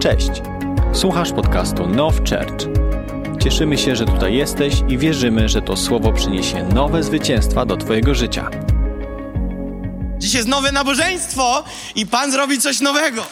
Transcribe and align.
Cześć. 0.00 0.30
Słuchasz 0.92 1.32
podcastu 1.32 1.86
Now 1.86 2.14
Church. 2.16 2.68
Cieszymy 3.42 3.78
się, 3.78 3.96
że 3.96 4.04
tutaj 4.04 4.34
jesteś 4.34 4.74
i 4.88 4.98
wierzymy, 4.98 5.48
że 5.48 5.62
to 5.62 5.76
słowo 5.76 6.12
przyniesie 6.12 6.64
nowe 6.64 7.02
zwycięstwa 7.02 7.66
do 7.66 7.76
Twojego 7.76 8.14
życia. 8.14 8.50
Dziś 10.18 10.34
jest 10.34 10.48
nowe 10.48 10.72
nabożeństwo 10.72 11.64
i 11.94 12.06
Pan 12.06 12.32
zrobi 12.32 12.58
coś 12.58 12.80
nowego. 12.80 13.22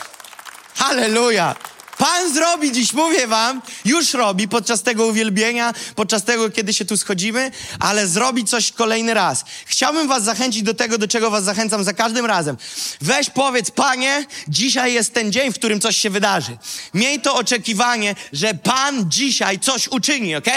Halleluja! 0.76 1.54
Pan 1.98 2.34
zrobi 2.34 2.72
dziś, 2.72 2.92
mówię 2.92 3.26
wam, 3.26 3.62
już 3.84 4.14
robi 4.14 4.48
podczas 4.48 4.82
tego 4.82 5.06
uwielbienia, 5.06 5.74
podczas 5.94 6.24
tego, 6.24 6.50
kiedy 6.50 6.74
się 6.74 6.84
tu 6.84 6.96
schodzimy, 6.96 7.50
ale 7.80 8.08
zrobi 8.08 8.44
coś 8.44 8.72
kolejny 8.72 9.14
raz. 9.14 9.44
Chciałbym 9.66 10.08
was 10.08 10.24
zachęcić 10.24 10.62
do 10.62 10.74
tego, 10.74 10.98
do 10.98 11.08
czego 11.08 11.30
was 11.30 11.44
zachęcam 11.44 11.84
za 11.84 11.92
każdym 11.92 12.26
razem. 12.26 12.56
Weź 13.00 13.30
powiedz, 13.30 13.70
Panie, 13.70 14.26
dzisiaj 14.48 14.94
jest 14.94 15.14
ten 15.14 15.32
dzień, 15.32 15.52
w 15.52 15.54
którym 15.54 15.80
coś 15.80 15.96
się 15.96 16.10
wydarzy. 16.10 16.58
Miej 16.94 17.20
to 17.20 17.34
oczekiwanie, 17.34 18.14
że 18.32 18.54
Pan 18.54 19.10
dzisiaj 19.10 19.58
coś 19.58 19.88
uczyni, 19.88 20.36
ok? 20.36 20.48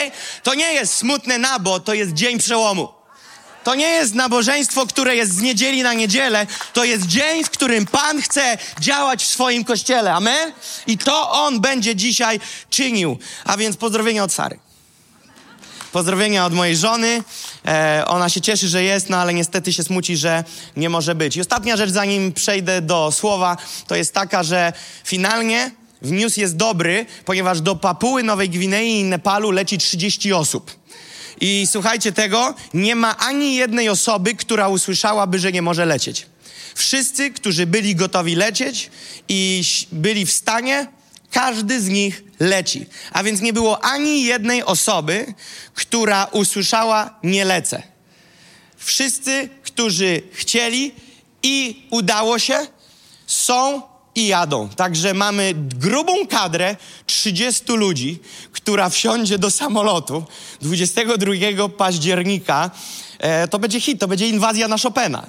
To 0.44 0.54
nie 0.54 0.74
jest 0.74 0.94
smutne 0.94 1.38
nabo, 1.38 1.80
to 1.80 1.94
jest 1.94 2.14
dzień 2.14 2.38
przełomu. 2.38 3.01
To 3.64 3.76
nie 3.76 3.88
jest 3.88 4.16
nabożeństwo, 4.16 4.88
które 4.88 5.16
jest 5.16 5.36
z 5.36 5.42
niedzieli 5.42 5.84
na 5.84 5.94
niedzielę. 5.94 6.48
To 6.74 6.84
jest 6.84 7.06
dzień, 7.06 7.44
w 7.44 7.50
którym 7.50 7.86
Pan 7.86 8.22
chce 8.22 8.58
działać 8.80 9.24
w 9.24 9.28
swoim 9.28 9.64
kościele. 9.64 10.14
Amen? 10.14 10.52
I 10.88 10.98
to 10.98 11.32
On 11.32 11.60
będzie 11.60 11.96
dzisiaj 11.96 12.40
czynił. 12.70 13.20
A 13.46 13.58
więc 13.58 13.78
pozdrowienia 13.78 14.24
od 14.24 14.34
Sary. 14.34 14.60
Pozdrowienia 15.92 16.46
od 16.46 16.54
mojej 16.54 16.78
żony. 16.78 17.24
E, 17.68 18.04
ona 18.08 18.30
się 18.30 18.42
cieszy, 18.42 18.68
że 18.68 18.84
jest, 18.84 19.10
no 19.10 19.18
ale 19.18 19.34
niestety 19.34 19.74
się 19.74 19.84
smuci, 19.84 20.18
że 20.18 20.44
nie 20.78 20.90
może 20.90 21.16
być. 21.16 21.38
I 21.38 21.42
ostatnia 21.42 21.78
rzecz, 21.78 21.90
zanim 21.90 22.34
przejdę 22.34 22.82
do 22.82 23.12
słowa, 23.12 23.58
to 23.88 23.96
jest 23.96 24.14
taka, 24.14 24.44
że 24.44 24.74
finalnie 25.04 25.72
news 26.02 26.38
jest 26.38 26.56
dobry, 26.56 27.06
ponieważ 27.26 27.62
do 27.62 27.76
Papuły 27.76 28.24
Nowej 28.24 28.50
Gwinei 28.50 29.00
i 29.00 29.04
Nepalu 29.04 29.52
leci 29.52 29.78
30 29.78 30.34
osób. 30.34 30.82
I 31.42 31.68
słuchajcie 31.72 32.12
tego, 32.12 32.56
nie 32.74 32.96
ma 32.96 33.18
ani 33.18 33.56
jednej 33.56 33.90
osoby, 33.90 34.36
która 34.36 34.68
usłyszałaby, 34.68 35.40
że 35.40 35.52
nie 35.52 35.62
może 35.62 35.86
lecieć. 35.86 36.26
Wszyscy, 36.76 37.32
którzy 37.32 37.66
byli 37.66 37.96
gotowi 37.96 38.36
lecieć 38.36 38.92
i 39.30 39.64
byli 39.92 40.26
w 40.26 40.32
stanie, 40.32 40.88
każdy 41.32 41.82
z 41.82 41.88
nich 41.88 42.24
leci. 42.40 42.86
A 43.12 43.24
więc 43.24 43.42
nie 43.42 43.54
było 43.54 43.84
ani 43.84 44.24
jednej 44.24 44.64
osoby, 44.64 45.34
która 45.74 46.26
usłyszała 46.26 47.20
nie 47.24 47.46
lecę. 47.46 47.84
Wszyscy, 48.78 49.50
którzy 49.64 50.22
chcieli 50.34 50.96
i 51.44 51.88
udało 51.90 52.40
się, 52.40 52.68
są 53.28 53.82
i 54.16 54.28
jadą. 54.28 54.70
Także 54.70 55.14
mamy 55.14 55.54
grubą 55.56 56.28
kadrę 56.28 56.76
30 57.06 57.64
ludzi, 57.74 58.20
która 58.52 58.90
wsiądzie 58.90 59.38
do 59.38 59.52
samolotu 59.52 60.24
22 60.62 61.70
października. 61.70 62.72
E, 63.20 63.48
to 63.48 63.60
będzie 63.60 63.82
hit, 63.82 64.00
to 64.00 64.08
będzie 64.08 64.30
inwazja 64.30 64.68
na 64.68 64.78
Chopina. 64.78 65.26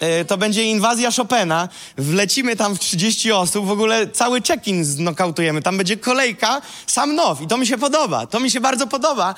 E, 0.00 0.24
to 0.24 0.38
będzie 0.38 0.64
inwazja 0.64 1.10
Chopina. 1.10 1.68
Wlecimy 1.98 2.56
tam 2.56 2.74
w 2.74 2.78
30 2.78 3.32
osób, 3.32 3.66
w 3.66 3.70
ogóle 3.70 4.08
cały 4.08 4.42
check-in 4.42 4.84
znokautujemy. 4.84 5.62
Tam 5.62 5.76
będzie 5.76 5.96
kolejka, 5.96 6.62
sam 6.86 7.14
now. 7.14 7.40
I 7.40 7.46
to 7.46 7.58
mi 7.58 7.66
się 7.66 7.78
podoba. 7.78 8.26
To 8.26 8.40
mi 8.40 8.50
się 8.50 8.60
bardzo 8.60 8.86
podoba, 8.86 9.34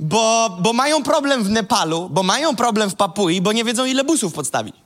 bo, 0.00 0.56
bo 0.60 0.72
mają 0.72 1.02
problem 1.02 1.44
w 1.44 1.50
Nepalu, 1.50 2.08
bo 2.10 2.22
mają 2.22 2.56
problem 2.56 2.90
w 2.90 2.94
Papui, 2.94 3.40
bo 3.40 3.52
nie 3.52 3.64
wiedzą 3.64 3.84
ile 3.84 4.04
busów 4.04 4.32
podstawić. 4.32 4.85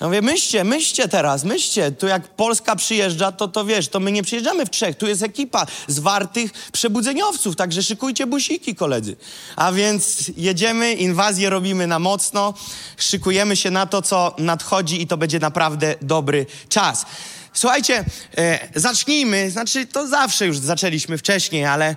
Ja 0.00 0.06
mówię, 0.06 0.22
myślcie, 0.22 0.64
myślcie 0.64 1.08
teraz, 1.08 1.44
myślcie. 1.44 1.92
Tu 1.92 2.06
jak 2.06 2.28
Polska 2.28 2.76
przyjeżdża, 2.76 3.32
to 3.32 3.48
to 3.48 3.64
wiesz, 3.64 3.88
to 3.88 4.00
my 4.00 4.12
nie 4.12 4.22
przyjeżdżamy 4.22 4.66
w 4.66 4.70
trzech. 4.70 4.96
Tu 4.96 5.06
jest 5.06 5.22
ekipa 5.22 5.66
zwartych 5.86 6.52
przebudzeniowców, 6.72 7.56
także 7.56 7.82
szykujcie 7.82 8.26
busiki, 8.26 8.74
koledzy. 8.74 9.16
A 9.56 9.72
więc 9.72 10.30
jedziemy, 10.36 10.94
inwazję 10.94 11.50
robimy 11.50 11.86
na 11.86 11.98
mocno, 11.98 12.54
szykujemy 12.96 13.56
się 13.56 13.70
na 13.70 13.86
to, 13.86 14.02
co 14.02 14.34
nadchodzi 14.38 15.02
i 15.02 15.06
to 15.06 15.16
będzie 15.16 15.38
naprawdę 15.38 15.94
dobry 16.02 16.46
czas. 16.68 17.06
Słuchajcie, 17.52 18.04
e, 18.36 18.68
zacznijmy, 18.74 19.50
znaczy 19.50 19.86
to 19.86 20.08
zawsze 20.08 20.46
już 20.46 20.58
zaczęliśmy 20.58 21.18
wcześniej, 21.18 21.64
ale, 21.64 21.96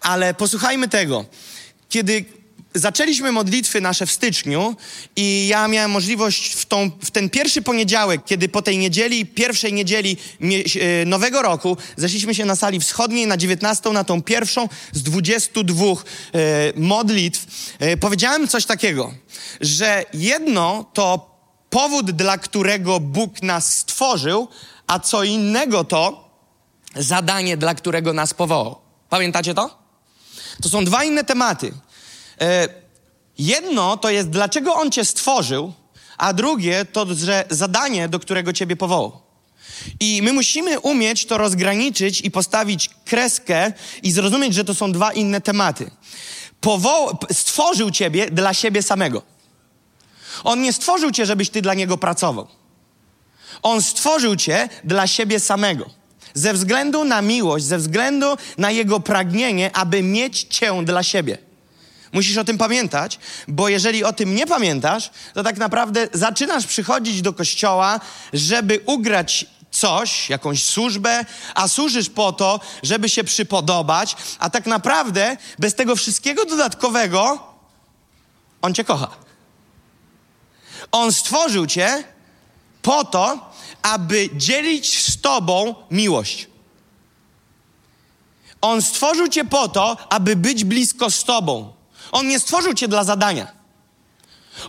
ale 0.00 0.34
posłuchajmy 0.34 0.88
tego. 0.88 1.24
Kiedy 1.88 2.24
zaczęliśmy 2.74 3.32
modlitwy 3.32 3.80
nasze 3.80 4.06
w 4.06 4.12
styczniu 4.12 4.76
i 5.16 5.46
ja 5.48 5.68
miałem 5.68 5.90
możliwość 5.90 6.52
w, 6.52 6.66
tą, 6.66 6.90
w 7.02 7.10
ten 7.10 7.30
pierwszy 7.30 7.62
poniedziałek, 7.62 8.20
kiedy 8.24 8.48
po 8.48 8.62
tej 8.62 8.78
niedzieli, 8.78 9.26
pierwszej 9.26 9.72
niedzieli 9.72 10.16
e, 10.40 11.04
nowego 11.04 11.42
roku, 11.42 11.76
zeszliśmy 11.96 12.34
się 12.34 12.44
na 12.44 12.56
sali 12.56 12.80
wschodniej 12.80 13.26
na 13.26 13.36
19, 13.36 13.90
na 13.90 14.04
tą 14.04 14.22
pierwszą 14.22 14.68
z 14.92 15.02
22 15.02 15.84
e, 15.84 15.94
modlitw, 16.76 17.46
e, 17.78 17.96
powiedziałem 17.96 18.48
coś 18.48 18.66
takiego, 18.66 19.14
że 19.60 20.04
jedno 20.14 20.90
to 20.92 21.34
powód, 21.70 22.10
dla 22.10 22.38
którego 22.38 23.00
Bóg 23.00 23.42
nas 23.42 23.76
stworzył, 23.76 24.48
a 24.86 24.98
co 24.98 25.24
innego 25.24 25.84
to 25.84 26.30
zadanie, 26.96 27.56
dla 27.56 27.74
którego 27.74 28.12
nas 28.12 28.34
powołał. 28.34 28.78
Pamiętacie 29.08 29.54
to? 29.54 29.84
To 30.62 30.68
są 30.68 30.84
dwa 30.84 31.04
inne 31.04 31.24
tematy. 31.24 31.72
E, 32.40 32.68
jedno 33.38 33.96
to 33.96 34.10
jest, 34.10 34.30
dlaczego 34.30 34.74
On 34.74 34.90
cię 34.90 35.04
stworzył, 35.04 35.72
a 36.18 36.32
drugie 36.32 36.84
to, 36.84 37.14
że 37.14 37.44
zadanie, 37.50 38.08
do 38.08 38.18
którego 38.18 38.52
ciebie 38.52 38.76
powołał. 38.76 39.24
I 40.00 40.22
my 40.22 40.32
musimy 40.32 40.80
umieć 40.80 41.26
to 41.26 41.38
rozgraniczyć 41.38 42.20
i 42.20 42.30
postawić 42.30 42.90
kreskę 43.04 43.72
i 44.02 44.12
zrozumieć, 44.12 44.54
że 44.54 44.64
to 44.64 44.74
są 44.74 44.92
dwa 44.92 45.12
inne 45.12 45.40
tematy. 45.40 45.90
Stworzył 47.32 47.90
ciebie 47.90 48.30
dla 48.30 48.54
siebie 48.54 48.82
samego. 48.82 49.22
On 50.44 50.62
nie 50.62 50.72
stworzył 50.72 51.10
cię, 51.10 51.26
żebyś 51.26 51.50
ty 51.50 51.62
dla 51.62 51.74
niego 51.74 51.98
pracował. 51.98 52.48
On 53.62 53.82
stworzył 53.82 54.36
cię 54.36 54.68
dla 54.84 55.06
siebie 55.06 55.40
samego. 55.40 55.90
Ze 56.34 56.52
względu 56.52 57.04
na 57.04 57.22
miłość, 57.22 57.64
ze 57.64 57.78
względu 57.78 58.26
na 58.58 58.70
jego 58.70 59.00
pragnienie, 59.00 59.76
aby 59.76 60.02
mieć 60.02 60.42
cię 60.42 60.84
dla 60.84 61.02
siebie. 61.02 61.38
Musisz 62.14 62.36
o 62.36 62.44
tym 62.44 62.58
pamiętać, 62.58 63.18
bo 63.48 63.68
jeżeli 63.68 64.04
o 64.04 64.12
tym 64.12 64.34
nie 64.34 64.46
pamiętasz, 64.46 65.10
to 65.34 65.42
tak 65.42 65.56
naprawdę 65.56 66.08
zaczynasz 66.12 66.66
przychodzić 66.66 67.22
do 67.22 67.32
kościoła, 67.32 68.00
żeby 68.32 68.80
ugrać 68.86 69.46
coś, 69.70 70.28
jakąś 70.30 70.64
służbę, 70.64 71.24
a 71.54 71.68
służysz 71.68 72.10
po 72.10 72.32
to, 72.32 72.60
żeby 72.82 73.08
się 73.08 73.24
przypodobać, 73.24 74.16
a 74.38 74.50
tak 74.50 74.66
naprawdę 74.66 75.36
bez 75.58 75.74
tego 75.74 75.96
wszystkiego 75.96 76.44
dodatkowego 76.44 77.38
on 78.62 78.74
cię 78.74 78.84
kocha. 78.84 79.10
On 80.92 81.12
stworzył 81.12 81.66
cię 81.66 82.04
po 82.82 83.04
to, 83.04 83.50
aby 83.82 84.28
dzielić 84.34 85.02
z 85.02 85.20
tobą 85.20 85.74
miłość. 85.90 86.46
On 88.60 88.82
stworzył 88.82 89.28
cię 89.28 89.44
po 89.44 89.68
to, 89.68 89.96
aby 90.10 90.36
być 90.36 90.64
blisko 90.64 91.10
z 91.10 91.24
tobą. 91.24 91.73
On 92.14 92.28
nie 92.28 92.40
stworzył 92.40 92.74
cię 92.74 92.88
dla 92.88 93.04
zadania. 93.04 93.52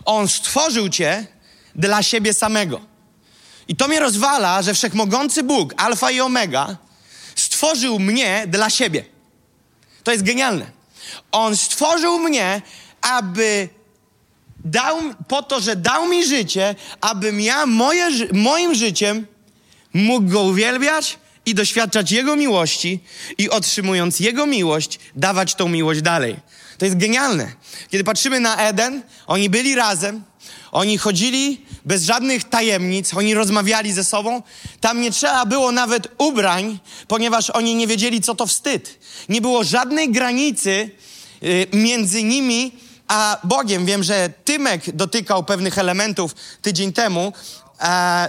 On 0.04 0.28
stworzył 0.28 0.88
cię 0.88 1.26
dla 1.74 2.02
siebie 2.02 2.34
samego. 2.34 2.80
I 3.68 3.76
to 3.76 3.88
mnie 3.88 4.00
rozwala, 4.00 4.62
że 4.62 4.74
wszechmogący 4.74 5.42
Bóg, 5.42 5.74
Alfa 5.76 6.10
i 6.10 6.20
Omega, 6.20 6.76
stworzył 7.36 7.98
mnie 7.98 8.44
dla 8.48 8.70
siebie. 8.70 9.04
To 10.04 10.12
jest 10.12 10.24
genialne. 10.24 10.66
On 11.32 11.56
stworzył 11.56 12.18
mnie, 12.18 12.62
aby 13.00 13.68
dał, 14.64 14.98
po 15.28 15.42
to, 15.42 15.60
że 15.60 15.76
dał 15.76 16.08
mi 16.08 16.26
życie, 16.26 16.74
abym 17.00 17.40
ja 17.40 17.66
moje, 17.66 18.08
moim 18.32 18.74
życiem 18.74 19.26
mógł 19.92 20.28
Go 20.28 20.42
uwielbiać 20.42 21.18
i 21.46 21.54
doświadczać 21.54 22.12
Jego 22.12 22.36
miłości 22.36 23.00
i 23.38 23.50
otrzymując 23.50 24.20
Jego 24.20 24.46
miłość, 24.46 24.98
dawać 25.16 25.54
tą 25.54 25.68
miłość 25.68 26.02
dalej. 26.02 26.36
To 26.78 26.84
jest 26.84 26.96
genialne. 26.96 27.52
Kiedy 27.90 28.04
patrzymy 28.04 28.40
na 28.40 28.56
Eden, 28.56 29.02
oni 29.26 29.50
byli 29.50 29.74
razem, 29.74 30.22
oni 30.72 30.98
chodzili 30.98 31.66
bez 31.84 32.02
żadnych 32.02 32.44
tajemnic, 32.44 33.14
oni 33.14 33.34
rozmawiali 33.34 33.92
ze 33.92 34.04
sobą. 34.04 34.42
Tam 34.80 35.00
nie 35.00 35.10
trzeba 35.10 35.46
było 35.46 35.72
nawet 35.72 36.08
ubrań, 36.18 36.78
ponieważ 37.08 37.50
oni 37.50 37.74
nie 37.74 37.86
wiedzieli, 37.86 38.20
co 38.20 38.34
to 38.34 38.46
wstyd. 38.46 38.98
Nie 39.28 39.40
było 39.40 39.64
żadnej 39.64 40.12
granicy 40.12 40.90
y, 41.42 41.66
między 41.72 42.22
nimi 42.22 42.72
a 43.08 43.38
Bogiem. 43.44 43.86
Wiem, 43.86 44.02
że 44.02 44.30
Tymek 44.44 44.96
dotykał 44.96 45.44
pewnych 45.44 45.78
elementów 45.78 46.34
tydzień 46.62 46.92
temu. 46.92 47.32
E, 47.80 48.28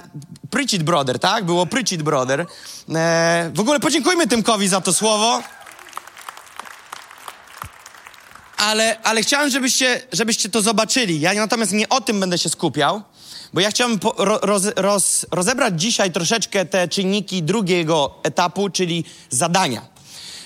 Preach 0.50 0.74
it 0.74 0.84
brother, 0.84 1.20
tak? 1.20 1.46
Było 1.46 1.66
Preach 1.66 1.92
it 1.92 2.04
brother. 2.04 2.46
E, 2.96 3.52
w 3.54 3.60
ogóle 3.60 3.80
podziękujmy 3.80 4.28
Tymkowi 4.28 4.68
za 4.68 4.82
to 4.82 4.94
słowo. 4.94 5.44
Ale, 8.58 9.00
ale 9.04 9.22
chciałem, 9.22 9.50
żebyście, 9.50 10.02
żebyście 10.12 10.50
to 10.50 10.62
zobaczyli. 10.62 11.20
Ja 11.20 11.34
natomiast 11.34 11.72
nie 11.72 11.90
o 11.90 12.02
tym 12.02 12.20
będę 12.20 12.38
się 12.38 12.50
skupiał, 12.50 13.04
Bo 13.54 13.62
ja 13.62 13.70
chciałbym 13.70 14.00
po, 14.00 14.16
roz, 14.42 14.64
roz, 14.76 15.26
rozebrać 15.32 15.82
dzisiaj 15.82 16.12
troszeczkę 16.12 16.66
te 16.66 16.88
czynniki 16.88 17.44
drugiego 17.44 18.20
etapu, 18.24 18.70
czyli 18.70 19.06
zadania. 19.30 19.86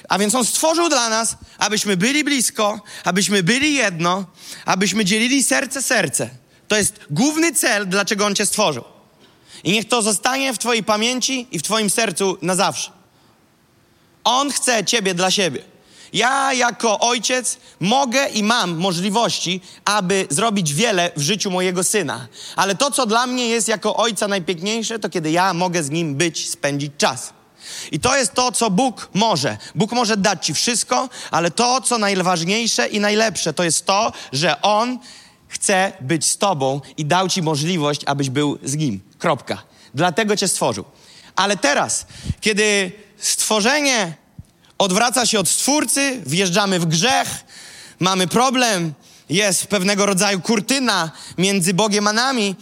A 0.09 0.19
więc 0.19 0.35
On 0.35 0.45
stworzył 0.45 0.89
dla 0.89 1.09
nas, 1.09 1.37
abyśmy 1.57 1.97
byli 1.97 2.23
blisko, 2.23 2.81
abyśmy 3.03 3.43
byli 3.43 3.73
jedno, 3.73 4.25
abyśmy 4.65 5.05
dzielili 5.05 5.43
serce 5.43 5.81
serce. 5.81 6.29
To 6.67 6.77
jest 6.77 6.99
główny 7.09 7.53
cel, 7.53 7.87
dlaczego 7.87 8.25
On 8.25 8.35
Cię 8.35 8.45
stworzył. 8.45 8.83
I 9.63 9.71
niech 9.71 9.87
to 9.87 10.01
zostanie 10.01 10.53
w 10.53 10.57
Twojej 10.57 10.83
pamięci 10.83 11.47
i 11.51 11.59
w 11.59 11.63
Twoim 11.63 11.89
sercu 11.89 12.37
na 12.41 12.55
zawsze. 12.55 12.91
On 14.23 14.51
chce 14.51 14.85
Ciebie 14.85 15.13
dla 15.13 15.31
siebie. 15.31 15.70
Ja 16.13 16.53
jako 16.53 16.99
ojciec 16.99 17.57
mogę 17.79 18.27
i 18.27 18.43
mam 18.43 18.77
możliwości, 18.77 19.61
aby 19.85 20.27
zrobić 20.29 20.73
wiele 20.73 21.11
w 21.17 21.21
życiu 21.21 21.51
mojego 21.51 21.83
syna. 21.83 22.27
Ale 22.55 22.75
to, 22.75 22.91
co 22.91 23.05
dla 23.05 23.27
mnie 23.27 23.47
jest 23.47 23.67
jako 23.67 23.95
ojca 23.95 24.27
najpiękniejsze, 24.27 24.99
to 24.99 25.09
kiedy 25.09 25.31
ja 25.31 25.53
mogę 25.53 25.83
z 25.83 25.89
nim 25.89 26.15
być, 26.15 26.49
spędzić 26.49 26.91
czas. 26.97 27.33
I 27.91 27.99
to 27.99 28.17
jest 28.17 28.33
to, 28.33 28.51
co 28.51 28.69
Bóg 28.69 29.09
może. 29.13 29.57
Bóg 29.75 29.91
może 29.91 30.17
dać 30.17 30.45
ci 30.45 30.53
wszystko, 30.53 31.09
ale 31.31 31.51
to, 31.51 31.81
co 31.81 31.97
najważniejsze 31.97 32.87
i 32.87 32.99
najlepsze, 32.99 33.53
to 33.53 33.63
jest 33.63 33.85
to, 33.85 34.13
że 34.33 34.61
On 34.61 34.99
chce 35.47 35.93
być 36.01 36.25
z 36.25 36.37
Tobą 36.37 36.81
i 36.97 37.05
dał 37.05 37.29
Ci 37.29 37.41
możliwość, 37.41 38.01
abyś 38.05 38.29
był 38.29 38.57
z 38.63 38.75
Nim. 38.75 39.01
Kropka. 39.17 39.63
Dlatego 39.93 40.37
Cię 40.37 40.47
stworzył. 40.47 40.85
Ale 41.35 41.57
teraz, 41.57 42.05
kiedy 42.41 42.91
stworzenie 43.17 44.13
odwraca 44.81 45.25
się 45.25 45.39
od 45.39 45.50
Stwórcy, 45.50 46.22
wjeżdżamy 46.25 46.80
w 46.80 46.86
grzech, 46.86 47.28
mamy 48.00 48.28
problem, 48.28 48.94
jest 49.30 49.68
pewnego 49.68 50.06
rodzaju 50.06 50.42
kurtyna 50.42 51.12
między 51.38 51.74
Bogiem 51.74 52.07
a 52.07 52.13
nami, 52.13 52.56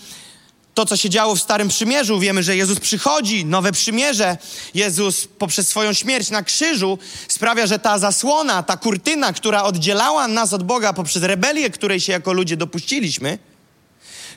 to, 0.74 0.86
co 0.86 0.98
się 0.98 1.10
działo 1.10 1.36
w 1.36 1.42
Starym 1.42 1.68
Przymierzu. 1.68 2.20
Wiemy, 2.20 2.44
że 2.44 2.56
Jezus 2.56 2.80
przychodzi, 2.80 3.46
nowe 3.46 3.72
przymierze. 3.72 4.38
Jezus 4.74 5.28
poprzez 5.28 5.68
swoją 5.68 5.94
śmierć 5.94 6.30
na 6.30 6.44
krzyżu 6.44 7.00
sprawia, 7.28 7.68
że 7.68 7.80
ta 7.80 8.00
zasłona, 8.00 8.64
ta 8.64 8.78
kurtyna, 8.78 9.34
która 9.34 9.64
oddzielała 9.64 10.28
nas 10.28 10.54
od 10.54 10.64
Boga 10.64 10.94
poprzez 10.94 11.24
rebelię, 11.24 11.70
której 11.70 12.00
się 12.00 12.12
jako 12.12 12.34
ludzie 12.34 12.58
dopuściliśmy, 12.58 13.40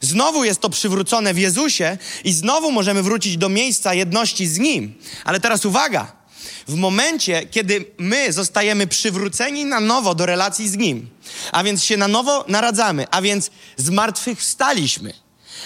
znowu 0.00 0.44
jest 0.44 0.60
to 0.60 0.70
przywrócone 0.70 1.34
w 1.34 1.38
Jezusie 1.38 1.98
i 2.24 2.32
znowu 2.32 2.72
możemy 2.72 3.02
wrócić 3.02 3.36
do 3.36 3.48
miejsca 3.48 3.94
jedności 3.94 4.46
z 4.46 4.58
Nim. 4.58 4.94
Ale 5.24 5.40
teraz 5.40 5.64
uwaga, 5.64 6.21
w 6.68 6.74
momencie, 6.74 7.46
kiedy 7.46 7.84
my 7.98 8.32
zostajemy 8.32 8.86
przywróceni 8.86 9.64
na 9.64 9.80
nowo 9.80 10.14
do 10.14 10.26
relacji 10.26 10.68
z 10.68 10.76
Nim, 10.76 11.10
a 11.52 11.64
więc 11.64 11.84
się 11.84 11.96
na 11.96 12.08
nowo 12.08 12.44
naradzamy, 12.48 13.06
a 13.10 13.22
więc 13.22 13.50
zmartwychwstaliśmy, 13.76 15.12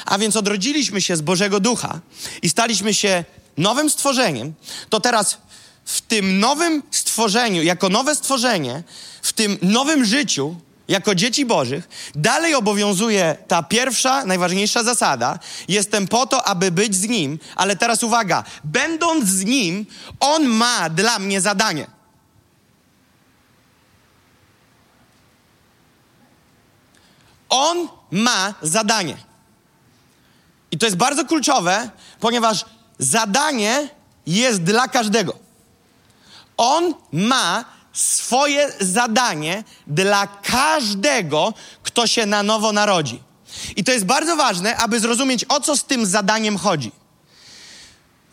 a 0.06 0.18
więc 0.18 0.36
odrodziliśmy 0.36 1.00
się 1.00 1.16
z 1.16 1.20
Bożego 1.20 1.60
Ducha 1.60 2.00
i 2.42 2.48
staliśmy 2.48 2.94
się 2.94 3.24
nowym 3.56 3.90
stworzeniem, 3.90 4.54
to 4.88 5.00
teraz 5.00 5.38
w 5.84 6.00
tym 6.00 6.38
nowym 6.38 6.82
stworzeniu, 6.90 7.62
jako 7.62 7.88
nowe 7.88 8.14
stworzenie, 8.14 8.82
w 9.22 9.32
tym 9.32 9.58
nowym 9.62 10.04
życiu, 10.04 10.56
jako 10.88 11.14
dzieci 11.14 11.46
Bożych, 11.46 11.88
dalej 12.14 12.54
obowiązuje 12.54 13.36
ta 13.48 13.62
pierwsza, 13.62 14.24
najważniejsza 14.24 14.82
zasada. 14.82 15.38
Jestem 15.68 16.08
po 16.08 16.26
to, 16.26 16.48
aby 16.48 16.70
być 16.70 16.94
z 16.94 17.08
Nim, 17.08 17.38
ale 17.56 17.76
teraz 17.76 18.02
uwaga, 18.02 18.44
będąc 18.64 19.24
z 19.28 19.44
Nim, 19.44 19.86
On 20.20 20.44
ma 20.44 20.90
dla 20.90 21.18
mnie 21.18 21.40
zadanie. 21.40 21.86
On 27.48 27.88
ma 28.10 28.54
zadanie. 28.62 29.16
I 30.70 30.78
to 30.78 30.86
jest 30.86 30.96
bardzo 30.96 31.24
kluczowe, 31.24 31.90
ponieważ 32.20 32.64
zadanie 32.98 33.88
jest 34.26 34.62
dla 34.62 34.88
każdego. 34.88 35.38
On 36.56 36.94
ma 37.12 37.64
swoje 37.96 38.72
zadanie 38.80 39.64
dla 39.86 40.26
każdego, 40.26 41.54
kto 41.82 42.06
się 42.06 42.26
na 42.26 42.42
nowo 42.42 42.72
narodzi. 42.72 43.22
I 43.76 43.84
to 43.84 43.92
jest 43.92 44.04
bardzo 44.04 44.36
ważne, 44.36 44.76
aby 44.76 45.00
zrozumieć, 45.00 45.44
o 45.48 45.60
co 45.60 45.76
z 45.76 45.84
tym 45.84 46.06
zadaniem 46.06 46.58
chodzi. 46.58 46.92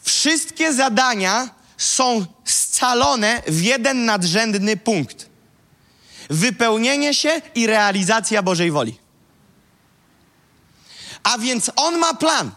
Wszystkie 0.02 0.74
zadania 0.74 1.50
są 1.78 2.26
scalone 2.46 3.42
w 3.48 3.62
jeden 3.62 4.06
nadrzędny 4.06 4.78
punkt: 4.78 5.30
wypełnienie 6.30 7.14
się 7.14 7.42
i 7.56 7.68
realizacja 7.68 8.44
Bożej 8.44 8.72
woli. 8.72 9.00
A 11.24 11.38
więc 11.38 11.72
on 11.76 11.98
ma 11.98 12.14
plan. 12.14 12.52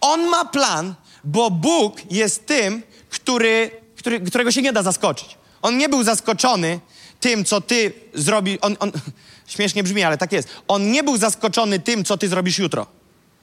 On 0.00 0.26
ma 0.26 0.44
plan, 0.44 0.94
bo 1.24 1.50
Bóg 1.50 2.12
jest 2.12 2.46
tym, 2.46 2.82
który, 3.10 3.70
który, 3.96 4.20
którego 4.20 4.52
się 4.52 4.62
nie 4.62 4.72
da 4.72 4.82
zaskoczyć. 4.82 5.39
On 5.62 5.78
nie 5.78 5.88
był 5.88 6.04
zaskoczony 6.04 6.80
tym, 7.20 7.44
co 7.44 7.60
ty 7.60 7.92
zrobisz. 8.14 8.58
On, 8.60 8.76
on, 8.80 8.92
śmiesznie 9.46 9.82
brzmi, 9.82 10.02
ale 10.02 10.18
tak 10.18 10.32
jest. 10.32 10.48
On 10.68 10.90
nie 10.90 11.02
był 11.02 11.16
zaskoczony 11.16 11.78
tym, 11.78 12.04
co 12.04 12.18
ty 12.18 12.28
zrobisz 12.28 12.58
jutro. 12.58 12.86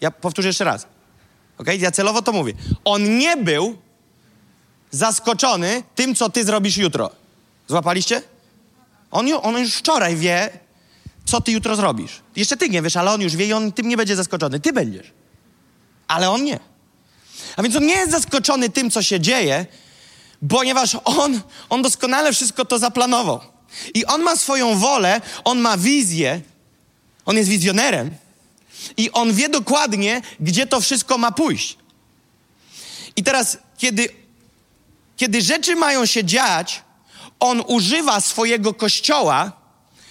Ja 0.02 0.12
powtórzę 0.12 0.48
jeszcze 0.48 0.64
raz. 0.64 0.88
Ok? 1.58 1.68
Ja 1.80 1.92
celowo 1.92 2.22
to 2.22 2.32
mówię. 2.32 2.54
On 2.86 3.18
nie 3.18 3.38
był 3.38 3.78
zaskoczony 4.92 5.84
tym, 5.96 6.16
co 6.16 6.30
ty 6.30 6.44
zrobisz 6.44 6.78
jutro. 6.78 7.12
Złapaliście? 7.68 8.22
On, 9.12 9.28
on 9.42 9.58
już 9.58 9.76
wczoraj 9.76 10.16
wie, 10.16 10.50
co 11.26 11.42
ty 11.42 11.52
jutro 11.52 11.76
zrobisz. 11.76 12.22
Jeszcze 12.36 12.58
ty 12.58 12.70
nie 12.70 12.82
wiesz, 12.82 12.98
ale 12.98 13.12
on 13.12 13.22
już 13.22 13.36
wie 13.36 13.46
i 13.46 13.54
on 13.54 13.72
tym 13.72 13.88
nie 13.88 13.98
będzie 13.98 14.16
zaskoczony. 14.16 14.60
Ty 14.60 14.74
będziesz. 14.74 15.12
Ale 16.08 16.30
on 16.30 16.44
nie. 16.44 16.60
A 17.56 17.64
więc 17.64 17.76
on 17.76 17.86
nie 17.86 17.96
jest 17.96 18.12
zaskoczony 18.12 18.70
tym, 18.70 18.92
co 18.92 19.04
się 19.04 19.20
dzieje, 19.20 19.66
ponieważ 20.50 20.98
on, 21.06 21.42
on 21.70 21.82
doskonale 21.82 22.34
wszystko 22.34 22.66
to 22.66 22.80
zaplanował. 22.80 23.40
I 23.94 24.06
on 24.06 24.22
ma 24.22 24.36
swoją 24.36 24.80
wolę, 24.80 25.22
on 25.44 25.60
ma 25.60 25.78
wizję, 25.78 26.42
on 27.26 27.38
jest 27.38 27.50
wizjonerem 27.50 28.12
i 28.98 29.12
on 29.12 29.34
wie 29.34 29.50
dokładnie, 29.50 30.22
gdzie 30.40 30.68
to 30.68 30.82
wszystko 30.82 31.18
ma 31.18 31.32
pójść. 31.32 31.78
I 33.16 33.24
teraz, 33.24 33.58
kiedy, 33.78 34.10
kiedy 35.18 35.42
rzeczy 35.42 35.76
mają 35.76 36.06
się 36.06 36.24
dziać, 36.24 36.82
on 37.40 37.64
używa 37.68 38.22
swojego 38.22 38.74
kościoła, 38.74 39.52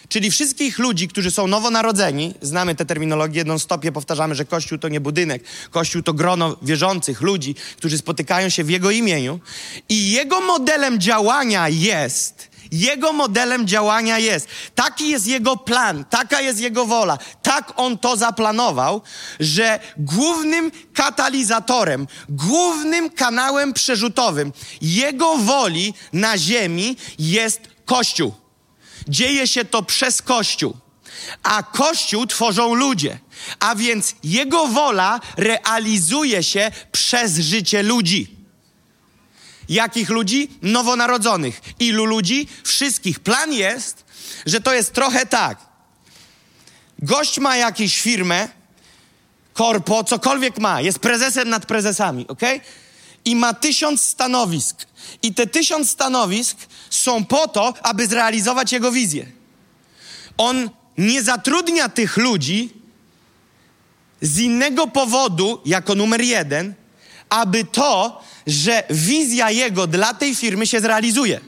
Czyli 0.09 0.31
wszystkich 0.31 0.79
ludzi, 0.79 1.09
którzy 1.09 1.31
są 1.31 1.47
nowonarodzeni, 1.47 2.35
znamy 2.43 2.75
tę 2.75 2.85
terminologię, 2.85 3.45
non-stopie 3.45 3.93
powtarzamy, 3.93 4.35
że 4.35 4.45
Kościół 4.45 4.79
to 4.79 4.89
nie 4.89 5.01
budynek, 5.01 5.45
Kościół 5.71 6.03
to 6.03 6.13
grono 6.15 6.57
wierzących 6.63 7.21
ludzi, 7.21 7.55
którzy 7.77 7.99
spotykają 7.99 8.49
się 8.49 8.65
w 8.65 8.71
Jego 8.71 8.91
imieniu. 8.91 9.41
I 9.89 10.11
Jego 10.11 10.41
modelem 10.41 11.01
działania 11.01 11.69
jest, 11.69 12.51
Jego 12.73 13.13
modelem 13.13 13.67
działania 13.67 14.19
jest, 14.19 14.49
taki 14.75 15.09
jest 15.09 15.27
Jego 15.27 15.57
plan, 15.57 16.05
taka 16.05 16.41
jest 16.41 16.61
Jego 16.61 16.87
wola, 16.87 17.19
tak 17.43 17.73
On 17.77 17.99
to 17.99 18.17
zaplanował, 18.17 19.03
że 19.41 19.81
głównym 19.97 20.71
katalizatorem, 20.95 22.07
głównym 22.29 23.11
kanałem 23.11 23.73
przerzutowym 23.73 24.53
Jego 24.81 25.37
woli 25.37 25.95
na 26.13 26.39
ziemi 26.39 26.97
jest 27.19 27.61
Kościół. 27.85 28.46
Dzieje 29.09 29.49
się 29.49 29.65
to 29.65 29.83
przez 29.83 30.23
Kościół. 30.23 30.77
A 31.43 31.63
Kościół 31.63 32.27
tworzą 32.27 32.75
ludzie. 32.75 33.19
A 33.61 33.75
więc 33.75 34.15
Jego 34.25 34.67
wola 34.67 35.21
realizuje 35.37 36.43
się 36.43 36.71
przez 36.93 37.39
życie 37.39 37.83
ludzi. 37.83 38.37
Jakich 39.69 40.09
ludzi? 40.11 40.49
Nowonarodzonych. 40.63 41.61
Ilu 41.79 42.05
ludzi? 42.05 42.49
Wszystkich. 42.65 43.21
Plan 43.21 43.53
jest, 43.53 44.05
że 44.47 44.61
to 44.61 44.75
jest 44.75 44.93
trochę 44.93 45.27
tak. 45.27 45.59
Gość 46.99 47.39
ma 47.39 47.57
jakąś 47.57 48.01
firmę, 48.01 48.49
korpo, 49.53 50.05
cokolwiek 50.05 50.59
ma, 50.59 50.81
jest 50.81 50.99
prezesem 50.99 51.49
nad 51.49 51.67
prezesami, 51.67 52.29
ok? 52.29 52.41
I 53.27 53.37
ma 53.37 53.55
tysiąc 53.55 54.03
stanowisk. 54.03 54.87
I 55.23 55.35
te 55.35 55.47
tysiąc 55.47 55.91
stanowisk 55.91 56.57
są 56.91 57.25
po 57.25 57.49
to, 57.49 57.75
aby 57.83 58.07
zrealizować 58.07 58.73
jego 58.73 58.93
wizję. 58.93 59.27
On 60.37 60.71
nie 60.99 61.23
zatrudnia 61.23 61.89
tych 61.89 62.17
ludzi 62.17 62.71
z 64.21 64.39
innego 64.39 64.87
powodu, 64.87 65.61
jako 65.65 65.95
numer 65.95 66.21
jeden, 66.21 66.75
aby 67.29 67.65
to, 67.65 68.23
że 68.47 68.83
wizja 68.91 69.51
jego 69.51 69.87
dla 69.87 70.15
tej 70.15 70.35
firmy 70.35 70.67
się 70.67 70.81
zrealizuje. 70.81 71.41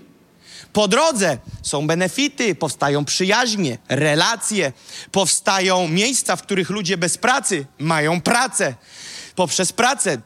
Po 0.73 0.89
drodze 0.89 1.39
są 1.63 1.87
benefity, 1.87 2.55
powstają 2.55 3.05
przyjaźnie, 3.05 3.79
relacje, 3.89 4.73
powstają 5.13 5.89
miejsca, 5.89 6.37
w 6.37 6.43
których 6.43 6.71
ludzie 6.71 6.97
bez 6.97 7.19
pracy 7.19 7.67
mają 7.79 8.21
pracę. 8.21 8.75
Poprzez 9.35 9.73
pracę 9.73 10.21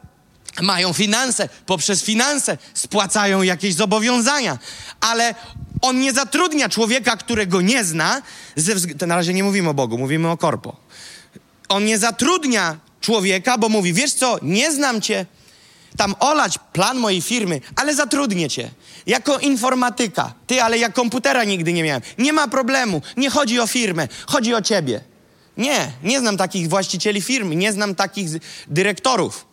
mają 0.61 0.93
finanse, 0.93 1.49
poprzez 1.65 2.03
finanse 2.03 2.57
spłacają 2.73 3.41
jakieś 3.41 3.75
zobowiązania, 3.75 4.57
ale 5.01 5.35
on 5.81 5.99
nie 5.99 6.13
zatrudnia 6.13 6.69
człowieka, 6.69 7.17
którego 7.17 7.61
nie 7.61 7.83
zna, 7.83 8.21
ze, 8.55 9.05
na 9.07 9.15
razie 9.15 9.33
nie 9.33 9.43
mówimy 9.43 9.69
o 9.69 9.73
Bogu, 9.73 9.97
mówimy 9.97 10.29
o 10.29 10.37
korpo. 10.37 10.75
on 11.69 11.85
nie 11.85 11.97
zatrudnia 11.97 12.77
człowieka, 13.01 13.57
bo 13.57 13.69
mówi, 13.69 13.93
wiesz 13.93 14.13
co, 14.13 14.37
nie 14.41 14.71
znam 14.71 15.01
cię, 15.01 15.25
tam 15.97 16.15
olać 16.19 16.59
plan 16.73 16.97
mojej 16.97 17.21
firmy, 17.21 17.61
ale 17.75 17.95
zatrudnię 17.95 18.49
cię. 18.49 18.69
Jako 19.05 19.39
informatyka. 19.39 20.33
Ty, 20.47 20.63
ale 20.63 20.77
ja 20.77 20.89
komputera 20.89 21.43
nigdy 21.43 21.73
nie 21.73 21.83
miałem. 21.83 22.01
Nie 22.17 22.33
ma 22.33 22.47
problemu. 22.47 23.01
Nie 23.17 23.29
chodzi 23.29 23.59
o 23.59 23.67
firmę, 23.67 24.07
chodzi 24.27 24.53
o 24.53 24.61
ciebie. 24.61 25.01
Nie, 25.57 25.91
nie 26.03 26.19
znam 26.19 26.37
takich 26.37 26.69
właścicieli 26.69 27.21
firmy, 27.21 27.55
nie 27.55 27.73
znam 27.73 27.95
takich 27.95 28.29
dyrektorów. 28.67 29.45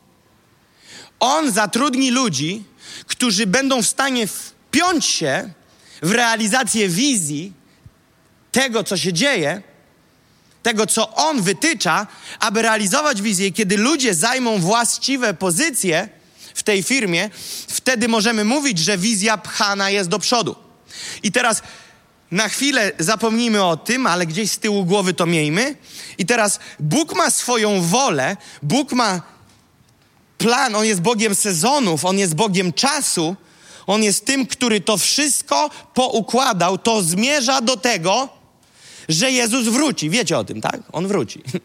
On 1.20 1.52
zatrudni 1.52 2.10
ludzi, 2.10 2.64
którzy 3.06 3.46
będą 3.46 3.82
w 3.82 3.86
stanie 3.86 4.26
wpiąć 4.26 5.06
się 5.06 5.52
w 6.02 6.10
realizację 6.10 6.88
wizji 6.88 7.52
tego, 8.52 8.84
co 8.84 8.96
się 8.96 9.12
dzieje, 9.12 9.62
tego, 10.62 10.86
co 10.86 11.14
on 11.14 11.42
wytycza, 11.42 12.06
aby 12.40 12.62
realizować 12.62 13.22
wizję. 13.22 13.52
Kiedy 13.52 13.76
ludzie 13.76 14.14
zajmą 14.14 14.58
właściwe 14.58 15.34
pozycje 15.34 16.08
w 16.54 16.62
tej 16.62 16.82
firmie, 16.82 17.30
wtedy 17.68 18.08
możemy 18.08 18.44
mówić, 18.44 18.78
że 18.78 18.98
wizja 18.98 19.38
pchana 19.38 19.90
jest 19.90 20.08
do 20.08 20.18
przodu. 20.18 20.56
I 21.22 21.32
teraz 21.32 21.62
na 22.30 22.48
chwilę 22.48 22.92
zapomnijmy 22.98 23.64
o 23.64 23.76
tym, 23.76 24.06
ale 24.06 24.26
gdzieś 24.26 24.50
z 24.50 24.58
tyłu 24.58 24.84
głowy 24.84 25.14
to 25.14 25.26
miejmy. 25.26 25.76
I 26.18 26.26
teraz 26.26 26.58
Bóg 26.80 27.16
ma 27.16 27.30
swoją 27.30 27.82
wolę, 27.82 28.36
Bóg 28.62 28.92
ma 28.92 29.22
plan, 30.40 30.74
On 30.74 30.84
jest 30.84 31.00
Bogiem 31.00 31.34
sezonów, 31.34 32.04
On 32.04 32.18
jest 32.18 32.34
Bogiem 32.34 32.72
czasu, 32.72 33.36
On 33.86 34.02
jest 34.02 34.26
tym, 34.26 34.46
który 34.46 34.80
to 34.80 34.96
wszystko 34.96 35.70
poukładał. 35.94 36.78
To 36.78 37.02
zmierza 37.02 37.60
do 37.60 37.76
tego, 37.76 38.28
że 39.08 39.30
Jezus 39.30 39.68
wróci. 39.68 40.10
Wiecie 40.10 40.38
o 40.38 40.44
tym, 40.44 40.60
tak? 40.60 40.80
On 40.92 41.08
wróci. 41.08 41.42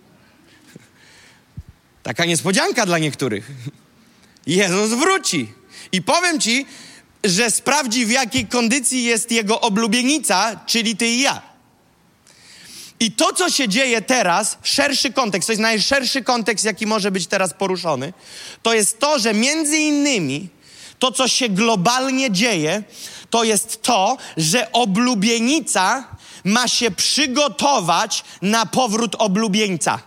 Taka 2.04 2.26
niespodzianka 2.26 2.86
dla 2.86 2.98
niektórych. 2.98 3.52
Jezus 4.48 4.90
wróci. 4.90 5.54
I 5.92 6.02
powiem 6.02 6.40
ci, 6.40 6.66
że 7.24 7.52
sprawdzi, 7.52 8.06
w 8.06 8.12
jakiej 8.12 8.48
kondycji 8.48 9.04
jest 9.04 9.32
jego 9.32 9.62
oblubienica, 9.62 10.60
czyli 10.66 10.98
ty 10.98 11.08
i 11.08 11.22
ja. 11.22 11.55
I 13.00 13.12
to, 13.12 13.34
co 13.34 13.50
się 13.50 13.68
dzieje 13.68 14.02
teraz, 14.02 14.58
szerszy 14.64 15.14
kontekst, 15.14 15.48
to 15.48 15.54
jest 15.54 15.62
najszerszy 15.62 16.24
kontekst, 16.24 16.66
jaki 16.66 16.88
może 16.88 17.12
być 17.12 17.28
teraz 17.28 17.54
poruszony, 17.54 18.14
to 18.64 18.74
jest 18.74 19.00
to, 19.00 19.20
że 19.20 19.34
między 19.34 19.78
innymi 19.78 20.50
to, 21.00 21.12
co 21.12 21.28
się 21.28 21.50
globalnie 21.50 22.32
dzieje, 22.32 22.84
to 23.30 23.44
jest 23.44 23.82
to, 23.82 24.18
że 24.38 24.72
oblubienica 24.72 26.08
ma 26.44 26.68
się 26.68 26.92
przygotować 26.92 28.24
na 28.42 28.66
powrót 28.66 29.16
oblubieńca. 29.20 30.00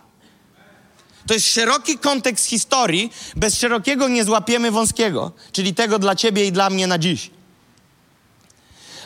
To 1.27 1.33
jest 1.33 1.53
szeroki 1.53 1.97
kontekst 1.97 2.45
historii. 2.45 3.11
Bez 3.35 3.59
szerokiego 3.59 4.07
nie 4.07 4.23
złapiemy 4.23 4.71
wąskiego, 4.71 5.31
czyli 5.51 5.73
tego 5.73 5.99
dla 5.99 6.15
ciebie 6.15 6.45
i 6.45 6.51
dla 6.51 6.69
mnie 6.69 6.87
na 6.87 6.99
dziś. 6.99 7.29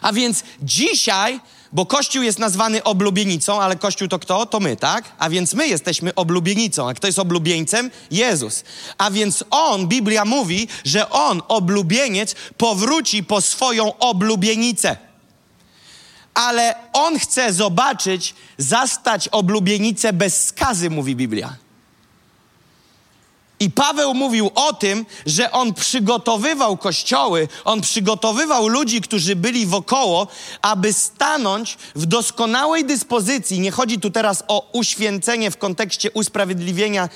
A 0.02 0.14
więc 0.14 0.44
dzisiaj, 0.62 1.40
bo 1.74 1.86
Kościół 1.86 2.24
jest 2.24 2.40
nazwany 2.40 2.84
oblubienicą, 2.84 3.62
ale 3.62 3.76
Kościół 3.76 4.08
to 4.08 4.20
kto? 4.20 4.46
To 4.46 4.60
my, 4.60 4.78
tak? 4.78 5.12
A 5.20 5.30
więc 5.30 5.54
my 5.54 5.68
jesteśmy 5.68 6.16
oblubienicą. 6.16 6.90
A 6.90 6.94
kto 6.94 7.08
jest 7.08 7.20
oblubieńcem? 7.20 7.92
Jezus. 8.12 8.64
A 8.98 9.12
więc 9.12 9.44
On, 9.50 9.88
Biblia 9.88 10.26
mówi, 10.26 10.68
że 10.86 11.10
On, 11.10 11.42
oblubieniec, 11.48 12.36
powróci 12.58 13.24
po 13.24 13.42
swoją 13.42 13.98
oblubienicę 13.98 14.98
ale 16.34 16.76
on 16.94 17.20
chce 17.20 17.54
zobaczyć, 17.54 18.36
zastać 18.58 19.28
oblubienicę 19.28 20.14
bez 20.14 20.46
skazy, 20.46 20.90
mówi 20.90 21.16
Biblia. 21.16 21.56
I 23.60 23.72
Paweł 23.72 24.14
mówił 24.14 24.52
o 24.56 24.74
tym, 24.74 25.06
że 25.26 25.52
on 25.52 25.74
przygotowywał 25.74 26.78
kościoły, 26.78 27.48
on 27.66 27.82
przygotowywał 27.82 28.68
ludzi, 28.68 29.02
którzy 29.02 29.36
byli 29.36 29.66
wokoło, 29.66 30.28
aby 30.62 30.94
stanąć 30.94 31.78
w 31.96 32.06
doskonałej 32.06 32.86
dyspozycji. 32.86 33.60
Nie 33.60 33.72
chodzi 33.72 34.00
tu 34.00 34.10
teraz 34.10 34.44
o 34.48 34.70
uświęcenie 34.72 35.52
w 35.52 35.58
kontekście 35.58 36.12
usprawiedliwienia 36.12 37.10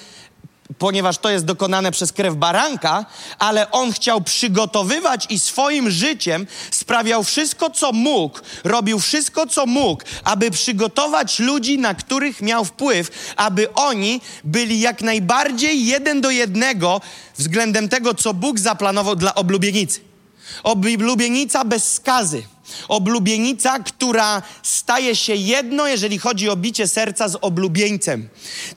ponieważ 0.78 1.18
to 1.18 1.30
jest 1.30 1.46
dokonane 1.46 1.92
przez 1.92 2.12
krew 2.12 2.36
baranka, 2.36 3.06
ale 3.40 3.72
on 3.72 3.92
chciał 3.92 4.22
przygotowywać 4.22 5.26
i 5.30 5.40
swoim 5.40 5.90
życiem 5.92 6.48
sprawiał 6.72 7.24
wszystko, 7.24 7.70
co 7.70 7.92
mógł, 7.92 8.40
robił 8.64 9.00
wszystko, 9.00 9.48
co 9.48 9.66
mógł, 9.66 10.04
aby 10.24 10.52
przygotować 10.52 11.40
ludzi, 11.40 11.80
na 11.80 11.94
których 11.94 12.42
miał 12.42 12.66
wpływ, 12.66 13.34
aby 13.36 13.74
oni 13.74 14.22
byli 14.44 14.80
jak 14.80 15.02
najbardziej 15.02 15.86
jeden 15.86 16.22
do 16.22 16.30
jednego 16.30 17.02
względem 17.38 17.90
tego, 17.90 18.14
co 18.14 18.34
Bóg 18.34 18.60
zaplanował 18.60 19.16
dla 19.16 19.36
oblubienicy. 19.36 20.00
Oblubienica 20.64 21.66
bez 21.66 21.94
skazy. 21.94 22.44
Oblubienica, 22.88 23.80
która 23.80 24.42
staje 24.64 25.16
się 25.16 25.36
jedno, 25.36 25.88
jeżeli 25.88 26.20
chodzi 26.20 26.50
o 26.50 26.56
bicie 26.56 26.88
serca 26.88 27.30
z 27.30 27.38
oblubieńcem. 27.42 28.30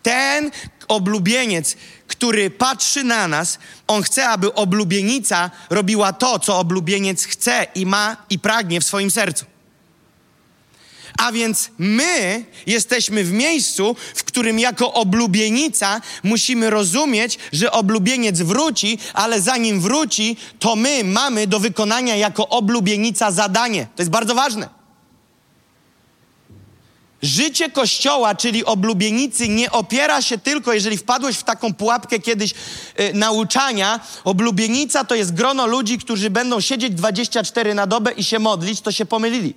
Ten, 0.03 0.51
oblubieniec, 0.91 1.77
który 2.07 2.51
patrzy 2.51 3.05
na 3.05 3.29
nas, 3.29 3.59
on 3.87 4.03
chce, 4.03 4.29
aby 4.29 4.55
oblubienica 4.55 5.51
robiła 5.71 6.13
to, 6.13 6.39
co 6.39 6.59
oblubieniec 6.59 7.25
chce 7.25 7.67
i 7.75 7.87
ma 7.87 8.17
i 8.31 8.39
pragnie 8.39 8.81
w 8.81 8.85
swoim 8.85 9.11
sercu. 9.11 9.45
A 11.19 11.33
więc 11.33 11.71
my 11.79 12.45
jesteśmy 12.67 13.25
w 13.25 13.33
miejscu, 13.33 13.97
w 14.15 14.25
którym 14.25 14.59
jako 14.59 14.93
oblubienica 14.93 16.01
musimy 16.23 16.71
rozumieć, 16.71 17.39
że 17.53 17.73
oblubieniec 17.73 18.41
wróci, 18.41 18.99
ale 19.15 19.41
zanim 19.41 19.81
wróci, 19.81 20.37
to 20.59 20.77
my 20.77 21.05
mamy 21.05 21.47
do 21.47 21.61
wykonania 21.61 22.17
jako 22.17 22.49
oblubienica 22.49 23.31
zadanie. 23.31 23.87
To 23.97 24.03
jest 24.03 24.11
bardzo 24.11 24.35
ważne. 24.35 24.80
Życie 27.23 27.71
Kościoła, 27.71 28.35
czyli 28.35 28.65
oblubienicy, 28.65 29.49
nie 29.49 29.71
opiera 29.71 30.23
się 30.23 30.39
tylko, 30.39 30.73
jeżeli 30.73 30.97
wpadłeś 30.97 31.37
w 31.37 31.43
taką 31.43 31.75
pułapkę 31.75 32.19
kiedyś 32.19 32.55
y, 33.01 33.15
nauczania, 33.15 34.01
oblubienica 34.25 35.05
to 35.05 35.15
jest 35.15 35.35
grono 35.35 35.67
ludzi, 35.67 35.99
którzy 35.99 36.31
będą 36.31 36.61
siedzieć 36.61 36.95
24 36.95 37.75
na 37.75 37.87
dobę 37.87 38.13
i 38.13 38.25
się 38.25 38.39
modlić, 38.39 38.81
to 38.81 38.93
się 38.93 39.07
pomylili. 39.07 39.55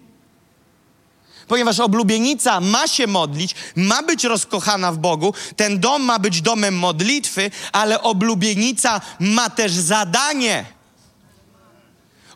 Ponieważ 1.47 1.79
oblubienica 1.79 2.59
ma 2.59 2.87
się 2.87 3.07
modlić, 3.07 3.55
ma 3.75 4.03
być 4.03 4.23
rozkochana 4.23 4.91
w 4.91 4.97
Bogu, 4.97 5.33
ten 5.55 5.79
dom 5.79 6.01
ma 6.03 6.19
być 6.19 6.41
domem 6.41 6.77
modlitwy, 6.77 7.51
ale 7.71 8.01
oblubienica 8.01 9.01
ma 9.19 9.49
też 9.49 9.71
zadanie– 9.71 10.65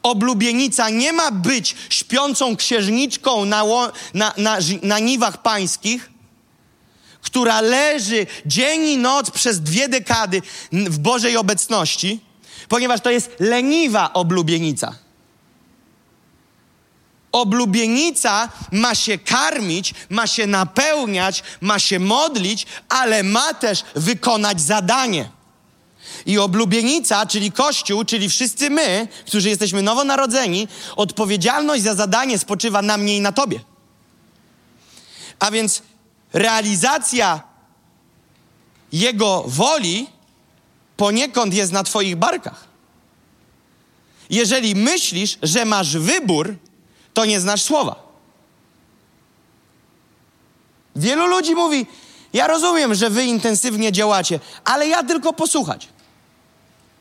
oblubienica 0.04 0.90
nie 0.90 1.14
ma 1.14 1.32
być 1.32 1.76
śpiącą 1.90 2.56
księżniczką 2.56 3.46
na, 3.46 3.64
na, 4.14 4.34
na, 4.38 4.58
na 4.84 5.00
niwach 5.00 5.42
pańskich, 5.42 6.10
która 7.22 7.62
leży 7.62 8.28
dzień 8.46 8.88
i 8.88 8.98
noc 8.98 9.32
przez 9.32 9.62
dwie 9.62 9.90
dekady 9.90 10.42
w 10.72 11.00
Bożej 11.00 11.38
obecności, 11.38 12.20
ponieważ 12.70 13.02
to 13.02 13.12
jest 13.12 13.32
leniwa 13.40 14.14
oblubienica. 14.14 14.96
Oblubienica 17.32 18.50
ma 18.72 18.96
się 18.96 19.18
karmić, 19.18 19.94
ma 20.10 20.28
się 20.28 20.48
napełniać, 20.48 21.44
ma 21.62 21.80
się 21.80 22.00
modlić, 22.00 22.66
ale 22.90 23.24
ma 23.24 23.54
też 23.54 23.84
wykonać 23.96 24.62
zadanie. 24.62 25.37
I 26.28 26.40
oblubienica, 26.40 27.26
czyli 27.26 27.52
Kościół, 27.52 28.04
czyli 28.04 28.30
wszyscy 28.30 28.70
my, 28.70 29.08
którzy 29.26 29.50
jesteśmy 29.50 29.82
nowonarodzeni, 29.82 30.68
odpowiedzialność 30.96 31.84
za 31.84 31.96
zadanie 31.96 32.40
spoczywa 32.40 32.82
na 32.82 32.98
mnie 32.98 33.18
i 33.18 33.22
na 33.22 33.32
Tobie. 33.32 33.60
A 35.40 35.52
więc 35.52 35.82
realizacja 36.34 37.42
Jego 38.92 39.44
woli 39.48 40.08
poniekąd 40.98 41.54
jest 41.54 41.72
na 41.72 41.84
Twoich 41.84 42.16
barkach. 42.16 42.66
Jeżeli 44.30 44.76
myślisz, 44.76 45.38
że 45.44 45.66
masz 45.66 45.98
wybór, 45.98 46.56
to 47.14 47.26
nie 47.26 47.40
znasz 47.40 47.62
słowa. 47.62 47.96
Wielu 50.96 51.28
ludzi 51.28 51.56
mówi: 51.56 51.86
Ja 52.34 52.48
rozumiem, 52.48 52.96
że 52.96 53.10
wy 53.10 53.24
intensywnie 53.24 53.92
działacie, 53.92 54.40
ale 54.64 54.88
ja 54.88 55.04
tylko 55.04 55.34
posłuchać. 55.34 55.88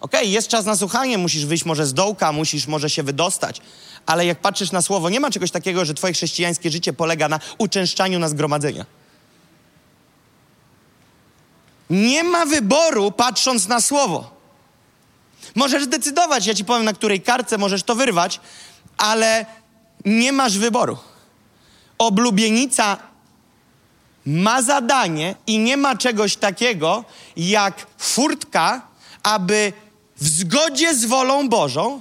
Okej, 0.00 0.21
okay, 0.21 0.33
jest 0.33 0.49
czas 0.49 0.65
na 0.65 0.76
słuchanie, 0.76 1.19
musisz 1.19 1.47
wyjść 1.47 1.65
może 1.65 1.87
z 1.87 1.95
dołka, 1.95 2.33
musisz 2.33 2.67
może 2.67 2.91
się 2.91 3.03
wydostać, 3.03 3.61
ale 4.07 4.26
jak 4.26 4.41
patrzysz 4.41 4.73
na 4.73 4.83
słowo, 4.83 5.11
nie 5.11 5.21
ma 5.21 5.31
czegoś 5.31 5.50
takiego, 5.50 5.85
że 5.85 5.95
twoje 5.95 6.12
chrześcijańskie 6.12 6.71
życie 6.71 6.93
polega 6.93 7.29
na 7.29 7.41
uczęszczaniu 7.59 8.19
na 8.19 8.29
zgromadzenia. 8.29 8.87
Nie 11.91 12.25
ma 12.25 12.47
wyboru 12.47 13.12
patrząc 13.12 13.69
na 13.69 13.81
słowo. 13.81 14.31
Możesz 15.55 15.87
decydować, 15.87 16.47
ja 16.47 16.55
ci 16.55 16.65
powiem 16.65 16.85
na 16.85 16.93
której 16.93 17.21
kartce 17.21 17.59
możesz 17.59 17.83
to 17.83 17.95
wyrwać, 17.95 18.41
ale 18.97 19.47
nie 20.05 20.33
masz 20.33 20.59
wyboru. 20.59 20.99
Oblubienica 21.99 22.97
ma 24.26 24.62
zadanie 24.62 25.35
i 25.47 25.59
nie 25.59 25.76
ma 25.76 25.97
czegoś 25.97 26.37
takiego 26.37 27.05
jak 27.37 27.87
furtka, 27.99 28.83
aby 29.23 29.73
w 30.16 30.28
zgodzie 30.28 30.94
z 30.94 31.04
wolą 31.04 31.49
Bożą 31.49 32.00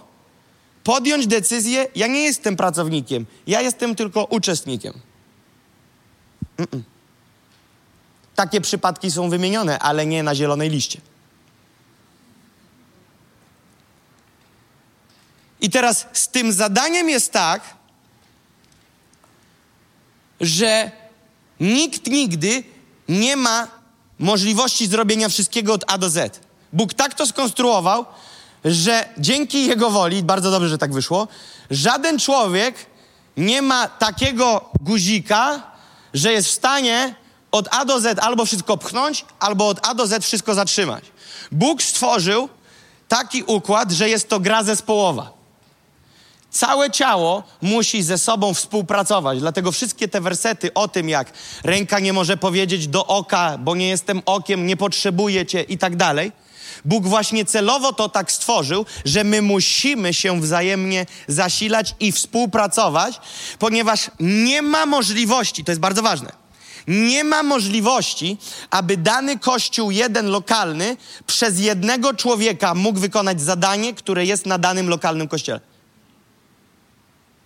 podjąć 0.84 1.28
decyzję: 1.28 1.88
Ja 1.96 2.08
nie 2.08 2.24
jestem 2.24 2.56
pracownikiem, 2.56 3.26
ja 3.48 3.62
jestem 3.62 3.96
tylko 3.96 4.24
uczestnikiem. 4.24 4.94
Mm-mm. 6.58 6.82
Takie 8.36 8.62
przypadki 8.62 9.12
są 9.12 9.30
wymienione, 9.30 9.80
ale 9.80 10.06
nie 10.06 10.24
na 10.24 10.36
zielonej 10.36 10.70
liście. 10.70 11.02
I 15.62 15.70
teraz 15.70 16.08
z 16.14 16.28
tym 16.28 16.52
zadaniem 16.52 17.10
jest 17.10 17.32
tak, 17.32 17.76
że 20.42 20.92
nikt 21.60 22.08
nigdy 22.08 22.64
nie 23.10 23.36
ma 23.36 23.68
możliwości 24.20 24.88
zrobienia 24.88 25.30
wszystkiego 25.30 25.74
od 25.74 25.84
A 25.88 25.98
do 25.98 26.10
Z. 26.10 26.45
Bóg 26.76 26.94
tak 26.94 27.14
to 27.14 27.28
skonstruował, 27.28 28.06
że 28.66 29.10
dzięki 29.18 29.68
Jego 29.68 29.90
woli, 29.90 30.24
bardzo 30.24 30.52
dobrze, 30.52 30.70
że 30.70 30.78
tak 30.78 30.94
wyszło, 30.94 31.28
żaden 31.72 32.20
człowiek 32.20 32.76
nie 33.38 33.62
ma 33.62 33.88
takiego 33.88 34.70
guzika, 34.82 35.62
że 36.14 36.32
jest 36.32 36.48
w 36.48 36.52
stanie 36.52 37.16
od 37.52 37.68
A 37.72 37.86
do 37.86 38.00
Z 38.00 38.20
albo 38.20 38.46
wszystko 38.46 38.78
pchnąć, 38.78 39.26
albo 39.40 39.68
od 39.68 39.88
A 39.88 39.94
do 39.94 40.08
Z 40.08 40.24
wszystko 40.24 40.54
zatrzymać. 40.54 41.04
Bóg 41.52 41.84
stworzył 41.84 42.50
taki 43.08 43.44
układ, 43.44 43.92
że 43.92 44.10
jest 44.10 44.30
to 44.30 44.40
gra 44.40 44.64
zespołowa. 44.64 45.32
Całe 46.52 46.92
ciało 46.92 47.44
musi 47.62 48.04
ze 48.04 48.18
sobą 48.18 48.54
współpracować. 48.54 49.40
Dlatego 49.40 49.72
wszystkie 49.72 50.08
te 50.08 50.22
wersety 50.22 50.74
o 50.74 50.88
tym, 50.88 51.10
jak 51.10 51.32
ręka 51.64 52.00
nie 52.00 52.14
może 52.14 52.38
powiedzieć 52.38 52.88
do 52.88 53.06
oka, 53.08 53.58
bo 53.58 53.76
nie 53.76 53.90
jestem 53.90 54.22
okiem, 54.26 54.68
nie 54.68 54.78
potrzebuję 54.78 55.46
cię 55.46 55.62
i 55.62 55.78
tak 55.78 55.96
dalej. 55.96 56.32
Bóg 56.86 57.08
właśnie 57.08 57.46
celowo 57.46 57.94
to 57.94 58.10
tak 58.10 58.32
stworzył, 58.32 58.86
że 59.06 59.24
my 59.24 59.42
musimy 59.42 60.14
się 60.14 60.42
wzajemnie 60.42 61.06
zasilać 61.28 61.96
i 62.00 62.12
współpracować, 62.12 63.20
ponieważ 63.60 64.12
nie 64.20 64.62
ma 64.62 64.86
możliwości, 64.86 65.64
to 65.64 65.72
jest 65.72 65.82
bardzo 65.82 66.02
ważne, 66.02 66.32
nie 66.88 67.24
ma 67.24 67.44
możliwości, 67.44 68.38
aby 68.70 68.98
dany 68.98 69.40
kościół, 69.40 69.92
jeden 69.92 70.28
lokalny, 70.28 70.98
przez 71.28 71.60
jednego 71.60 72.14
człowieka 72.14 72.76
mógł 72.76 73.00
wykonać 73.00 73.42
zadanie, 73.42 73.94
które 73.94 74.26
jest 74.26 74.46
na 74.46 74.58
danym 74.58 74.90
lokalnym 74.90 75.28
kościele. 75.28 75.60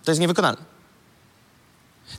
To 0.04 0.10
jest 0.10 0.20
niewykonalne. 0.20 0.64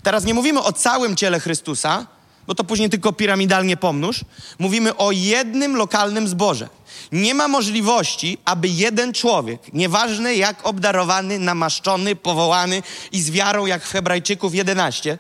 Teraz 0.04 0.24
nie 0.24 0.34
mówimy 0.34 0.64
o 0.64 0.74
całym 0.74 1.16
ciele 1.16 1.40
Chrystusa, 1.40 2.08
bo 2.52 2.56
to 2.56 2.64
później 2.64 2.90
tylko 2.90 3.14
piramidalnie 3.14 3.78
pomnóż. 3.78 4.22
Mówimy 4.60 4.98
o 4.98 5.12
jednym 5.12 5.76
lokalnym 5.76 6.28
zborze. 6.28 6.70
Nie 7.12 7.36
ma 7.36 7.48
możliwości, 7.48 8.38
aby 8.46 8.68
jeden 8.68 9.14
człowiek, 9.14 9.74
nieważne 9.74 10.36
jak 10.36 10.68
obdarowany, 10.68 11.40
namaszczony, 11.40 12.16
powołany 12.16 12.84
i 13.12 13.22
z 13.22 13.32
wiarą 13.32 13.66
jak 13.66 13.86
w 13.86 13.92
Hebrajczyków 13.92 14.56
11, 14.56 15.18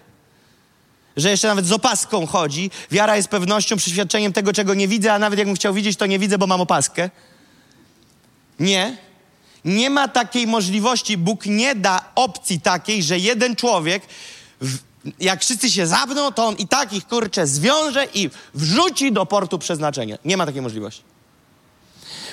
że 1.17 1.29
jeszcze 1.29 1.47
nawet 1.47 1.65
z 1.65 1.71
opaską 1.71 2.25
chodzi. 2.25 2.71
Wiara 2.91 3.15
jest 3.15 3.27
pewnością, 3.27 3.77
przeświadczeniem 3.77 4.33
tego, 4.33 4.53
czego 4.53 4.73
nie 4.73 4.87
widzę, 4.87 5.13
a 5.13 5.19
nawet 5.19 5.39
jakbym 5.39 5.55
chciał 5.55 5.73
widzieć, 5.73 5.97
to 5.97 6.05
nie 6.05 6.19
widzę, 6.19 6.37
bo 6.37 6.47
mam 6.47 6.61
opaskę. 6.61 7.09
Nie. 8.59 8.97
Nie 9.65 9.89
ma 9.89 10.07
takiej 10.07 10.47
możliwości. 10.47 11.17
Bóg 11.17 11.45
nie 11.45 11.75
da 11.75 12.11
opcji 12.15 12.61
takiej, 12.61 13.03
że 13.03 13.19
jeden 13.19 13.55
człowiek, 13.55 14.03
jak 15.19 15.41
wszyscy 15.41 15.69
się 15.71 15.87
zapną, 15.87 16.31
to 16.31 16.47
on 16.47 16.55
i 16.55 16.67
tak 16.67 16.93
ich 16.93 17.07
kurczę 17.07 17.47
zwiąże 17.47 18.05
i 18.13 18.29
wrzuci 18.53 19.11
do 19.11 19.25
portu 19.25 19.59
przeznaczenia. 19.59 20.17
Nie 20.25 20.37
ma 20.37 20.45
takiej 20.45 20.61
możliwości. 20.61 21.03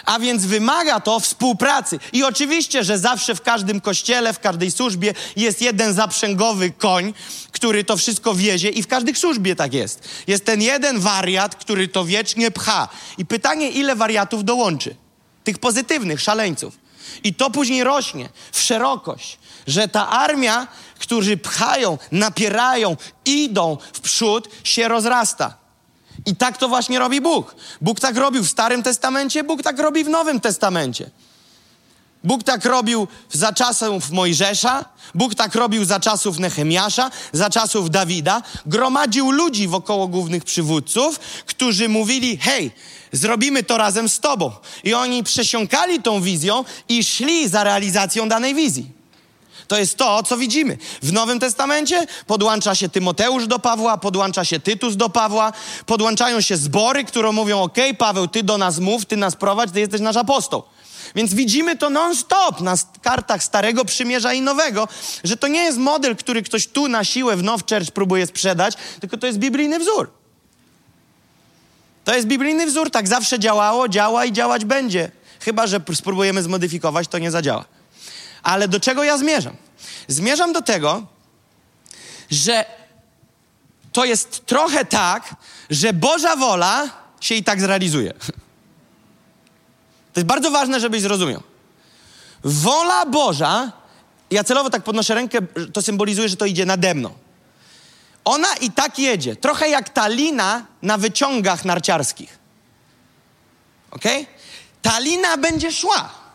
A 0.04 0.18
więc 0.18 0.46
wymaga 0.46 1.00
to 1.00 1.20
współpracy. 1.20 1.98
I 2.12 2.25
oczywiście, 2.25 2.84
że 2.84 2.98
zawsze 2.98 3.34
w 3.34 3.42
każdym 3.42 3.80
kościele, 3.80 4.32
w 4.32 4.40
każdej 4.40 4.70
służbie 4.70 5.14
jest 5.37 5.62
jeden 5.62 5.94
zaprzęgowy 5.94 6.70
koń, 6.70 7.14
który 7.52 7.85
to 7.85 7.96
wszystko 7.96 8.35
wiezie 8.35 8.68
i 8.68 8.83
w 8.83 8.87
każdej 8.87 9.14
służbie 9.14 9.57
tak 9.57 9.74
jest. 9.74 10.09
Jest 10.26 10.44
ten 10.44 10.62
jeden 10.62 11.00
wariat, 11.00 11.54
który 11.57 11.88
to 11.88 12.04
wiecznie 12.04 12.50
pcha. 12.50 12.88
I 13.18 13.26
pytanie, 13.26 13.70
ile 13.70 13.96
wariatów 13.96 14.44
dołączy? 14.44 14.96
Tych 15.44 15.59
pozytywnych, 15.59 16.20
szaleńców. 16.20 16.78
I 17.24 17.35
to 17.35 17.50
później 17.50 17.85
rośnie 17.85 18.28
w 18.52 18.61
szerokość, 18.61 19.38
że 19.66 19.88
ta 19.88 20.09
armia, 20.09 20.66
którzy 20.98 21.37
pchają, 21.37 21.98
napierają, 22.12 22.96
idą 23.24 23.76
w 23.92 24.00
przód, 24.00 24.48
się 24.64 24.88
rozrasta. 24.88 25.54
I 26.26 26.37
tak 26.37 26.56
to 26.58 26.68
właśnie 26.68 26.98
robi 26.98 27.20
Bóg. 27.20 27.54
Bóg 27.80 28.00
tak 28.00 28.16
robił 28.16 28.42
w 28.42 28.48
Starym 28.48 28.82
Testamencie, 28.82 29.44
Bóg 29.44 29.62
tak 29.62 29.78
robi 29.78 30.04
w 30.04 30.08
Nowym 30.08 30.40
Testamencie. 30.40 31.11
Bóg 32.24 32.42
tak 32.42 32.64
robił 32.64 33.08
za 33.32 33.52
czasów 33.52 34.11
Mojżesza, 34.11 34.84
Bóg 35.14 35.34
tak 35.34 35.54
robił 35.54 35.84
za 35.84 36.00
czasów 36.00 36.38
Nehemiasza, 36.38 37.11
za 37.32 37.50
czasów 37.50 37.90
Dawida. 37.90 38.42
Gromadził 38.66 39.30
ludzi 39.30 39.68
wokoło 39.68 40.08
głównych 40.08 40.44
przywódców, 40.44 41.18
którzy 41.46 41.88
mówili: 41.88 42.37
Hej, 42.37 42.70
zrobimy 43.12 43.62
to 43.62 43.78
razem 43.78 44.08
z 44.08 44.20
Tobą. 44.20 44.52
I 44.84 44.94
oni 44.94 45.24
przesiąkali 45.24 46.02
tą 46.02 46.20
wizją 46.20 46.64
i 46.88 47.04
szli 47.04 47.48
za 47.48 47.64
realizacją 47.64 48.28
danej 48.28 48.54
wizji. 48.54 48.97
To 49.68 49.78
jest 49.78 49.96
to, 49.96 50.22
co 50.22 50.37
widzimy. 50.37 50.78
W 51.02 51.12
Nowym 51.12 51.40
Testamencie 51.40 52.07
podłącza 52.26 52.74
się 52.74 52.88
Tymoteusz 52.88 53.46
do 53.46 53.59
Pawła, 53.59 53.98
podłącza 53.98 54.44
się 54.44 54.61
Tytus 54.61 54.96
do 54.96 55.09
Pawła, 55.09 55.52
podłączają 55.87 56.40
się 56.40 56.57
zbory, 56.57 57.04
które 57.04 57.33
mówią: 57.33 57.62
OK, 57.62 57.76
Paweł, 57.98 58.28
ty 58.28 58.42
do 58.42 58.59
nas 58.59 58.78
mów, 58.78 59.07
ty 59.07 59.16
nas 59.16 59.37
prowadź, 59.37 59.70
ty 59.70 59.81
jesteś 59.81 60.00
nasz 60.00 60.16
apostoł. 60.16 60.62
Więc 61.14 61.35
widzimy 61.35 61.76
to 61.76 61.90
non-stop 61.90 62.61
na 62.61 62.74
kartach 63.02 63.42
Starego 63.42 63.85
Przymierza 63.85 64.33
i 64.33 64.40
Nowego, 64.40 64.88
że 65.24 65.37
to 65.37 65.48
nie 65.48 65.64
jest 65.64 65.78
model, 65.78 66.16
który 66.16 66.42
ktoś 66.42 66.66
tu 66.66 66.88
na 66.88 67.04
siłę 67.04 67.37
w 67.37 67.42
Now 67.42 67.61
Church 67.70 67.90
próbuje 67.90 68.26
sprzedać, 68.26 68.74
tylko 69.00 69.16
to 69.16 69.26
jest 69.26 69.38
biblijny 69.38 69.78
wzór. 69.78 70.11
To 72.04 72.14
jest 72.14 72.26
biblijny 72.26 72.66
wzór, 72.66 72.90
tak 72.90 73.09
zawsze 73.09 73.38
działało, 73.38 73.88
działa 73.88 74.24
i 74.24 74.33
działać 74.33 74.64
będzie. 74.64 75.11
Chyba, 75.40 75.66
że 75.66 75.81
spróbujemy 75.94 76.42
zmodyfikować, 76.42 77.09
to 77.09 77.18
nie 77.18 77.31
zadziała. 77.31 77.77
Ale 78.48 78.68
do 78.68 78.80
czego 78.80 79.04
ja 79.04 79.18
zmierzam? 79.18 79.56
Zmierzam 80.08 80.52
do 80.52 80.62
tego, 80.62 81.06
że 82.30 82.64
to 83.92 84.04
jest 84.04 84.46
trochę 84.46 84.84
tak, 84.84 85.34
że 85.70 85.92
Boża 85.92 86.37
wola 86.37 86.90
się 87.20 87.34
i 87.34 87.44
tak 87.44 87.61
zrealizuje. 87.61 88.12
To 90.12 90.20
jest 90.20 90.26
bardzo 90.26 90.50
ważne, 90.50 90.80
żebyś 90.80 91.02
zrozumiał. 91.02 91.42
Wola 92.44 93.06
Boża, 93.06 93.72
ja 94.30 94.44
celowo 94.44 94.70
tak 94.70 94.82
podnoszę 94.82 95.14
rękę, 95.14 95.38
to 95.72 95.82
symbolizuje, 95.82 96.28
że 96.28 96.37
to 96.37 96.46
idzie 96.46 96.66
nade 96.66 96.94
mną. 96.94 97.14
Ona 98.24 98.54
i 98.61 98.70
tak 98.70 98.98
jedzie. 98.98 99.37
Trochę 99.37 99.68
jak 99.68 99.88
ta 99.88 100.08
lina 100.08 100.66
na 100.82 100.98
wyciągach 100.98 101.64
narciarskich. 101.64 102.38
Ok? 103.90 104.04
Ta 104.82 104.98
lina 104.98 105.37
będzie 105.37 105.72
szła 105.72 106.27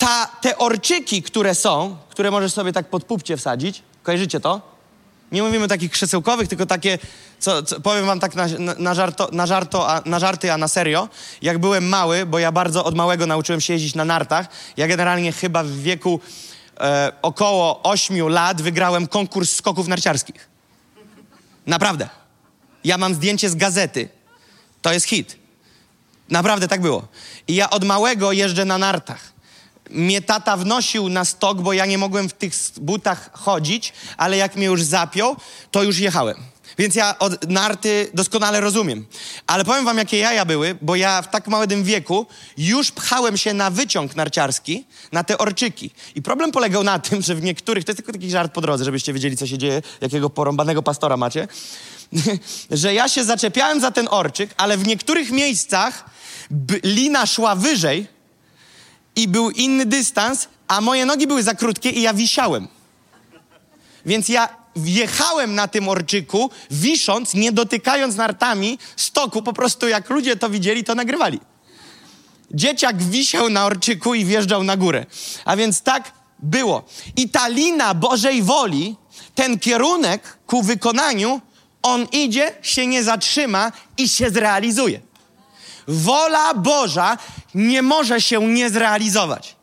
ta, 0.00 0.26
te 0.40 0.58
orczyki, 0.58 1.22
które 1.22 1.54
są, 1.54 1.96
które 2.10 2.30
możesz 2.30 2.52
sobie 2.52 2.72
tak 2.72 2.88
pod 2.88 3.04
pupcie 3.04 3.36
wsadzić, 3.36 3.82
kojarzycie 4.02 4.40
to? 4.40 4.60
Nie 5.32 5.42
mówimy 5.42 5.68
takich 5.68 5.90
krzesełkowych, 5.90 6.48
tylko 6.48 6.66
takie, 6.66 6.98
co, 7.38 7.62
co 7.62 7.80
powiem 7.80 8.06
wam 8.06 8.20
tak 8.20 8.34
na, 8.34 8.46
na, 8.78 8.94
żarto, 8.94 9.28
na, 9.32 9.46
żarto, 9.46 9.88
a, 9.90 10.02
na 10.06 10.18
żarty, 10.18 10.52
a 10.52 10.58
na 10.58 10.68
serio. 10.68 11.08
Jak 11.42 11.58
byłem 11.58 11.88
mały, 11.88 12.26
bo 12.26 12.38
ja 12.38 12.52
bardzo 12.52 12.84
od 12.84 12.94
małego 12.94 13.26
nauczyłem 13.26 13.60
się 13.60 13.72
jeździć 13.72 13.94
na 13.94 14.04
nartach, 14.04 14.46
ja 14.76 14.88
generalnie 14.88 15.32
chyba 15.32 15.64
w 15.64 15.70
wieku 15.70 16.20
e, 16.80 17.12
około 17.22 17.82
8 17.82 18.28
lat 18.28 18.62
wygrałem 18.62 19.06
konkurs 19.06 19.56
skoków 19.56 19.88
narciarskich. 19.88 20.48
Naprawdę. 21.66 22.08
Ja 22.84 22.98
mam 22.98 23.14
zdjęcie 23.14 23.50
z 23.50 23.54
gazety. 23.54 24.08
To 24.82 24.92
jest 24.92 25.06
hit. 25.06 25.36
Naprawdę 26.30 26.68
tak 26.68 26.80
było. 26.80 27.08
I 27.48 27.54
ja 27.54 27.70
od 27.70 27.84
małego 27.84 28.32
jeżdżę 28.32 28.64
na 28.64 28.78
nartach 28.78 29.29
mnie 29.90 30.22
tata 30.22 30.56
wnosił 30.56 31.08
na 31.08 31.24
stok, 31.24 31.60
bo 31.62 31.72
ja 31.72 31.86
nie 31.86 31.98
mogłem 31.98 32.28
w 32.28 32.32
tych 32.32 32.52
butach 32.80 33.30
chodzić, 33.32 33.92
ale 34.16 34.36
jak 34.36 34.56
mnie 34.56 34.66
już 34.66 34.82
zapiął, 34.82 35.36
to 35.70 35.82
już 35.82 35.98
jechałem. 35.98 36.36
Więc 36.78 36.94
ja 36.94 37.18
od 37.18 37.50
narty 37.50 38.10
doskonale 38.14 38.60
rozumiem. 38.60 39.06
Ale 39.46 39.64
powiem 39.64 39.84
wam, 39.84 39.98
jakie 39.98 40.18
jaja 40.18 40.44
były, 40.44 40.76
bo 40.82 40.96
ja 40.96 41.22
w 41.22 41.30
tak 41.30 41.48
małym 41.48 41.84
wieku 41.84 42.26
już 42.58 42.90
pchałem 42.90 43.36
się 43.36 43.54
na 43.54 43.70
wyciąg 43.70 44.16
narciarski, 44.16 44.84
na 45.12 45.24
te 45.24 45.38
orczyki. 45.38 45.90
I 46.14 46.22
problem 46.22 46.52
polegał 46.52 46.82
na 46.82 46.98
tym, 46.98 47.22
że 47.26 47.34
w 47.34 47.42
niektórych, 47.42 47.84
to 47.84 47.90
jest 47.90 47.96
tylko 47.96 48.12
taki 48.12 48.30
żart 48.30 48.52
po 48.52 48.60
drodze, 48.60 48.84
żebyście 48.84 49.12
wiedzieli, 49.12 49.36
co 49.36 49.46
się 49.46 49.58
dzieje, 49.58 49.82
jakiego 50.00 50.30
porąbanego 50.30 50.82
pastora 50.82 51.16
macie, 51.16 51.48
że 52.70 52.94
ja 52.94 53.08
się 53.08 53.24
zaczepiałem 53.24 53.80
za 53.80 53.90
ten 53.90 54.08
orczyk, 54.10 54.54
ale 54.56 54.76
w 54.76 54.86
niektórych 54.86 55.30
miejscach 55.30 56.04
lina 56.84 57.26
szła 57.26 57.54
wyżej, 57.54 58.06
i 59.16 59.28
był 59.28 59.50
inny 59.50 59.86
dystans, 59.86 60.48
a 60.68 60.80
moje 60.80 61.06
nogi 61.06 61.26
były 61.26 61.42
za 61.42 61.54
krótkie 61.54 61.90
i 61.90 62.02
ja 62.02 62.14
wisiałem. 62.14 62.68
Więc 64.06 64.28
ja 64.28 64.48
wjechałem 64.76 65.54
na 65.54 65.68
tym 65.68 65.88
orczyku, 65.88 66.50
wisząc, 66.70 67.34
nie 67.34 67.52
dotykając 67.52 68.16
nartami 68.16 68.78
stoku, 68.96 69.42
po 69.42 69.52
prostu 69.52 69.88
jak 69.88 70.10
ludzie 70.10 70.36
to 70.36 70.50
widzieli, 70.50 70.84
to 70.84 70.94
nagrywali. 70.94 71.40
Dzieciak 72.50 73.02
wisiał 73.02 73.50
na 73.50 73.66
orczyku 73.66 74.14
i 74.14 74.24
wjeżdżał 74.24 74.64
na 74.64 74.76
górę. 74.76 75.06
A 75.44 75.56
więc 75.56 75.82
tak 75.82 76.12
było. 76.38 76.84
I 77.16 77.28
ta 77.28 77.48
lina 77.48 77.94
Bożej 77.94 78.42
woli, 78.42 78.96
ten 79.34 79.58
kierunek 79.58 80.38
ku 80.46 80.62
wykonaniu, 80.62 81.40
on 81.82 82.06
idzie, 82.12 82.54
się 82.62 82.86
nie 82.86 83.04
zatrzyma 83.04 83.72
i 83.96 84.08
się 84.08 84.30
zrealizuje. 84.30 85.00
Wola 85.90 86.54
Boża 86.54 87.18
nie 87.54 87.82
może 87.82 88.20
się 88.20 88.40
nie 88.40 88.70
zrealizować. 88.70 89.56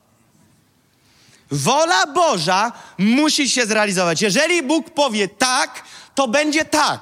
Wola 1.51 2.07
Boża 2.07 2.71
musi 2.97 3.49
się 3.49 3.65
zrealizować. 3.65 4.21
Jeżeli 4.21 4.63
Bóg 4.63 4.89
powie 4.89 5.27
tak, 5.27 5.83
to 6.15 6.27
będzie 6.27 6.65
tak. 6.65 7.01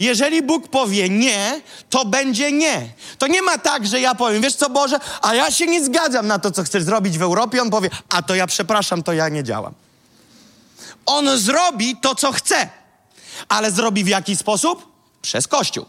Jeżeli 0.00 0.42
Bóg 0.42 0.68
powie 0.68 1.08
nie, 1.08 1.60
to 1.90 2.04
będzie 2.04 2.52
nie. 2.52 2.88
To 3.18 3.26
nie 3.26 3.42
ma 3.42 3.58
tak, 3.58 3.86
że 3.86 4.00
ja 4.00 4.14
powiem, 4.14 4.42
wiesz 4.42 4.54
co 4.54 4.70
Boże, 4.70 4.98
a 5.22 5.34
ja 5.34 5.50
się 5.50 5.66
nie 5.66 5.84
zgadzam 5.84 6.26
na 6.26 6.38
to, 6.38 6.50
co 6.50 6.62
chcesz 6.62 6.82
zrobić 6.82 7.18
w 7.18 7.22
Europie. 7.22 7.62
On 7.62 7.70
powie, 7.70 7.90
a 8.08 8.22
to 8.22 8.34
ja 8.34 8.46
przepraszam, 8.46 9.02
to 9.02 9.12
ja 9.12 9.28
nie 9.28 9.44
działam. 9.44 9.74
On 11.06 11.38
zrobi 11.38 11.96
to, 11.96 12.14
co 12.14 12.32
chce, 12.32 12.68
ale 13.48 13.70
zrobi 13.70 14.04
w 14.04 14.08
jaki 14.08 14.36
sposób? 14.36 14.92
Przez 15.22 15.48
Kościół. 15.48 15.86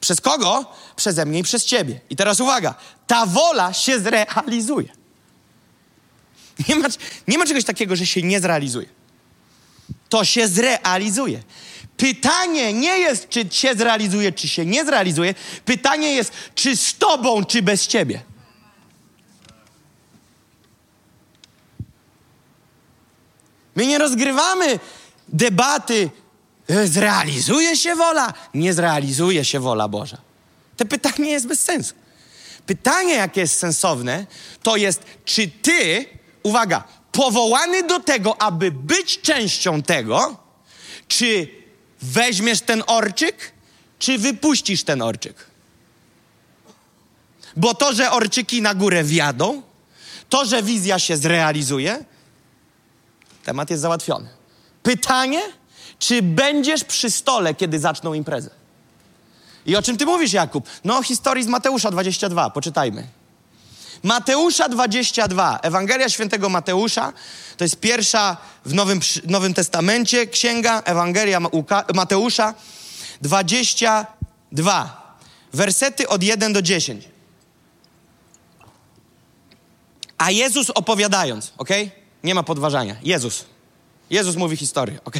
Przez 0.00 0.20
kogo? 0.20 0.64
Przeze 0.96 1.26
mnie 1.26 1.38
i 1.38 1.42
przez 1.42 1.64
ciebie. 1.64 2.00
I 2.10 2.16
teraz 2.16 2.40
uwaga, 2.40 2.74
ta 3.06 3.26
wola 3.26 3.72
się 3.72 4.00
zrealizuje. 4.00 4.88
Nie 6.68 6.76
ma, 6.76 6.88
nie 7.28 7.38
ma 7.38 7.46
czegoś 7.46 7.64
takiego, 7.64 7.96
że 7.96 8.06
się 8.06 8.22
nie 8.22 8.40
zrealizuje. 8.40 8.86
To 10.08 10.24
się 10.24 10.48
zrealizuje. 10.48 11.42
Pytanie 11.96 12.72
nie 12.72 12.98
jest, 12.98 13.28
czy 13.28 13.46
się 13.50 13.74
zrealizuje, 13.74 14.32
czy 14.32 14.48
się 14.48 14.66
nie 14.66 14.84
zrealizuje. 14.84 15.34
Pytanie 15.64 16.14
jest, 16.14 16.32
czy 16.54 16.76
z 16.76 16.94
tobą, 16.94 17.44
czy 17.44 17.62
bez 17.62 17.86
ciebie. 17.86 18.22
My 23.74 23.86
nie 23.86 23.98
rozgrywamy 23.98 24.78
debaty, 25.28 26.10
zrealizuje 26.84 27.76
się 27.76 27.94
wola, 27.94 28.34
nie 28.54 28.74
zrealizuje 28.74 29.44
się 29.44 29.60
wola 29.60 29.88
Boża. 29.88 30.18
To 30.76 30.84
pytanie 30.84 31.30
jest 31.30 31.46
bez 31.46 31.60
sensu. 31.60 31.94
Pytanie, 32.66 33.14
jakie 33.14 33.40
jest 33.40 33.58
sensowne, 33.58 34.26
to 34.62 34.76
jest, 34.76 35.02
czy 35.24 35.48
ty, 35.48 36.06
uwaga, 36.42 36.84
powołany 37.12 37.82
do 37.82 38.00
tego, 38.00 38.42
aby 38.42 38.70
być 38.70 39.20
częścią 39.20 39.82
tego, 39.82 40.36
czy 41.08 41.48
weźmiesz 42.02 42.60
ten 42.60 42.82
orczyk, 42.86 43.52
czy 43.98 44.18
wypuścisz 44.18 44.84
ten 44.84 45.02
orczyk? 45.02 45.46
Bo 47.56 47.74
to, 47.74 47.92
że 47.92 48.10
orczyki 48.10 48.62
na 48.62 48.74
górę 48.74 49.04
wjadą, 49.04 49.62
to, 50.28 50.44
że 50.44 50.62
wizja 50.62 50.98
się 50.98 51.16
zrealizuje, 51.16 52.04
temat 53.44 53.70
jest 53.70 53.82
załatwiony. 53.82 54.28
Pytanie, 54.82 55.42
czy 55.98 56.22
będziesz 56.22 56.84
przy 56.84 57.10
stole, 57.10 57.54
kiedy 57.54 57.78
zaczną 57.78 58.14
imprezę? 58.14 58.50
I 59.66 59.76
o 59.76 59.82
czym 59.82 59.96
ty 59.96 60.06
mówisz, 60.06 60.32
Jakub? 60.32 60.68
No, 60.84 61.02
historii 61.02 61.44
z 61.44 61.46
Mateusza 61.46 61.90
22, 61.90 62.50
poczytajmy. 62.50 63.06
Mateusza 64.02 64.68
22, 64.68 65.58
Ewangelia 65.62 66.08
Świętego 66.08 66.48
Mateusza, 66.48 67.12
to 67.56 67.64
jest 67.64 67.80
pierwsza 67.80 68.36
w 68.64 68.74
Nowym, 68.74 69.00
Nowym 69.24 69.54
Testamencie 69.54 70.26
księga, 70.26 70.82
Ewangelia 70.84 71.40
Mateusza 71.94 72.54
22, 73.20 75.16
wersety 75.52 76.08
od 76.08 76.22
1 76.22 76.52
do 76.52 76.62
10. 76.62 77.08
A 80.18 80.30
Jezus 80.30 80.70
opowiadając, 80.70 81.52
ok? 81.58 81.68
Nie 82.24 82.34
ma 82.34 82.42
podważania. 82.42 82.96
Jezus. 83.02 83.44
Jezus 84.10 84.36
mówi 84.36 84.56
historię, 84.56 84.98
ok? 85.04 85.16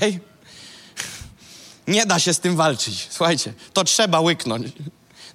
Nie 1.89 2.07
da 2.07 2.19
się 2.19 2.35
z 2.35 2.41
tym 2.41 2.57
walczyć. 2.57 3.07
Słuchajcie, 3.11 3.55
to 3.73 3.85
trzeba 3.85 4.21
łyknąć. 4.21 4.67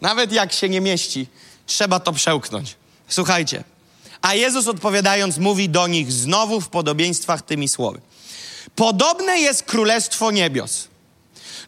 Nawet 0.02 0.32
jak 0.32 0.54
się 0.54 0.70
nie 0.70 0.82
mieści, 0.82 1.28
trzeba 1.66 2.00
to 2.00 2.14
przełknąć. 2.14 2.76
Słuchajcie. 3.08 3.64
A 4.22 4.34
Jezus 4.34 4.68
odpowiadając 4.68 5.38
mówi 5.38 5.70
do 5.70 5.88
nich 5.88 6.12
znowu 6.12 6.62
w 6.62 6.70
podobieństwach 6.70 7.42
tymi 7.42 7.70
słowy. 7.70 8.02
Podobne 8.76 9.40
jest 9.40 9.64
królestwo 9.64 10.32
niebios 10.32 10.88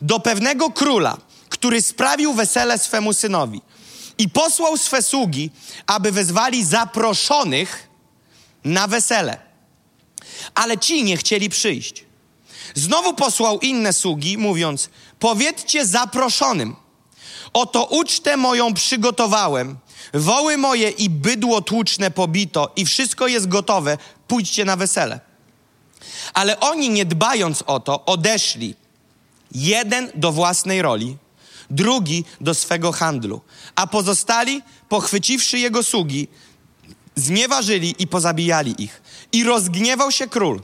do 0.02 0.20
pewnego 0.20 0.72
króla, 0.72 1.18
który 1.50 1.82
sprawił 1.82 2.34
wesele 2.34 2.80
swemu 2.80 3.14
synowi 3.14 3.62
i 4.18 4.30
posłał 4.30 4.78
swe 4.78 5.02
sługi, 5.02 5.52
aby 5.88 6.12
wezwali 6.12 6.66
zaproszonych 6.66 7.88
na 8.64 8.88
wesele. 8.88 9.38
Ale 10.56 10.78
ci 10.78 11.04
nie 11.04 11.18
chcieli 11.18 11.50
przyjść. 11.50 12.05
Znowu 12.74 13.14
posłał 13.14 13.60
inne 13.60 13.94
sługi, 13.94 14.38
mówiąc: 14.38 14.90
Powiedzcie 15.20 15.86
zaproszonym, 15.86 16.76
oto 17.54 17.86
ucztę 17.86 18.38
moją 18.38 18.74
przygotowałem 18.74 19.78
Woły 20.14 20.58
moje 20.58 20.90
i 20.90 21.10
bydło 21.10 21.62
tłuczne 21.62 22.12
pobito 22.12 22.72
i 22.76 22.86
wszystko 22.86 23.28
jest 23.28 23.48
gotowe, 23.48 23.98
pójdźcie 24.28 24.66
na 24.66 24.76
wesele. 24.76 25.20
Ale 26.34 26.60
oni, 26.60 26.90
nie 26.90 27.06
dbając 27.06 27.64
o 27.68 27.80
to, 27.80 28.06
odeszli. 28.06 28.76
Jeden 29.52 30.12
do 30.16 30.32
własnej 30.32 30.82
roli, 30.82 31.18
drugi 31.70 32.26
do 32.42 32.54
swego 32.54 32.92
handlu, 32.92 33.42
a 33.76 33.88
pozostali, 33.88 34.62
pochwyciwszy 34.90 35.60
jego 35.60 35.84
sługi, 35.84 36.28
znieważyli 37.16 37.96
i 38.00 38.08
pozabijali 38.08 38.84
ich. 38.84 39.02
I 39.32 39.44
rozgniewał 39.44 40.12
się 40.12 40.28
król 40.28 40.62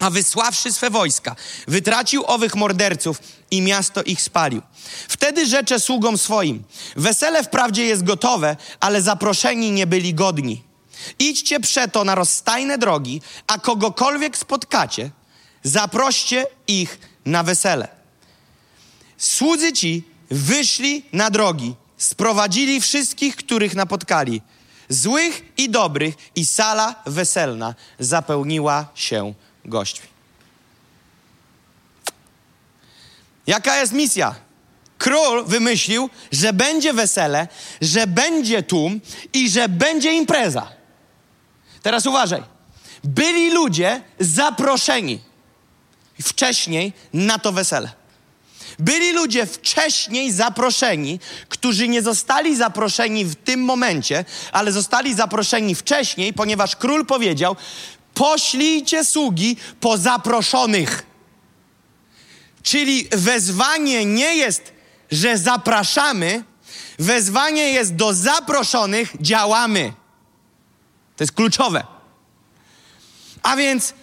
a 0.00 0.10
wysławszy 0.10 0.72
swe 0.72 0.90
wojska, 0.90 1.36
wytracił 1.68 2.24
owych 2.26 2.54
morderców 2.54 3.22
i 3.50 3.62
miasto 3.62 4.02
ich 4.02 4.22
spalił. 4.22 4.62
Wtedy 5.08 5.46
rzecze 5.46 5.80
sługom 5.80 6.18
swoim: 6.18 6.64
Wesele 6.96 7.44
wprawdzie 7.44 7.84
jest 7.84 8.04
gotowe, 8.04 8.56
ale 8.80 9.02
zaproszeni 9.02 9.70
nie 9.70 9.86
byli 9.86 10.14
godni. 10.14 10.62
Idźcie 11.18 11.60
przeto 11.60 12.04
na 12.04 12.14
rozstajne 12.14 12.78
drogi, 12.78 13.22
a 13.46 13.58
kogokolwiek 13.58 14.38
spotkacie, 14.38 15.10
zaproście 15.62 16.46
ich 16.66 16.98
na 17.24 17.42
wesele. 17.42 17.88
Słudzy 19.18 19.72
ci 19.72 20.04
wyszli 20.30 21.04
na 21.12 21.30
drogi, 21.30 21.74
sprowadzili 21.96 22.80
wszystkich, 22.80 23.36
których 23.36 23.74
napotkali, 23.74 24.42
złych 24.88 25.42
i 25.56 25.70
dobrych, 25.70 26.14
i 26.34 26.46
sala 26.46 26.94
weselna 27.06 27.74
zapełniła 27.98 28.88
się 28.94 29.34
gośćmi. 29.70 30.06
Jaka 33.46 33.76
jest 33.76 33.92
misja? 33.92 34.34
Król 34.98 35.44
wymyślił, 35.44 36.10
że 36.32 36.52
będzie 36.52 36.92
wesele, 36.92 37.48
że 37.80 38.06
będzie 38.06 38.62
tłum 38.62 39.00
i 39.32 39.50
że 39.50 39.68
będzie 39.68 40.12
impreza. 40.12 40.72
Teraz 41.82 42.06
uważaj. 42.06 42.42
Byli 43.04 43.50
ludzie 43.50 44.02
zaproszeni 44.20 45.20
wcześniej 46.22 46.92
na 47.12 47.38
to 47.38 47.52
wesele. 47.52 47.92
Byli 48.78 49.12
ludzie 49.12 49.46
wcześniej 49.46 50.32
zaproszeni, 50.32 51.20
którzy 51.48 51.88
nie 51.88 52.02
zostali 52.02 52.56
zaproszeni 52.56 53.24
w 53.24 53.34
tym 53.34 53.64
momencie, 53.64 54.24
ale 54.52 54.72
zostali 54.72 55.14
zaproszeni 55.14 55.74
wcześniej, 55.74 56.32
ponieważ 56.32 56.76
król 56.76 57.06
powiedział: 57.06 57.56
poślijcie 58.20 59.04
sługi 59.04 59.56
po 59.80 59.98
zaproszonych. 59.98 61.06
Czyli 62.62 63.08
wezwanie 63.12 64.04
nie 64.04 64.36
jest, 64.36 64.72
że 65.10 65.38
zapraszamy, 65.38 66.44
wezwanie 66.98 67.70
jest 67.70 67.94
do 67.94 68.14
zaproszonych, 68.14 69.12
działamy. 69.20 69.92
To 71.16 71.24
jest 71.24 71.32
kluczowe. 71.32 71.84
A 73.42 73.56
więc 73.56 73.94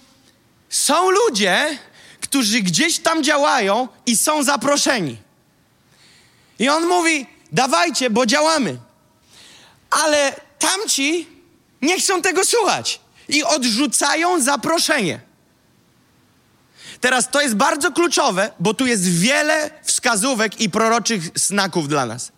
są 0.70 1.10
ludzie, 1.10 1.78
którzy 2.22 2.62
gdzieś 2.62 3.00
tam 3.00 3.24
działają 3.24 3.88
i 4.06 4.18
są 4.18 4.44
zaproszeni. 4.44 5.18
I 6.60 6.70
on 6.70 6.86
mówi: 6.88 7.26
dawajcie, 7.52 8.10
bo 8.10 8.26
działamy. 8.26 8.78
Ale 9.90 10.42
tamci 10.60 11.28
nie 11.82 12.00
chcą 12.00 12.22
tego 12.22 12.46
słuchać 12.46 13.07
i 13.30 13.44
odrzucają 13.44 14.42
zaproszenie. 14.42 15.20
Teraz 17.02 17.30
to 17.32 17.42
jest 17.42 17.56
bardzo 17.56 17.92
kluczowe, 17.92 18.52
bo 18.60 18.74
tu 18.74 18.86
jest 18.86 19.10
wiele 19.10 19.70
wskazówek 19.84 20.62
i 20.62 20.70
proroczych 20.70 21.22
znaków 21.36 21.88
dla 21.88 22.06
nas. 22.06 22.32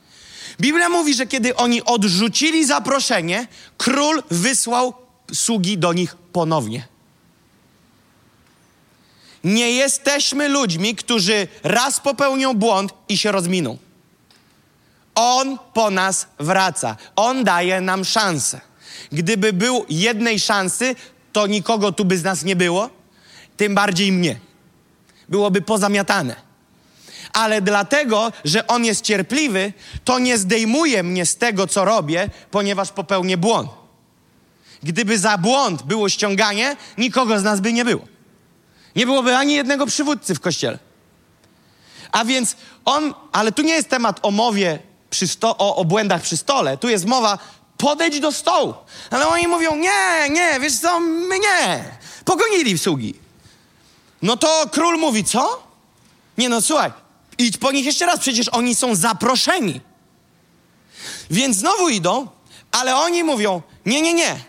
Biblia 0.59 0.89
mówi, 0.89 1.13
że 1.13 1.27
kiedy 1.27 1.55
oni 1.55 1.83
odrzucili 1.83 2.65
zaproszenie, 2.65 3.47
król 3.77 4.23
wysłał 4.31 4.93
sługi 5.33 5.77
do 5.77 5.93
nich 5.93 6.15
ponownie. 6.15 6.87
Nie 9.43 9.71
jesteśmy 9.71 10.49
ludźmi, 10.49 10.95
którzy 10.95 11.47
raz 11.63 11.99
popełnią 11.99 12.53
błąd 12.53 12.93
i 13.09 13.17
się 13.17 13.31
rozminą. 13.31 13.77
On 15.15 15.57
po 15.73 15.91
nas 15.91 16.27
wraca. 16.39 16.95
On 17.15 17.43
daje 17.43 17.81
nam 17.81 18.05
szansę. 18.05 18.61
Gdyby 19.11 19.53
był 19.53 19.85
jednej 19.89 20.39
szansy, 20.39 20.95
to 21.33 21.47
nikogo 21.47 21.91
tu 21.91 22.05
by 22.05 22.17
z 22.17 22.23
nas 22.23 22.43
nie 22.43 22.55
było, 22.55 22.89
tym 23.57 23.75
bardziej 23.75 24.11
mnie. 24.11 24.39
Byłoby 25.29 25.61
pozamiatane. 25.61 26.35
Ale 27.33 27.61
dlatego, 27.61 28.31
że 28.45 28.67
On 28.67 28.85
jest 28.85 29.01
cierpliwy, 29.01 29.73
to 30.03 30.19
nie 30.19 30.37
zdejmuje 30.37 31.03
mnie 31.03 31.25
z 31.25 31.35
tego, 31.35 31.67
co 31.67 31.85
robię, 31.85 32.29
ponieważ 32.51 32.91
popełnię 32.91 33.37
błąd. 33.37 33.69
Gdyby 34.83 35.19
za 35.19 35.37
błąd 35.37 35.83
było 35.83 36.09
ściąganie, 36.09 36.75
nikogo 36.97 37.39
z 37.39 37.43
nas 37.43 37.59
by 37.59 37.73
nie 37.73 37.85
było. 37.85 38.01
Nie 38.95 39.05
byłoby 39.05 39.35
ani 39.35 39.53
jednego 39.53 39.85
przywódcy 39.85 40.35
w 40.35 40.39
kościele. 40.39 40.79
A 42.11 42.25
więc 42.25 42.55
on, 42.85 43.13
ale 43.31 43.51
tu 43.51 43.61
nie 43.61 43.73
jest 43.73 43.89
temat 43.89 44.19
o 44.21 44.31
mowie 44.31 44.79
przy 45.09 45.27
sto, 45.27 45.57
o, 45.57 45.75
o 45.75 45.85
błędach 45.85 46.21
przy 46.21 46.37
stole. 46.37 46.77
Tu 46.77 46.89
jest 46.89 47.05
mowa, 47.05 47.37
podejdź 47.79 48.19
do 48.19 48.31
stołu. 48.31 48.73
Ale 49.09 49.27
oni 49.27 49.47
mówią, 49.47 49.75
nie, 49.75 50.29
nie, 50.29 50.59
wiesz 50.59 50.79
co, 50.79 50.99
my 50.99 51.39
nie. 51.39 51.83
Pogonili 52.25 52.77
sługi. 52.77 53.13
No 54.21 54.37
to 54.37 54.65
król 54.71 54.97
mówi, 54.97 55.23
co? 55.23 55.63
Nie 56.37 56.49
no, 56.49 56.61
słuchaj, 56.61 56.91
idź 57.37 57.57
po 57.57 57.71
nich 57.71 57.85
jeszcze 57.85 58.05
raz, 58.05 58.19
przecież 58.19 58.49
oni 58.49 58.75
są 58.75 58.95
zaproszeni. 58.95 59.81
Więc 61.31 61.57
znowu 61.57 61.89
idą, 61.89 62.27
ale 62.71 62.95
oni 62.95 63.23
mówią, 63.23 63.61
nie, 63.85 64.01
nie, 64.01 64.13
nie. 64.13 64.39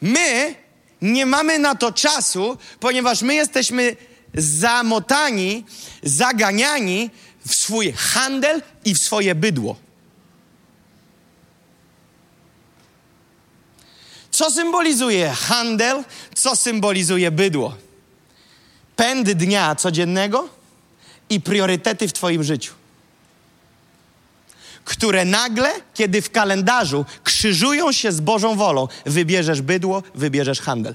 My 0.00 0.54
nie 1.02 1.26
mamy 1.26 1.58
na 1.58 1.74
to 1.74 1.92
czasu, 1.92 2.58
ponieważ 2.80 3.22
my 3.22 3.34
jesteśmy 3.34 3.96
zamotani, 4.34 5.64
zaganiani 6.02 7.10
w 7.46 7.54
swój 7.54 7.92
handel 7.92 8.62
i 8.84 8.94
w 8.94 8.98
swoje 8.98 9.34
bydło. 9.34 9.76
Co 14.40 14.50
symbolizuje 14.50 15.30
handel, 15.30 16.04
co 16.34 16.56
symbolizuje 16.56 17.30
bydło? 17.30 17.76
Pęd 18.96 19.30
dnia 19.32 19.74
codziennego 19.74 20.48
i 21.30 21.40
priorytety 21.40 22.08
w 22.08 22.12
Twoim 22.12 22.44
życiu, 22.44 22.74
które 24.84 25.24
nagle, 25.24 25.72
kiedy 25.94 26.22
w 26.22 26.30
kalendarzu 26.30 27.04
krzyżują 27.24 27.92
się 27.92 28.12
z 28.12 28.20
Bożą 28.20 28.56
wolą, 28.56 28.88
wybierzesz 29.06 29.62
bydło, 29.62 30.02
wybierzesz 30.14 30.60
handel. 30.60 30.94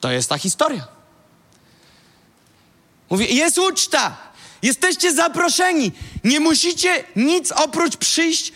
To 0.00 0.10
jest 0.10 0.28
ta 0.28 0.38
historia. 0.38 0.88
Mówię, 3.10 3.26
jest 3.26 3.58
uczta, 3.58 4.16
jesteście 4.62 5.14
zaproszeni, 5.14 5.92
nie 6.24 6.40
musicie 6.40 7.04
nic 7.16 7.52
oprócz 7.52 7.96
przyjść. 7.96 8.52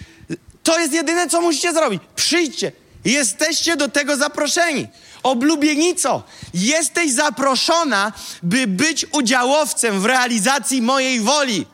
To 0.62 0.78
jest 0.78 0.92
jedyne, 0.92 1.28
co 1.28 1.40
musicie 1.40 1.72
zrobić. 1.72 2.02
Przyjdźcie, 2.16 2.72
jesteście 3.04 3.76
do 3.76 3.88
tego 3.88 4.16
zaproszeni. 4.16 4.88
Oblubienico, 5.22 6.22
jesteś 6.54 7.12
zaproszona, 7.12 8.12
by 8.42 8.66
być 8.66 9.06
udziałowcem 9.12 10.00
w 10.00 10.04
realizacji 10.04 10.82
mojej 10.82 11.20
woli. 11.20 11.66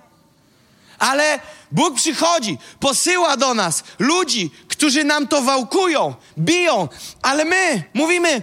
Ale 0.98 1.40
Bóg 1.72 1.94
przychodzi, 1.94 2.59
posyła 2.81 3.37
do 3.37 3.55
nas 3.55 3.83
ludzi, 3.98 4.51
którzy 4.68 5.05
nam 5.05 5.29
to 5.29 5.42
wałkują, 5.42 6.14
biją, 6.38 6.88
ale 7.22 7.44
my 7.44 7.83
mówimy, 7.94 8.42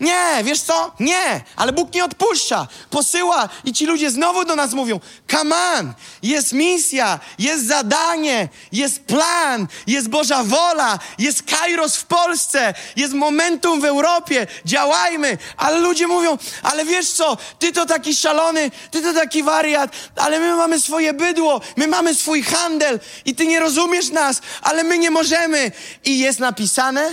nie, 0.00 0.44
wiesz 0.44 0.60
co? 0.60 0.92
Nie, 1.00 1.40
ale 1.56 1.72
Bóg 1.72 1.94
nie 1.94 2.04
odpuszcza. 2.04 2.66
Posyła 2.90 3.48
i 3.64 3.72
ci 3.72 3.86
ludzie 3.86 4.10
znowu 4.10 4.44
do 4.44 4.56
nas 4.56 4.72
mówią: 4.72 5.00
Come 5.30 5.56
on, 5.56 5.94
jest 6.22 6.52
misja, 6.52 7.20
jest 7.38 7.66
zadanie, 7.66 8.48
jest 8.72 9.04
plan, 9.04 9.66
jest 9.86 10.08
Boża 10.08 10.44
wola, 10.44 10.98
jest 11.18 11.42
Kairos 11.42 11.96
w 11.96 12.04
Polsce, 12.04 12.74
jest 12.96 13.14
momentum 13.14 13.80
w 13.80 13.84
Europie, 13.84 14.46
działajmy. 14.64 15.38
Ale 15.56 15.78
ludzie 15.78 16.06
mówią: 16.06 16.38
Ale 16.62 16.84
wiesz 16.84 17.10
co? 17.10 17.36
Ty 17.58 17.72
to 17.72 17.86
taki 17.86 18.14
szalony, 18.14 18.70
ty 18.90 19.02
to 19.02 19.12
taki 19.12 19.42
wariat, 19.42 19.90
ale 20.16 20.40
my 20.40 20.56
mamy 20.56 20.80
swoje 20.80 21.12
bydło, 21.12 21.60
my 21.76 21.86
mamy 21.86 22.14
swój 22.14 22.42
handel 22.42 23.00
i 23.24 23.34
ty 23.34 23.46
nie 23.46 23.60
rozumiesz 23.60 24.10
nas, 24.10 24.40
ale 24.62 24.84
my 24.84 24.98
nie 24.98 25.10
możemy. 25.10 25.72
I 26.04 26.18
jest 26.18 26.38
napisane, 26.38 27.10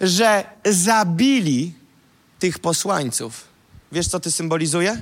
że 0.00 0.44
zabili 0.64 1.81
tych 2.42 2.58
posłańców. 2.58 3.44
Wiesz, 3.92 4.08
co 4.08 4.20
ty 4.20 4.30
symbolizuje? 4.30 5.00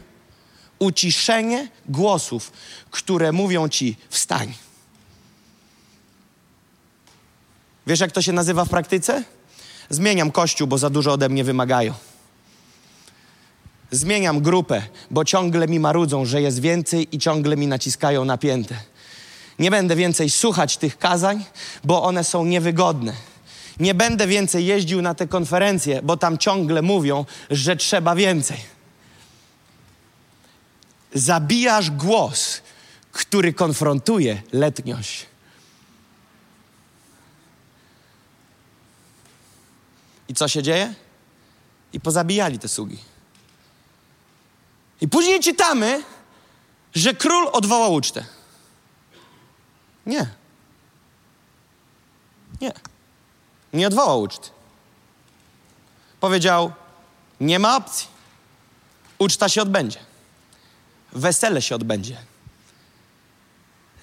Uciszenie 0.79 1.68
głosów, 1.88 2.53
które 2.90 3.33
mówią 3.33 3.68
ci 3.68 3.96
wstań. 4.09 4.55
Wiesz, 7.87 8.00
jak 8.00 8.12
to 8.12 8.22
się 8.22 8.33
nazywa 8.33 8.64
w 8.64 8.68
praktyce? 8.68 9.24
Zmieniam 9.90 10.31
kościół, 10.31 10.66
bo 10.66 10.79
za 10.79 10.90
dużo 10.90 11.12
ode 11.12 11.29
mnie 11.29 11.44
wymagają. 11.44 11.94
Zmieniam 13.90 14.40
grupę, 14.40 14.83
bo 15.11 15.24
ciągle 15.24 15.68
mi 15.68 15.81
marudzą, 15.81 16.24
że 16.24 16.42
jest 16.42 16.61
więcej 16.61 17.16
i 17.16 17.18
ciągle 17.18 17.57
mi 17.57 17.66
naciskają 17.66 18.24
napięte. 18.24 18.76
Nie 19.59 19.70
będę 19.70 19.96
więcej 19.96 20.31
słuchać 20.31 20.76
tych 20.76 20.98
kazań, 20.98 21.44
bo 21.85 22.03
one 22.03 22.24
są 22.24 22.44
niewygodne 22.44 23.12
nie 23.80 23.94
będę 23.94 24.26
więcej 24.26 24.66
jeździł 24.66 25.02
na 25.02 25.14
te 25.14 25.28
konferencje, 25.28 26.02
bo 26.02 26.16
tam 26.16 26.38
ciągle 26.38 26.82
mówią, 26.82 27.24
że 27.50 27.76
trzeba 27.76 28.14
więcej. 28.14 28.58
Zabijasz 31.14 31.90
głos, 31.90 32.62
który 33.12 33.52
konfrontuje 33.52 34.42
letniość. 34.52 35.26
I 40.28 40.34
co 40.34 40.48
się 40.48 40.62
dzieje? 40.62 40.94
I 41.92 42.00
pozabijali 42.00 42.58
te 42.58 42.68
sługi. 42.68 42.98
I 45.00 45.08
później 45.08 45.40
czytamy, 45.40 46.02
że 46.94 47.14
król 47.14 47.48
odwołał 47.52 47.94
ucztę. 47.94 48.24
Nie. 50.06 50.26
Nie. 52.60 52.72
Nie 53.72 53.87
odwołał 53.87 54.22
uczty. 54.22 54.50
Powiedział: 56.20 56.72
Nie 57.40 57.59
ma 57.59 57.76
opcji. 57.76 58.09
Uczta 59.18 59.48
się 59.48 59.62
odbędzie. 59.62 59.98
Wesele 61.12 61.62
się 61.62 61.74
odbędzie. 61.74 62.16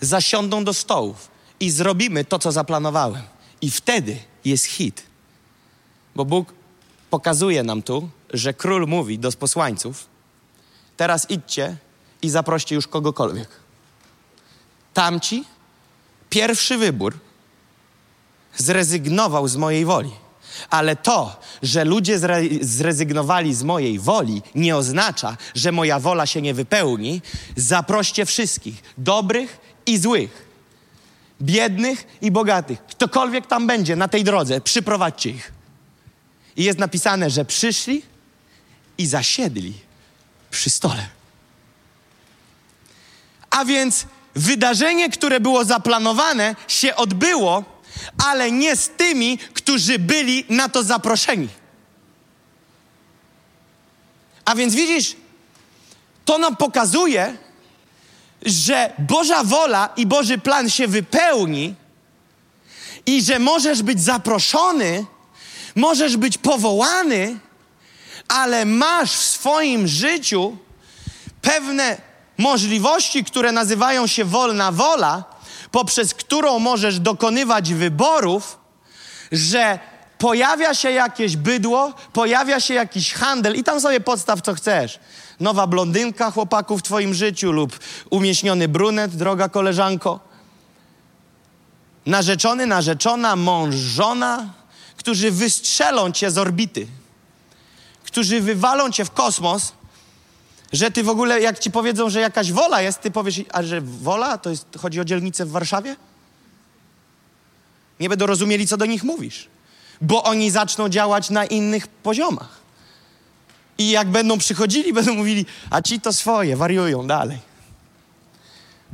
Zasiądą 0.02 0.64
do 0.64 0.74
stołów 0.74 1.30
i 1.60 1.72
zrobimy 1.72 2.26
to, 2.26 2.40
co 2.40 2.52
zaplanowałem. 2.52 3.24
I 3.62 3.72
wtedy 3.72 4.20
jest 4.46 4.66
hit. 4.66 5.04
Bo 6.16 6.26
Bóg 6.26 6.54
pokazuje 7.10 7.64
nam 7.64 7.82
tu, 7.82 8.10
że 8.34 8.54
król 8.54 8.88
mówi 8.88 9.20
do 9.20 9.32
posłańców: 9.32 10.06
Teraz 10.98 11.30
idźcie 11.30 11.78
i 12.22 12.30
zaproście 12.30 12.76
już 12.76 12.88
kogokolwiek. 12.88 13.50
Tamci, 14.94 15.44
pierwszy 16.30 16.78
wybór 16.78 17.20
zrezygnował 18.58 19.48
z 19.48 19.56
mojej 19.56 19.86
woli. 19.86 20.12
Ale 20.70 20.96
to, 20.96 21.40
że 21.64 21.86
ludzie 21.86 22.20
zre- 22.20 22.64
zrezygnowali 22.64 23.54
z 23.54 23.64
mojej 23.64 24.00
woli, 24.00 24.42
nie 24.56 24.78
oznacza, 24.78 25.38
że 25.56 25.72
moja 25.72 26.00
wola 26.00 26.26
się 26.26 26.42
nie 26.42 26.54
wypełni. 26.54 27.22
Zaproście 27.56 28.26
wszystkich, 28.26 28.84
dobrych 28.98 29.60
i 29.86 29.98
złych, 29.98 30.48
biednych 31.42 32.08
i 32.22 32.32
bogatych. 32.32 32.86
Ktokolwiek 32.86 33.48
tam 33.48 33.68
będzie 33.68 33.96
na 33.96 34.08
tej 34.08 34.24
drodze, 34.24 34.62
przyprowadźcie 34.62 35.30
ich. 35.30 35.52
I 36.56 36.64
jest 36.64 36.80
napisane, 36.80 37.30
że 37.30 37.46
przyszli 37.46 38.02
i 38.98 39.08
zasiedli 39.08 39.74
przy 40.52 40.70
stole. 40.70 41.08
A 43.50 43.66
więc 43.66 44.06
wydarzenie, 44.36 45.10
które 45.10 45.40
było 45.40 45.66
zaplanowane, 45.66 46.56
się 46.68 46.96
odbyło 46.96 47.64
ale 48.26 48.52
nie 48.52 48.76
z 48.76 48.90
tymi, 48.90 49.38
którzy 49.38 50.00
byli 50.00 50.46
na 50.50 50.70
to 50.70 50.84
zaproszeni. 50.84 51.48
A 54.46 54.56
więc 54.56 54.76
widzisz, 54.76 55.16
to 56.26 56.38
nam 56.38 56.56
pokazuje, 56.56 57.38
że 58.46 58.94
Boża 59.00 59.44
wola 59.44 59.90
i 59.96 60.06
Boży 60.06 60.38
plan 60.38 60.70
się 60.70 60.88
wypełni 60.88 61.76
i 63.06 63.24
że 63.24 63.40
możesz 63.40 63.84
być 63.84 64.02
zaproszony, 64.02 65.06
możesz 65.76 66.18
być 66.18 66.38
powołany, 66.38 67.40
ale 68.28 68.66
masz 68.66 69.12
w 69.12 69.26
swoim 69.26 69.88
życiu 69.88 70.58
pewne 71.42 71.98
możliwości, 72.38 73.24
które 73.24 73.52
nazywają 73.52 74.08
się 74.08 74.26
wolna 74.26 74.72
wola, 74.72 75.24
poprzez 75.72 76.14
którą 76.14 76.60
możesz 76.60 77.00
dokonywać 77.00 77.74
wyborów, 77.74 78.58
że 79.32 79.80
pojawia 80.18 80.74
się 80.74 80.92
jakieś 80.92 81.38
bydło, 81.38 81.94
pojawia 82.14 82.60
się 82.60 82.74
jakiś 82.74 83.14
handel 83.14 83.56
i 83.56 83.64
tam 83.64 83.82
sobie 83.82 84.00
podstaw 84.00 84.42
co 84.42 84.54
chcesz. 84.54 85.00
Nowa 85.40 85.68
blondynka 85.68 86.32
chłopaku 86.32 86.78
w 86.78 86.84
twoim 86.84 87.14
życiu 87.14 87.52
lub 87.52 87.80
umieśniony 88.10 88.68
brunet, 88.68 89.16
droga 89.16 89.50
koleżanko. 89.50 90.20
Narzeczony, 92.06 92.66
narzeczona, 92.66 93.36
mąż, 93.36 93.76
żona, 93.76 94.54
którzy 94.98 95.32
wystrzelą 95.32 96.12
cię 96.12 96.32
z 96.32 96.38
orbity, 96.38 96.88
którzy 98.04 98.42
wywalą 98.42 98.92
cię 98.92 99.06
w 99.06 99.12
kosmos, 99.12 99.74
że 100.74 100.92
ty 100.92 101.04
w 101.04 101.10
ogóle, 101.10 101.42
jak 101.42 101.60
ci 101.60 101.72
powiedzą, 101.72 102.10
że 102.10 102.20
jakaś 102.20 102.52
wola 102.52 102.82
jest, 102.82 103.02
ty 103.02 103.12
powiesz, 103.12 103.42
a 103.54 103.64
że 103.64 103.82
wola, 103.82 104.38
to 104.38 104.50
jest, 104.50 104.66
chodzi 104.78 105.00
o 105.00 105.06
dzielnicę 105.06 105.46
w 105.46 105.52
Warszawie? 105.52 105.96
Nie 108.00 108.10
będą 108.10 108.26
rozumieli, 108.26 108.68
co 108.68 108.78
do 108.78 108.86
nich 108.86 109.04
mówisz, 109.04 109.48
bo 110.02 110.24
oni 110.24 110.52
zaczną 110.52 110.90
działać 110.90 111.30
na 111.30 111.46
innych 111.46 111.88
poziomach. 111.88 112.58
I 113.78 113.90
jak 113.90 114.08
będą 114.08 114.38
przychodzili, 114.38 114.94
będą 115.00 115.14
mówili, 115.14 115.46
a 115.70 115.82
ci 115.82 116.02
to 116.02 116.14
swoje, 116.14 116.56
wariują 116.56 117.08
dalej. 117.08 117.40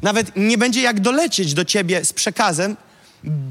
Nawet 0.01 0.31
nie 0.35 0.57
będzie 0.57 0.81
jak 0.81 0.99
dolecieć 0.99 1.53
do 1.53 1.65
ciebie 1.65 2.05
z 2.05 2.13
przekazem, 2.13 2.77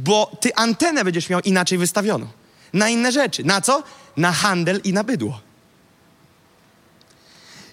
bo 0.05 0.37
ty 0.41 0.55
antenę 0.55 1.05
będziesz 1.05 1.29
miał 1.29 1.41
inaczej 1.41 1.79
wystawioną. 1.79 2.27
Na 2.73 2.89
inne 2.89 3.13
rzeczy. 3.13 3.45
Na 3.45 3.61
co? 3.61 3.83
Na 4.17 4.33
handel 4.33 4.81
i 4.85 4.93
na 4.93 5.05
bydło. 5.05 5.41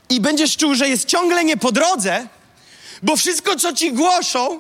I 0.09 0.21
będziesz 0.21 0.57
czuł, 0.57 0.75
że 0.75 0.89
jest 0.89 1.05
ciągle 1.05 1.43
nie 1.43 1.57
po 1.57 1.71
drodze, 1.71 2.27
bo 3.03 3.15
wszystko, 3.15 3.55
co 3.55 3.73
ci 3.73 3.93
głoszą, 3.93 4.59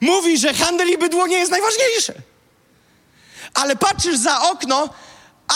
mówi, 0.00 0.38
że 0.38 0.54
handel 0.54 0.90
i 0.90 0.98
bydło 0.98 1.26
nie 1.26 1.36
jest 1.36 1.50
najważniejsze. 1.50 2.14
Ale 3.54 3.76
patrzysz 3.76 4.18
za 4.18 4.40
okno, 4.42 4.88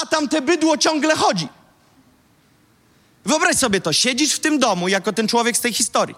a 0.03 0.07
tam 0.07 0.29
te 0.29 0.41
bydło 0.43 0.77
ciągle 0.77 1.17
chodzi. 1.17 1.49
Wyobraź 3.25 3.57
sobie 3.57 3.81
to, 3.81 3.93
siedzisz 3.93 4.33
w 4.33 4.41
tym 4.41 4.59
domu 4.59 4.89
jako 4.89 5.13
ten 5.13 5.29
człowiek 5.29 5.57
z 5.57 5.61
tej 5.61 5.73
historii. 5.73 6.17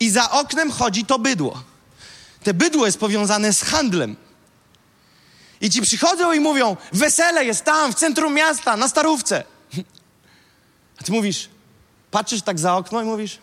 I 0.00 0.10
za 0.10 0.30
oknem 0.30 0.70
chodzi 0.70 1.04
to 1.04 1.18
bydło. 1.18 1.62
Te 2.42 2.54
bydło 2.54 2.86
jest 2.86 2.98
powiązane 2.98 3.52
z 3.52 3.62
handlem. 3.62 4.16
I 5.60 5.70
ci 5.70 5.82
przychodzą 5.82 6.32
i 6.32 6.40
mówią: 6.40 6.76
Wesele 6.92 7.44
jest 7.44 7.64
tam, 7.64 7.92
w 7.92 7.94
centrum 7.94 8.34
miasta, 8.34 8.76
na 8.76 8.88
starówce. 8.88 9.44
A 11.00 11.04
ty 11.04 11.12
mówisz, 11.12 11.48
patrzysz 12.10 12.42
tak 12.42 12.58
za 12.58 12.76
okno 12.76 13.02
i 13.02 13.04
mówisz: 13.04 13.38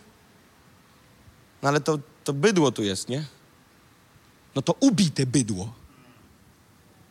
No 1.61 1.69
ale 1.69 1.81
to, 1.81 1.99
to 2.23 2.33
bydło 2.33 2.71
tu 2.71 2.83
jest, 2.83 3.09
nie? 3.09 3.25
No 4.55 4.61
to 4.61 4.75
ubite 4.79 5.25
bydło. 5.25 5.73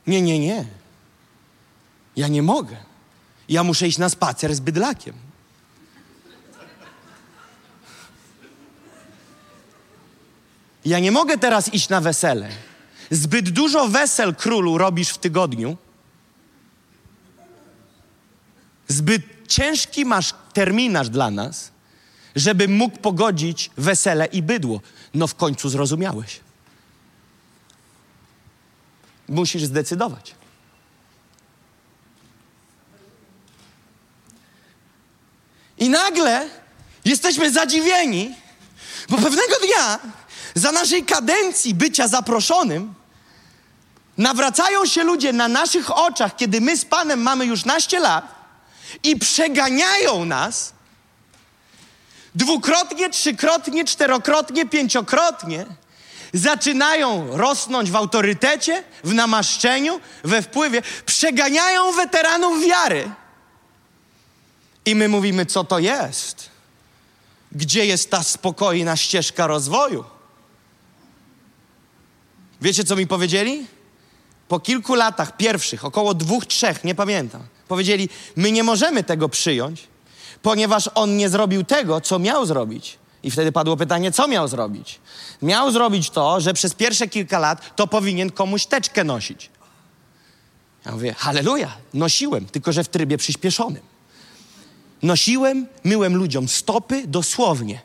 Nie, 0.07 0.23
nie, 0.23 0.39
nie. 0.39 0.67
Ja 2.17 2.29
nie 2.29 2.43
mogę. 2.43 2.77
Ja 3.49 3.65
muszę 3.65 3.89
iść 3.89 3.99
na 3.99 4.09
spacer 4.09 4.55
z 4.55 4.61
bydlakiem. 4.61 5.15
Ja 10.85 10.99
nie 10.99 11.13
mogę 11.13 11.39
teraz 11.39 11.75
iść 11.75 11.89
na 11.89 12.01
wesele. 12.01 12.49
Zbyt 13.11 13.51
dużo 13.51 13.89
wesel 13.89 14.35
królu 14.35 14.79
robisz 14.79 15.09
w 15.09 15.19
tygodniu. 15.19 15.77
Zbyt 18.89 19.23
ciężki 19.49 20.05
masz 20.05 20.35
terminarz 20.55 21.09
dla 21.09 21.31
nas, 21.31 21.71
żeby 22.37 22.69
mógł 22.69 22.99
pogodzić 22.99 23.71
wesele 23.77 24.27
i 24.27 24.43
bydło. 24.43 24.81
No 25.15 25.27
w 25.27 25.35
końcu 25.35 25.69
zrozumiałeś. 25.69 26.41
Musisz 29.29 29.65
zdecydować. 29.65 30.35
I 35.79 35.89
nagle 35.89 36.49
jesteśmy 37.05 37.53
zadziwieni, 37.53 38.35
bo 39.09 39.17
pewnego 39.17 39.55
dnia 39.65 39.99
za 40.55 40.73
naszej 40.73 41.05
kadencji 41.05 41.75
bycia 41.75 42.09
zaproszonym, 42.09 42.95
nawracają 44.19 44.87
się 44.87 45.05
ludzie 45.05 45.33
na 45.33 45.49
naszych 45.49 45.99
oczach, 45.99 46.37
kiedy 46.37 46.61
my 46.61 46.77
z 46.77 46.85
Panem 46.85 47.23
mamy 47.23 47.47
już 47.47 47.65
naście 47.65 48.01
lat 48.01 48.34
i 49.03 49.19
przeganiają 49.19 50.25
nas 50.25 50.75
dwukrotnie, 52.35 53.11
trzykrotnie, 53.11 53.85
czterokrotnie, 53.85 54.67
pięciokrotnie, 54.67 55.67
zaczynają 56.33 57.37
rosnąć 57.37 57.91
w 57.91 57.97
autorytecie, 57.97 58.85
w 59.05 59.15
namaszczeniu, 59.15 60.01
we 60.25 60.43
wpływie, 60.43 60.83
przeganiają 61.07 61.93
weteranów 61.93 62.65
wiary. 62.65 63.11
I 64.87 64.95
my 64.95 65.09
mówimy, 65.09 65.47
co 65.47 65.65
to 65.65 65.79
jest? 65.79 66.51
Gdzie 67.53 67.87
jest 67.87 68.11
ta 68.11 68.23
spokojna 68.23 68.97
ścieżka 68.97 69.47
rozwoju? 69.47 70.05
Wiecie, 72.61 72.85
co 72.85 72.97
mi 72.97 73.07
powiedzieli? 73.07 73.67
Po 74.49 74.61
kilku 74.61 74.95
latach 74.95 75.37
pierwszych, 75.37 75.85
około 75.85 76.15
dwóch, 76.15 76.47
trzech, 76.47 76.85
nie 76.85 76.95
pamiętam, 76.95 77.43
powiedzieli: 77.69 78.09
My 78.37 78.53
nie 78.53 78.63
możemy 78.63 79.05
tego 79.05 79.29
przyjąć, 79.29 79.89
ponieważ 80.43 80.91
on 80.95 81.17
nie 81.17 81.29
zrobił 81.29 81.65
tego, 81.65 82.01
co 82.01 82.19
miał 82.19 82.47
zrobić. 82.47 82.99
I 83.23 83.31
wtedy 83.31 83.53
padło 83.53 83.77
pytanie, 83.77 84.13
co 84.13 84.29
miał 84.29 84.49
zrobić? 84.49 85.01
Miał 85.43 85.71
zrobić 85.71 86.11
to, 86.11 86.41
że 86.41 86.55
przez 86.55 86.75
pierwsze 86.75 87.09
kilka 87.09 87.39
lat 87.39 87.77
to 87.77 87.87
powinien 87.87 88.31
komuś 88.31 88.67
teczkę 88.67 89.05
nosić. 89.05 89.51
Ja 90.87 90.93
mówię, 90.93 91.15
halleluja, 91.15 91.77
nosiłem, 91.95 92.47
tylko 92.47 92.73
że 92.73 92.85
w 92.85 92.89
trybie 92.89 93.19
przyspieszonym. 93.19 93.83
Nosiłem, 95.03 95.67
myłem 95.85 96.17
ludziom 96.17 96.49
stopy 96.49 97.07
dosłownie. 97.07 97.81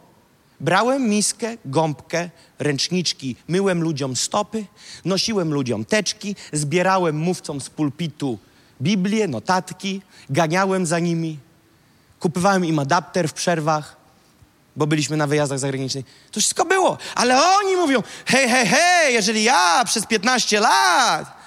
Brałem 0.59 1.09
miskę, 1.09 1.57
gąbkę, 1.65 2.29
ręczniczki, 2.59 3.35
myłem 3.47 3.81
ludziom 3.83 4.15
stopy, 4.15 4.65
nosiłem 5.05 5.53
ludziom 5.53 5.85
teczki, 5.85 6.35
zbierałem 6.53 7.17
mówcom 7.17 7.61
z 7.61 7.69
pulpitu 7.69 8.39
Biblię, 8.81 9.27
notatki, 9.27 10.01
ganiałem 10.29 10.85
za 10.85 10.99
nimi, 10.99 11.39
kupowałem 12.19 12.65
im 12.65 12.79
adapter 12.79 13.29
w 13.29 13.33
przerwach, 13.33 13.95
bo 14.75 14.87
byliśmy 14.87 15.17
na 15.17 15.27
wyjazdach 15.27 15.59
zagranicznych. 15.59 16.05
To 16.31 16.39
wszystko 16.39 16.65
było, 16.65 16.97
ale 17.15 17.41
oni 17.57 17.75
mówią, 17.75 18.03
hej, 18.25 18.49
hej, 18.49 18.67
hej, 18.67 19.13
jeżeli 19.13 19.43
ja 19.43 19.81
przez 19.85 20.05
15 20.05 20.59
lat 20.59 21.39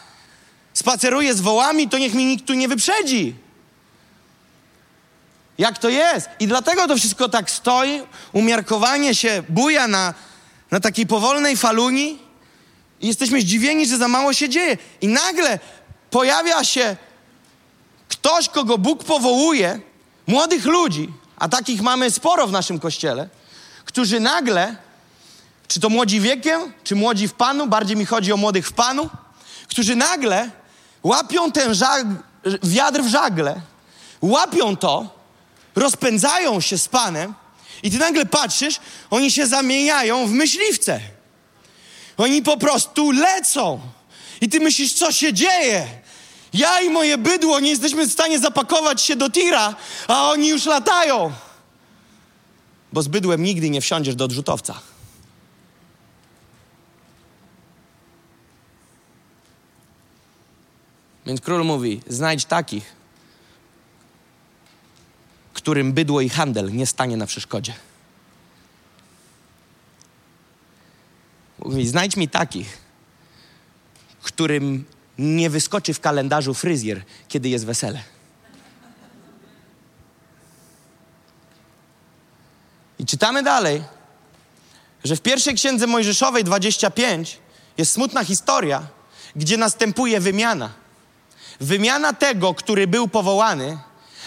spaceruję 0.74 1.34
z 1.34 1.40
wołami, 1.40 1.88
to 1.88 1.98
niech 1.98 2.14
mi 2.14 2.26
nikt 2.26 2.46
tu 2.46 2.54
nie 2.54 2.68
wyprzedzi. 2.68 3.34
Jak 5.58 5.78
to 5.78 5.88
jest? 5.88 6.28
I 6.40 6.46
dlatego 6.46 6.88
to 6.88 6.96
wszystko 6.96 7.28
tak 7.28 7.50
stoi, 7.50 8.02
umiarkowanie 8.32 9.14
się 9.14 9.42
buja 9.48 9.88
na, 9.88 10.14
na 10.70 10.80
takiej 10.80 11.06
powolnej 11.06 11.56
faluni 11.56 12.18
i 13.00 13.06
jesteśmy 13.06 13.40
zdziwieni, 13.40 13.86
że 13.86 13.98
za 13.98 14.08
mało 14.08 14.32
się 14.32 14.48
dzieje. 14.48 14.76
I 15.00 15.08
nagle 15.08 15.58
pojawia 16.10 16.64
się 16.64 16.96
ktoś, 18.22 18.48
kogo 18.48 18.78
Bóg 18.78 19.04
powołuje, 19.04 19.80
młodych 20.26 20.64
ludzi, 20.64 21.08
a 21.36 21.48
takich 21.48 21.82
mamy 21.82 22.10
sporo 22.10 22.46
w 22.46 22.52
naszym 22.52 22.78
kościele, 22.80 23.28
którzy 23.84 24.20
nagle, 24.20 24.76
czy 25.68 25.80
to 25.80 25.88
młodzi 25.88 26.20
wiekiem, 26.20 26.72
czy 26.84 26.94
młodzi 26.94 27.28
w 27.28 27.32
Panu, 27.32 27.66
bardziej 27.66 27.96
mi 27.96 28.06
chodzi 28.06 28.32
o 28.32 28.36
młodych 28.36 28.68
w 28.68 28.72
Panu, 28.72 29.10
którzy 29.68 29.96
nagle 29.96 30.50
łapią 31.02 31.52
ten 31.52 31.74
żag, 31.74 32.06
wiatr 32.62 33.02
w 33.02 33.08
żagle, 33.08 33.60
łapią 34.20 34.76
to, 34.76 35.06
rozpędzają 35.74 36.60
się 36.60 36.78
z 36.78 36.88
Panem 36.88 37.34
i 37.82 37.90
ty 37.90 37.98
nagle 37.98 38.26
patrzysz, 38.26 38.80
oni 39.10 39.30
się 39.30 39.46
zamieniają 39.46 40.26
w 40.26 40.30
myśliwce. 40.30 41.00
Oni 42.16 42.42
po 42.42 42.56
prostu 42.56 43.10
lecą. 43.10 43.80
I 44.40 44.48
ty 44.48 44.60
myślisz, 44.60 44.92
co 44.92 45.12
się 45.12 45.32
dzieje? 45.32 46.01
Ja 46.52 46.80
i 46.80 46.90
moje 46.90 47.18
bydło 47.18 47.60
nie 47.60 47.70
jesteśmy 47.70 48.06
w 48.06 48.12
stanie 48.12 48.38
zapakować 48.38 49.02
się 49.02 49.16
do 49.16 49.30
tira, 49.30 49.76
a 50.08 50.30
oni 50.30 50.48
już 50.48 50.66
latają. 50.66 51.32
Bo 52.92 53.02
z 53.02 53.08
bydłem 53.08 53.42
nigdy 53.42 53.70
nie 53.70 53.80
wsiądziesz 53.80 54.14
do 54.14 54.24
odrzutowca. 54.24 54.80
Więc 61.26 61.40
król 61.40 61.64
mówi: 61.64 62.00
znajdź 62.06 62.44
takich, 62.44 62.92
którym 65.52 65.92
bydło 65.92 66.20
i 66.20 66.28
handel 66.28 66.72
nie 66.72 66.86
stanie 66.86 67.16
na 67.16 67.26
przeszkodzie. 67.26 67.74
Mówi, 71.58 71.88
znajdź 71.88 72.16
mi 72.16 72.28
takich, 72.28 72.78
którym 74.22 74.84
nie 75.22 75.50
wyskoczy 75.50 75.94
w 75.94 76.00
kalendarzu 76.00 76.54
fryzjer, 76.54 77.02
kiedy 77.28 77.48
jest 77.48 77.66
wesele. 77.66 78.02
I 82.98 83.06
czytamy 83.06 83.42
dalej, 83.42 83.82
że 85.04 85.16
w 85.16 85.20
pierwszej 85.20 85.54
księdze 85.54 85.86
Mojżeszowej 85.86 86.44
25 86.44 87.38
jest 87.78 87.92
smutna 87.92 88.24
historia, 88.24 88.82
gdzie 89.36 89.56
następuje 89.56 90.20
wymiana. 90.20 90.70
Wymiana 91.60 92.12
tego, 92.12 92.54
który 92.54 92.86
był 92.86 93.08
powołany, 93.08 93.78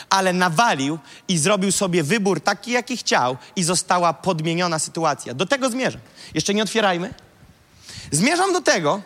ale 0.09 0.33
nawalił 0.33 0.99
i 1.27 1.37
zrobił 1.37 1.71
sobie 1.71 2.03
wybór 2.03 2.41
taki, 2.41 2.71
jaki 2.71 2.97
chciał, 2.97 3.37
i 3.55 3.63
została 3.63 4.13
podmieniona 4.13 4.79
sytuacja. 4.79 5.33
Do 5.33 5.45
tego 5.45 5.69
zmierzam. 5.69 6.01
Jeszcze 6.33 6.53
nie 6.53 6.63
otwierajmy. 6.63 7.13
Zmierzam 8.11 8.53
do 8.53 8.61
tego, 8.61 9.01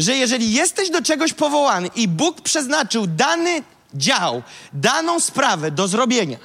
że 0.00 0.16
jeżeli 0.16 0.52
jesteś 0.52 0.90
do 0.90 1.02
czegoś 1.02 1.32
powołany 1.32 1.88
i 1.96 2.08
Bóg 2.08 2.40
przeznaczył 2.40 3.06
dany 3.06 3.62
dział, 3.94 4.42
daną 4.72 5.20
sprawę 5.20 5.70
do 5.70 5.88
zrobienia 5.88 6.38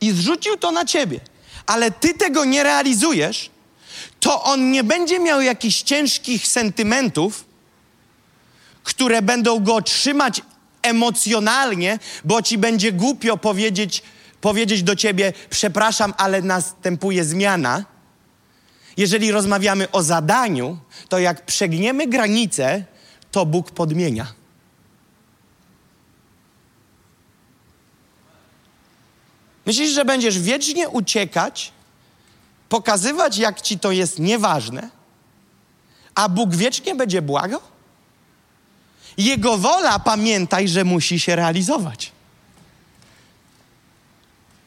i 0.00 0.10
zrzucił 0.10 0.56
to 0.56 0.72
na 0.72 0.84
ciebie, 0.84 1.20
ale 1.66 1.90
ty 1.90 2.14
tego 2.14 2.44
nie 2.44 2.62
realizujesz, 2.62 3.50
to 4.20 4.42
on 4.42 4.70
nie 4.70 4.84
będzie 4.84 5.18
miał 5.18 5.40
jakichś 5.40 5.82
ciężkich 5.82 6.46
sentymentów, 6.46 7.44
które 8.84 9.22
będą 9.22 9.60
go 9.60 9.82
trzymać 9.82 10.42
emocjonalnie, 10.82 11.98
bo 12.24 12.42
ci 12.42 12.58
będzie 12.58 12.92
głupio 12.92 13.36
powiedzieć, 13.36 14.02
powiedzieć 14.40 14.82
do 14.82 14.96
ciebie: 14.96 15.32
Przepraszam, 15.50 16.14
ale 16.16 16.42
następuje 16.42 17.24
zmiana. 17.24 17.84
Jeżeli 18.96 19.32
rozmawiamy 19.32 19.90
o 19.90 20.02
zadaniu, 20.02 20.78
to 21.08 21.18
jak 21.18 21.46
przegniemy 21.46 22.06
granicę, 22.06 22.84
to 23.30 23.46
Bóg 23.46 23.70
podmienia. 23.70 24.26
Myślisz, 29.66 29.90
że 29.90 30.04
będziesz 30.04 30.38
wiecznie 30.38 30.88
uciekać, 30.88 31.72
pokazywać, 32.68 33.38
jak 33.38 33.60
ci 33.60 33.78
to 33.78 33.92
jest 33.92 34.18
nieważne, 34.18 34.90
a 36.14 36.28
Bóg 36.28 36.54
wiecznie 36.54 36.94
będzie 36.94 37.22
błagał? 37.22 37.60
Jego 39.16 39.58
wola, 39.58 39.98
pamiętaj, 39.98 40.68
że 40.68 40.84
musi 40.84 41.20
się 41.20 41.36
realizować. 41.36 42.12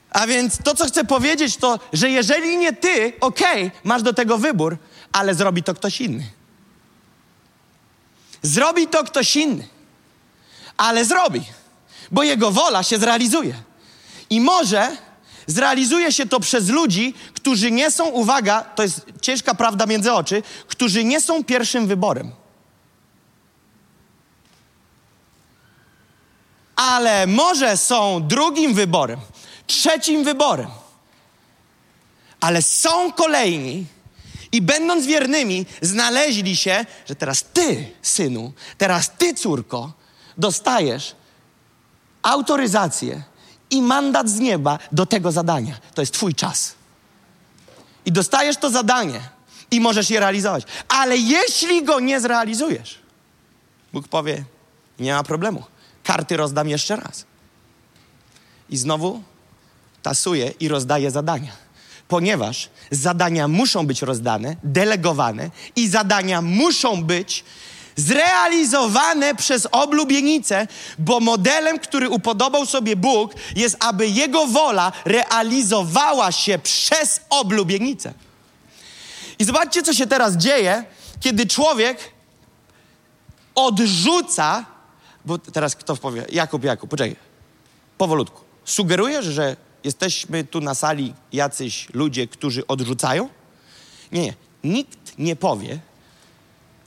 A 0.09 0.27
więc 0.27 0.57
to, 0.57 0.75
co 0.75 0.85
chcę 0.85 1.05
powiedzieć, 1.05 1.57
to, 1.57 1.79
że 1.93 2.09
jeżeli 2.09 2.57
nie 2.57 2.73
ty, 2.73 3.13
okej, 3.21 3.67
okay, 3.67 3.71
masz 3.83 4.03
do 4.03 4.13
tego 4.13 4.37
wybór, 4.37 4.77
ale 5.11 5.35
zrobi 5.35 5.63
to 5.63 5.73
ktoś 5.73 6.01
inny. 6.01 6.29
Zrobi 8.43 8.87
to 8.87 9.03
ktoś 9.03 9.35
inny, 9.35 9.67
ale 10.77 11.05
zrobi, 11.05 11.41
bo 12.11 12.23
jego 12.23 12.51
wola 12.51 12.83
się 12.83 12.97
zrealizuje. 12.97 13.53
I 14.29 14.41
może 14.41 14.97
zrealizuje 15.47 16.11
się 16.11 16.25
to 16.25 16.39
przez 16.39 16.69
ludzi, 16.69 17.13
którzy 17.33 17.71
nie 17.71 17.91
są, 17.91 18.05
uwaga, 18.05 18.61
to 18.61 18.83
jest 18.83 19.01
ciężka 19.21 19.55
prawda 19.55 19.85
między 19.85 20.13
oczy, 20.13 20.43
którzy 20.67 21.03
nie 21.03 21.21
są 21.21 21.43
pierwszym 21.43 21.87
wyborem. 21.87 22.31
Ale 26.75 27.27
może 27.27 27.77
są 27.77 28.27
drugim 28.27 28.73
wyborem, 28.73 29.19
trzecim 29.67 30.23
wyborem. 30.23 30.69
Ale 32.39 32.61
są 32.61 33.11
kolejni 33.11 33.85
i 34.53 34.61
będąc 34.61 35.05
wiernymi, 35.05 35.65
znaleźli 35.81 36.57
się, 36.57 36.85
że 37.05 37.15
teraz 37.15 37.43
ty, 37.43 37.91
synu, 38.01 38.53
teraz 38.77 39.11
ty, 39.17 39.33
córko, 39.33 39.93
dostajesz 40.37 41.15
autoryzację 42.21 43.23
i 43.69 43.81
mandat 43.81 44.29
z 44.29 44.39
nieba 44.39 44.79
do 44.91 45.05
tego 45.05 45.31
zadania. 45.31 45.77
To 45.93 46.01
jest 46.01 46.13
Twój 46.13 46.35
czas. 46.35 46.75
I 48.05 48.11
dostajesz 48.11 48.57
to 48.57 48.69
zadanie 48.69 49.21
i 49.71 49.81
możesz 49.81 50.09
je 50.09 50.19
realizować. 50.19 50.63
Ale 50.87 51.17
jeśli 51.17 51.83
go 51.83 51.99
nie 51.99 52.21
zrealizujesz, 52.21 52.99
Bóg 53.93 54.07
powie: 54.07 54.43
Nie 54.99 55.13
ma 55.13 55.23
problemu. 55.23 55.63
Karty 56.03 56.37
rozdam 56.37 56.69
jeszcze 56.69 56.95
raz. 56.95 57.25
I 58.69 58.77
znowu 58.77 59.23
tasuje 60.01 60.53
i 60.59 60.67
rozdaje 60.67 61.11
zadania. 61.11 61.62
Ponieważ 62.13 62.69
zadania 62.91 63.47
muszą 63.47 63.87
być 63.87 64.01
rozdane, 64.01 64.55
delegowane 64.63 65.49
i 65.75 65.87
zadania 65.87 66.41
muszą 66.41 67.03
być 67.03 67.43
zrealizowane 67.95 69.35
przez 69.35 69.67
oblubienicę, 69.71 70.67
bo 70.99 71.19
modelem, 71.19 71.79
który 71.79 72.09
upodobał 72.09 72.65
sobie 72.65 72.95
Bóg, 72.95 73.33
jest, 73.55 73.77
aby 73.79 74.07
Jego 74.07 74.47
wola 74.47 74.91
realizowała 75.05 76.31
się 76.31 76.59
przez 76.59 77.21
oblubienicę. 77.29 78.13
I 79.39 79.43
zobaczcie, 79.43 79.83
co 79.83 79.93
się 79.93 80.07
teraz 80.07 80.37
dzieje, 80.37 80.83
kiedy 81.19 81.47
człowiek 81.47 81.97
odrzuca, 83.55 84.65
bo 85.25 85.37
teraz 85.37 85.75
kto 85.75 85.95
powie, 85.95 86.25
Jakub, 86.31 86.63
Jakub, 86.63 86.89
poczekaj, 86.89 87.15
powolutku. 87.97 88.41
Sugerujesz, 88.65 89.25
że 89.25 89.55
jesteśmy 89.83 90.43
tu 90.43 90.61
na 90.61 90.75
sali 90.75 91.13
jacyś 91.33 91.87
ludzie, 91.93 92.27
którzy 92.27 92.67
odrzucają? 92.67 93.29
Nie. 94.11 94.33
Nikt 94.63 95.17
nie 95.17 95.35
powie, 95.35 95.79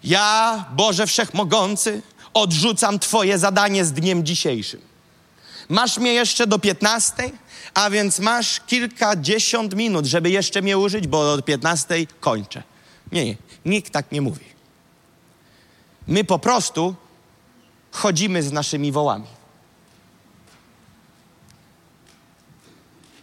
ja, 0.05 0.65
Boże 0.73 1.07
Wszechmogący, 1.07 2.03
odrzucam 2.35 2.99
Twoje 2.99 3.39
zadanie 3.39 3.85
z 3.85 3.93
dniem 3.93 4.27
dzisiejszym. 4.27 4.81
Masz 5.69 5.99
mnie 5.99 6.13
jeszcze 6.13 6.47
do 6.47 6.59
15, 6.59 7.31
a 7.75 7.91
więc 7.91 8.19
masz 8.19 8.61
kilkadziesiąt 8.61 9.75
minut, 9.75 10.07
żeby 10.07 10.31
jeszcze 10.31 10.63
mnie 10.63 10.79
użyć, 10.79 11.07
bo 11.07 11.37
do 11.37 11.43
15 11.43 12.07
kończę. 12.21 12.63
Nie, 13.13 13.25
nie, 13.25 13.37
nikt 13.65 13.93
tak 13.93 14.13
nie 14.13 14.23
mówi. 14.23 14.45
My 16.07 16.25
po 16.25 16.39
prostu 16.39 16.95
chodzimy 17.93 18.43
z 18.43 18.53
naszymi 18.53 18.93
wołami. 18.93 19.27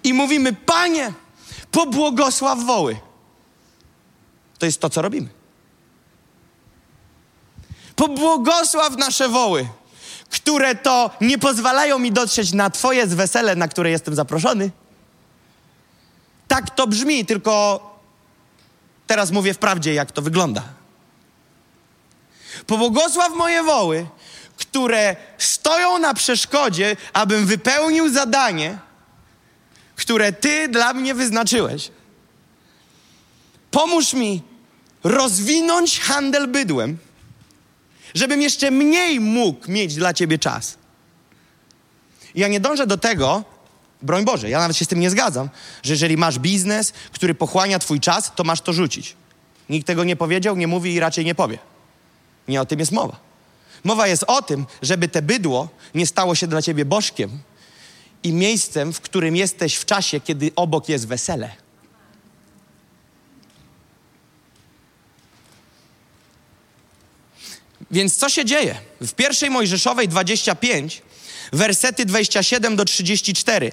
I 0.03 0.13
mówimy, 0.13 0.53
Panie, 0.53 1.13
pobłogosław 1.71 2.59
woły. 2.59 2.97
To 4.59 4.65
jest 4.65 4.81
to, 4.81 4.89
co 4.89 5.01
robimy. 5.01 5.29
Pobłogosław 7.95 8.97
nasze 8.97 9.29
woły, 9.29 9.67
które 10.29 10.75
to 10.75 11.09
nie 11.21 11.37
pozwalają 11.37 11.99
mi 11.99 12.11
dotrzeć 12.11 12.53
na 12.53 12.69
Twoje 12.69 13.07
wesele, 13.07 13.55
na 13.55 13.67
które 13.67 13.89
jestem 13.89 14.15
zaproszony. 14.15 14.71
Tak 16.47 16.69
to 16.69 16.87
brzmi, 16.87 17.25
tylko 17.25 17.79
teraz 19.07 19.31
mówię 19.31 19.53
wprawdzie, 19.53 19.93
jak 19.93 20.11
to 20.11 20.21
wygląda. 20.21 20.63
Pobłogosław 22.67 23.33
moje 23.35 23.63
woły, 23.63 24.07
które 24.57 25.15
stoją 25.37 25.97
na 25.97 26.13
przeszkodzie, 26.13 26.95
abym 27.13 27.45
wypełnił 27.45 28.09
zadanie, 28.09 28.77
które 30.03 30.31
Ty 30.33 30.67
dla 30.67 30.93
mnie 30.93 31.13
wyznaczyłeś. 31.13 31.91
Pomóż 33.71 34.13
mi 34.13 34.41
rozwinąć 35.03 35.99
handel 35.99 36.47
bydłem 36.47 36.97
żebym 38.13 38.41
jeszcze 38.41 38.71
mniej 38.71 39.19
mógł 39.19 39.71
mieć 39.71 39.95
dla 39.95 40.13
ciebie 40.13 40.39
czas. 40.39 40.77
Ja 42.35 42.47
nie 42.47 42.59
dążę 42.59 42.87
do 42.87 42.97
tego, 42.97 43.43
broń 44.01 44.25
Boże, 44.25 44.49
ja 44.49 44.59
nawet 44.59 44.77
się 44.77 44.85
z 44.85 44.87
tym 44.87 44.99
nie 44.99 45.09
zgadzam, 45.09 45.49
że 45.83 45.93
jeżeli 45.93 46.17
masz 46.17 46.39
biznes, 46.39 46.93
który 47.11 47.35
pochłania 47.35 47.79
twój 47.79 47.99
czas, 47.99 48.31
to 48.35 48.43
masz 48.43 48.61
to 48.61 48.73
rzucić. 48.73 49.15
Nikt 49.69 49.87
tego 49.87 50.03
nie 50.03 50.15
powiedział, 50.15 50.55
nie 50.55 50.67
mówi 50.67 50.93
i 50.93 50.99
raczej 50.99 51.25
nie 51.25 51.35
powie. 51.35 51.59
Nie 52.47 52.61
o 52.61 52.65
tym 52.65 52.79
jest 52.79 52.91
mowa. 52.91 53.19
Mowa 53.83 54.07
jest 54.07 54.23
o 54.27 54.41
tym, 54.41 54.65
żeby 54.81 55.07
te 55.07 55.21
bydło 55.21 55.69
nie 55.95 56.07
stało 56.07 56.35
się 56.35 56.47
dla 56.47 56.61
ciebie 56.61 56.85
bożkiem 56.85 57.39
i 58.23 58.33
miejscem, 58.33 58.93
w 58.93 59.01
którym 59.01 59.35
jesteś 59.35 59.75
w 59.75 59.85
czasie, 59.85 60.19
kiedy 60.19 60.51
obok 60.55 60.89
jest 60.89 61.07
wesele. 61.07 61.49
Więc 67.91 68.17
co 68.17 68.29
się 68.29 68.45
dzieje? 68.45 68.75
W 69.01 69.13
pierwszej 69.13 69.49
Mojżeszowej 69.49 70.07
25, 70.07 71.01
wersety 71.53 72.05
27 72.05 72.75
do 72.75 72.85
34. 72.85 73.71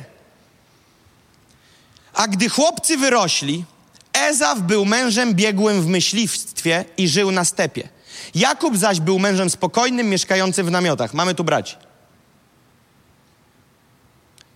A 2.13 2.29
gdy 2.29 2.49
chłopcy 2.49 2.97
wyrośli, 2.97 3.65
Ezaw 4.13 4.61
był 4.61 4.85
mężem 4.85 5.35
biegłym 5.35 5.83
w 5.83 5.87
myśliwstwie 5.87 6.85
i 6.97 7.09
żył 7.09 7.31
na 7.31 7.45
stepie. 7.45 7.89
Jakub 8.35 8.77
zaś 8.77 9.01
był 9.01 9.19
mężem 9.19 9.51
spokojnym, 9.51 10.09
mieszkającym 10.09 10.67
w 10.67 10.71
namiotach. 10.71 11.15
Mamy 11.15 11.35
tu 11.35 11.45
braci. 11.45 11.77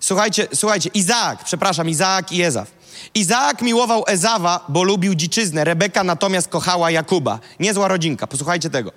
Słuchajcie, 0.05 0.49
słuchajcie, 0.55 0.91
Izaak, 0.95 1.45
przepraszam, 1.45 1.89
Izaak 1.89 2.33
i 2.33 2.43
Ezaw. 2.43 2.71
Izaak 3.15 3.63
miłował 3.63 4.05
Ezawa, 4.07 4.65
bo 4.69 4.83
lubił 4.83 5.15
dziczyznę. 5.15 5.65
Rebeka 5.65 6.05
natomiast 6.05 6.49
kochała 6.49 6.91
Jakuba. 6.91 7.39
Niezła 7.61 7.89
rodzinka, 7.89 8.27
posłuchajcie 8.27 8.71
tego. 8.71 8.93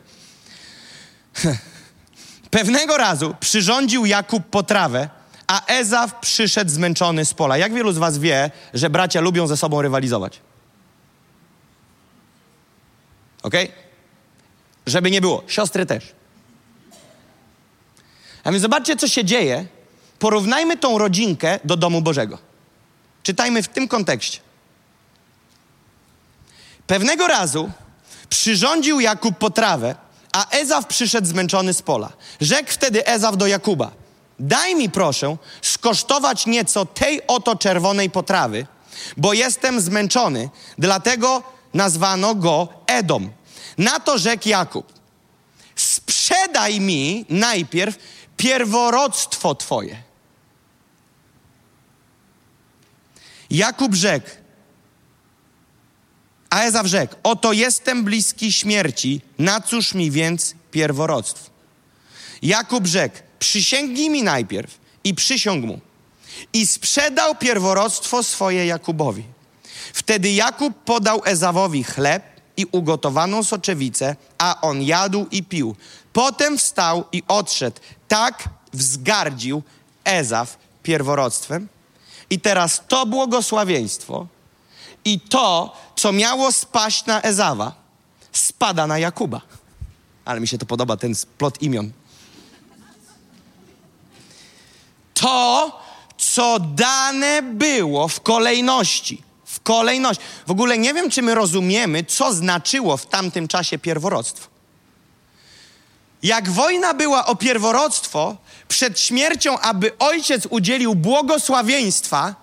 Pewnego 2.51 2.97
razu 2.97 3.36
przyrządził 3.39 4.05
Jakub 4.05 4.45
potrawę, 4.49 5.10
a 5.47 5.66
Ezaw 5.66 6.20
przyszedł 6.20 6.72
zmęczony 6.72 7.26
z 7.26 7.34
pola. 7.34 7.58
Jak 7.58 7.74
wielu 7.74 7.91
z 7.91 7.97
was 7.97 8.18
wie, 8.18 8.51
że 8.74 8.89
bracia 8.89 9.22
lubią 9.22 9.47
ze 9.47 9.58
sobą 9.58 9.82
rywalizować? 9.82 10.39
Ok? 13.43 13.53
Żeby 14.86 15.12
nie 15.12 15.22
było. 15.22 15.43
Siostry 15.47 15.86
też. 15.86 16.16
A 18.43 18.51
więc 18.51 18.62
zobaczcie, 18.62 18.95
co 18.95 19.08
się 19.08 19.26
dzieje. 19.26 19.76
Porównajmy 20.20 20.78
tą 20.78 20.97
rodzinkę 20.97 21.59
do 21.63 21.78
domu 21.78 22.01
Bożego. 22.01 22.38
Czytajmy 23.24 23.63
w 23.63 23.68
tym 23.68 23.88
kontekście. 23.88 24.39
Pewnego 26.88 27.28
razu 27.28 27.72
przyrządził 28.30 28.99
Jakub 28.99 29.38
potrawę, 29.38 29.95
a 30.32 30.49
Ezaw 30.49 30.88
przyszedł 30.88 31.28
zmęczony 31.28 31.74
z 31.74 31.82
pola. 31.82 32.11
Rzekł 32.41 32.72
wtedy 32.72 33.07
Ezaw 33.07 33.38
do 33.38 33.47
Jakuba: 33.47 33.91
Daj 34.39 34.76
mi 34.76 34.89
proszę 34.89 35.38
skosztować 35.61 36.45
nieco 36.45 36.86
tej 36.86 37.28
oto 37.28 37.55
czerwonej 37.55 38.09
potrawy, 38.09 38.68
bo 39.18 39.34
jestem 39.34 39.82
zmęczony, 39.82 40.49
dlatego 40.78 41.43
nazwano 41.74 42.36
go 42.36 42.68
Edom. 42.88 43.32
Na 43.78 43.99
to 43.99 44.18
rzekł 44.18 44.49
Jakub: 44.49 44.93
Sprzedaj 45.76 46.80
mi 46.80 47.26
najpierw 47.30 47.97
pierworodstwo 48.38 49.55
twoje. 49.55 50.07
Jakub 53.50 53.95
rzekł, 53.95 54.30
a 56.50 56.62
Ezaw 56.62 56.88
rzekł, 56.88 57.16
oto 57.24 57.54
jestem 57.54 58.04
bliski 58.04 58.52
śmierci, 58.52 59.22
na 59.39 59.62
cóż 59.62 59.93
mi 59.93 60.12
więc 60.12 60.56
pierworodstwo? 60.72 61.50
Jakub 62.41 62.88
rzekł, 62.88 63.18
przysięgnij 63.39 64.10
mi 64.10 64.24
najpierw 64.24 64.78
i 65.04 65.14
przysiąg 65.14 65.66
mu. 65.66 65.80
I 66.54 66.68
sprzedał 66.68 67.36
pierworodstwo 67.36 68.24
swoje 68.24 68.66
Jakubowi. 68.66 69.24
Wtedy 69.93 70.32
Jakub 70.32 70.84
podał 70.84 71.22
Ezawowi 71.26 71.84
chleb 71.84 72.24
i 72.58 72.66
ugotowaną 72.72 73.43
soczewicę, 73.43 74.16
a 74.38 74.62
on 74.62 74.82
jadł 74.82 75.26
i 75.32 75.43
pił. 75.43 75.76
Potem 76.14 76.58
wstał 76.58 77.04
i 77.12 77.24
odszedł. 77.28 77.80
Tak 78.08 78.50
wzgardził 78.74 79.64
Ezaw 80.04 80.58
pierworodstwem. 80.84 81.68
I 82.30 82.39
teraz 82.39 82.82
to 82.88 83.05
błogosławieństwo 83.05 84.28
i 85.05 85.19
to, 85.19 85.75
co 85.95 86.11
miało 86.11 86.51
spaść 86.51 87.05
na 87.05 87.21
Ezawa, 87.21 87.73
spada 88.32 88.88
na 88.88 88.99
Jakuba. 88.99 89.41
Ale 90.25 90.39
mi 90.39 90.47
się 90.47 90.57
to 90.57 90.65
podoba, 90.65 90.97
ten 90.97 91.15
splot 91.15 91.61
imion. 91.61 91.91
To, 95.13 95.80
co 96.17 96.59
dane 96.59 97.41
było 97.41 98.07
w 98.07 98.21
kolejności. 98.21 99.23
W 99.45 99.59
kolejności. 99.59 100.23
W 100.47 100.51
ogóle 100.51 100.78
nie 100.78 100.93
wiem, 100.93 101.09
czy 101.09 101.21
my 101.21 101.36
rozumiemy, 101.36 102.03
co 102.03 102.34
znaczyło 102.34 102.97
w 102.97 103.05
tamtym 103.05 103.47
czasie 103.47 103.80
pierworodstwo. 103.80 104.47
Jak 106.23 106.49
wojna 106.49 106.93
była 106.93 107.25
o 107.25 107.36
pierworodstwo, 107.36 108.38
przed 108.68 108.99
śmiercią, 108.99 109.59
aby 109.59 109.97
ojciec 109.99 110.47
udzielił 110.49 110.95
błogosławieństwa, 110.95 112.36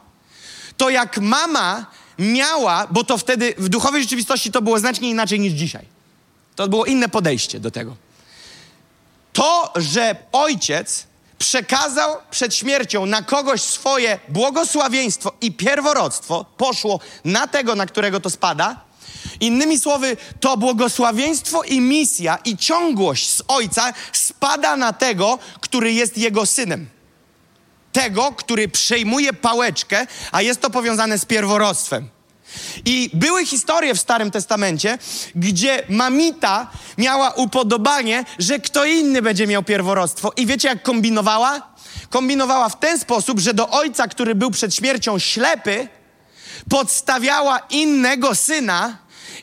to 0.77 0.91
jak 0.91 1.19
mama 1.19 1.87
miała, 2.19 2.87
bo 2.91 3.05
to 3.05 3.19
wtedy 3.19 3.55
w 3.59 3.69
duchowej 3.69 4.03
rzeczywistości 4.03 4.53
to 4.53 4.63
było 4.63 4.79
znacznie 4.79 5.11
inaczej 5.11 5.41
niż 5.41 5.53
dzisiaj. 5.53 5.87
To 6.57 6.69
było 6.69 6.85
inne 6.85 7.09
podejście 7.09 7.61
do 7.61 7.71
tego. 7.71 7.97
To, 9.33 9.73
że 9.77 10.17
ojciec 10.33 11.07
przekazał 11.39 12.17
przed 12.31 12.55
śmiercią 12.55 13.07
na 13.07 13.23
kogoś 13.23 13.63
swoje 13.63 14.19
błogosławieństwo 14.29 15.33
i 15.41 15.53
pierworodstwo, 15.53 16.45
poszło 16.57 17.01
na 17.25 17.47
tego, 17.47 17.75
na 17.75 17.87
którego 17.87 18.21
to 18.21 18.31
spada. 18.31 18.81
Innymi 19.41 19.79
słowy, 19.79 20.17
to 20.41 20.57
błogosławieństwo 20.57 21.63
i 21.63 21.81
misja 21.81 22.39
i 22.45 22.57
ciągłość 22.57 23.31
z 23.31 23.43
ojca 23.49 23.93
spada 24.13 24.77
na 24.77 24.93
tego, 24.93 25.39
który 25.61 25.93
jest 25.93 26.19
jego 26.19 26.47
synem 26.47 26.95
tego, 27.95 28.33
który 28.33 28.69
przejmuje 28.69 29.33
pałeczkę, 29.33 30.07
a 30.33 30.43
jest 30.43 30.61
to 30.61 30.71
powiązane 30.71 31.19
z 31.19 31.25
pierworodstwem. 31.25 32.09
I 32.85 33.11
były 33.15 33.47
historie 33.47 33.95
w 33.95 34.01
Starym 34.01 34.31
Testamencie, 34.31 34.99
gdzie 35.35 35.83
mamita 35.89 36.71
miała 36.99 37.31
upodobanie, 37.31 38.25
że 38.39 38.59
kto 38.59 38.85
inny 38.85 39.23
będzie 39.23 39.47
miał 39.47 39.63
pierworodstwo. 39.63 40.33
I 40.37 40.47
wiecie, 40.47 40.69
jak 40.69 40.83
kombinowała? 40.83 41.75
Kombinowała 42.11 42.69
w 42.69 42.81
ten 42.81 42.99
sposób, 42.99 43.41
że 43.41 43.55
do 43.55 43.71
ojca, 43.71 44.09
który 44.09 44.35
był 44.35 44.51
przed 44.51 44.75
śmiercią 44.75 45.19
ślepy, 45.19 45.89
podstawiała 46.69 47.59
innego 47.59 48.35
syna 48.35 48.99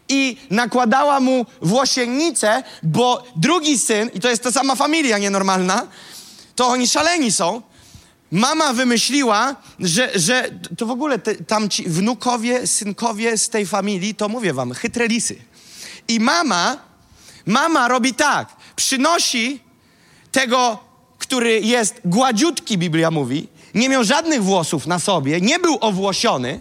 i 0.10 0.38
nakładała 0.50 1.20
mu 1.20 1.46
włosiennicę, 1.62 2.64
bo 2.84 3.24
drugi 3.36 3.80
syn, 3.80 4.10
i 4.14 4.20
to 4.20 4.30
jest 4.30 4.44
ta 4.44 4.52
sama 4.52 4.76
familia 4.76 5.18
nienormalna, 5.18 5.88
to 6.56 6.68
oni 6.68 6.88
szaleni 6.88 7.32
są, 7.32 7.62
Mama 8.32 8.74
wymyśliła, 8.74 9.56
że, 9.80 10.12
że 10.16 10.50
to 10.78 10.86
w 10.86 10.92
ogóle 10.92 11.20
te, 11.20 11.36
tam 11.36 11.70
ci 11.70 11.84
wnukowie, 11.84 12.68
synkowie 12.68 13.38
z 13.38 13.50
tej 13.50 13.66
familii, 13.66 14.16
to 14.16 14.30
mówię 14.30 14.54
wam, 14.54 14.74
chytre 14.74 15.08
lisy. 15.08 15.36
I 16.08 16.20
mama, 16.20 16.78
mama 17.46 17.88
robi 17.88 18.14
tak, 18.14 18.56
przynosi 18.76 19.60
tego, 20.32 20.80
który 21.18 21.60
jest 21.60 22.02
gładziutki, 22.06 22.78
Biblia 22.78 23.12
mówi, 23.12 23.48
nie 23.74 23.90
miał 23.90 24.04
żadnych 24.04 24.44
włosów 24.44 24.88
na 24.88 25.00
sobie, 25.00 25.42
nie 25.42 25.60
był 25.60 25.78
owłosiony, 25.82 26.60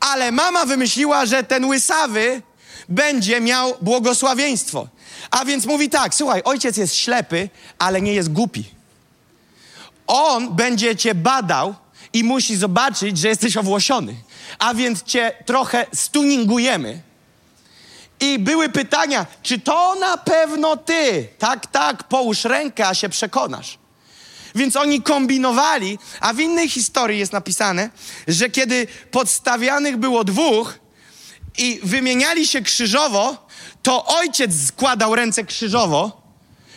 ale 0.00 0.32
mama 0.32 0.64
wymyśliła, 0.64 1.26
że 1.26 1.44
ten 1.44 1.64
łysawy 1.64 2.42
będzie 2.88 3.40
miał 3.40 3.74
błogosławieństwo. 3.82 4.88
A 5.30 5.44
więc 5.44 5.66
mówi 5.66 5.88
tak, 5.88 6.14
słuchaj, 6.14 6.42
ojciec 6.44 6.76
jest 6.76 6.94
ślepy, 6.94 7.50
ale 7.78 8.02
nie 8.02 8.12
jest 8.12 8.32
głupi. 8.32 8.64
On 10.06 10.54
będzie 10.56 10.96
cię 10.96 11.14
badał 11.14 11.74
i 12.12 12.24
musi 12.24 12.56
zobaczyć, 12.56 13.18
że 13.18 13.28
jesteś 13.28 13.56
owłosiony. 13.56 14.14
A 14.58 14.74
więc 14.74 15.02
cię 15.02 15.32
trochę 15.46 15.86
stuningujemy. 15.94 17.00
I 18.20 18.38
były 18.38 18.68
pytania, 18.68 19.26
czy 19.42 19.60
to 19.60 19.94
na 19.94 20.16
pewno 20.16 20.76
ty? 20.76 21.28
Tak, 21.38 21.66
tak, 21.66 22.04
połóż 22.04 22.44
rękę, 22.44 22.88
a 22.88 22.94
się 22.94 23.08
przekonasz. 23.08 23.78
Więc 24.54 24.76
oni 24.76 25.02
kombinowali, 25.02 25.98
a 26.20 26.32
w 26.32 26.40
innej 26.40 26.68
historii 26.68 27.18
jest 27.18 27.32
napisane, 27.32 27.90
że 28.28 28.50
kiedy 28.50 28.86
podstawianych 29.10 29.96
było 29.96 30.24
dwóch 30.24 30.78
i 31.58 31.80
wymieniali 31.82 32.46
się 32.46 32.60
krzyżowo, 32.60 33.46
to 33.82 34.04
ojciec 34.04 34.66
składał 34.66 35.14
ręce 35.14 35.44
krzyżowo, 35.44 36.22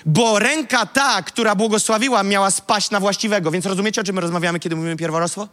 bo 0.06 0.40
ręka 0.40 0.86
ta, 0.86 1.22
która 1.22 1.56
błogosławiła, 1.56 2.24
miała 2.24 2.52
spaść 2.52 2.92
na 2.92 3.00
właściwego. 3.00 3.52
Więc 3.52 3.66
rozumiecie, 3.66 4.02
o 4.02 4.04
czym 4.04 4.16
my 4.16 4.22
rozmawiamy, 4.22 4.60
kiedy 4.60 4.76
mówimy 4.76 4.96
pierworodstwo? 4.96 5.48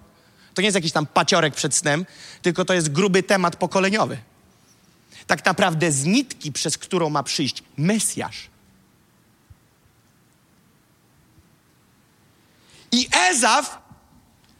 To 0.54 0.62
nie 0.62 0.66
jest 0.66 0.74
jakiś 0.74 0.92
tam 0.92 1.06
paciorek 1.06 1.54
przed 1.54 1.74
snem, 1.74 2.06
tylko 2.42 2.64
to 2.64 2.74
jest 2.74 2.92
gruby 2.92 3.22
temat 3.22 3.56
pokoleniowy. 3.56 4.18
Tak 5.26 5.44
naprawdę 5.44 5.92
z 5.92 6.04
nitki, 6.04 6.52
przez 6.52 6.78
którą 6.78 7.10
ma 7.10 7.22
przyjść 7.22 7.62
Mesjasz. 7.76 8.48
I 12.92 13.08
Ezaf 13.30 13.78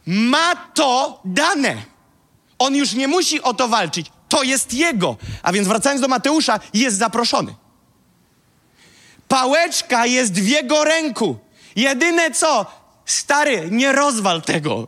ma 0.05 0.55
to 0.55 1.21
dane. 1.25 1.77
On 2.59 2.75
już 2.75 2.93
nie 2.93 3.07
musi 3.07 3.41
o 3.41 3.53
to 3.53 3.67
walczyć. 3.67 4.11
To 4.29 4.43
jest 4.43 4.73
jego. 4.73 5.17
A 5.43 5.51
więc 5.51 5.67
wracając 5.67 6.01
do 6.01 6.07
Mateusza, 6.07 6.59
jest 6.73 6.97
zaproszony. 6.97 7.55
Pałeczka 9.27 10.05
jest 10.05 10.33
w 10.33 10.47
jego 10.47 10.83
ręku. 10.83 11.37
Jedyne 11.75 12.31
co, 12.31 12.65
stary, 13.05 13.67
nie 13.71 13.91
rozwal 13.91 14.41
tego. 14.41 14.87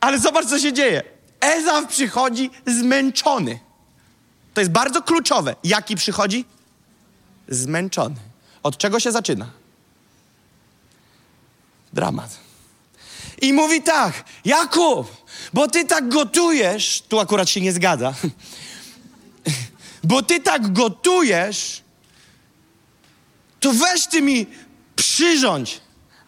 Ale 0.00 0.18
zobacz, 0.18 0.46
co 0.46 0.58
się 0.58 0.72
dzieje. 0.72 1.02
Ezaf 1.40 1.86
przychodzi 1.86 2.50
zmęczony. 2.66 3.58
To 4.54 4.60
jest 4.60 4.70
bardzo 4.70 5.02
kluczowe. 5.02 5.56
Jaki 5.64 5.96
przychodzi? 5.96 6.44
Zmęczony. 7.48 8.16
Od 8.62 8.76
czego 8.76 9.00
się 9.00 9.12
zaczyna? 9.12 9.50
Dramat. 11.92 12.38
I 13.42 13.52
mówi 13.52 13.82
tak, 13.82 14.24
Jakub, 14.44 15.19
bo 15.52 15.68
ty 15.68 15.84
tak 15.84 16.08
gotujesz, 16.08 17.02
tu 17.08 17.20
akurat 17.20 17.50
się 17.50 17.60
nie 17.60 17.72
zgadza, 17.72 18.14
bo 20.04 20.22
ty 20.22 20.40
tak 20.40 20.72
gotujesz, 20.72 21.82
to 23.60 23.72
weź 23.72 24.06
ty 24.06 24.22
mi 24.22 24.46
przyrządź. 24.96 25.80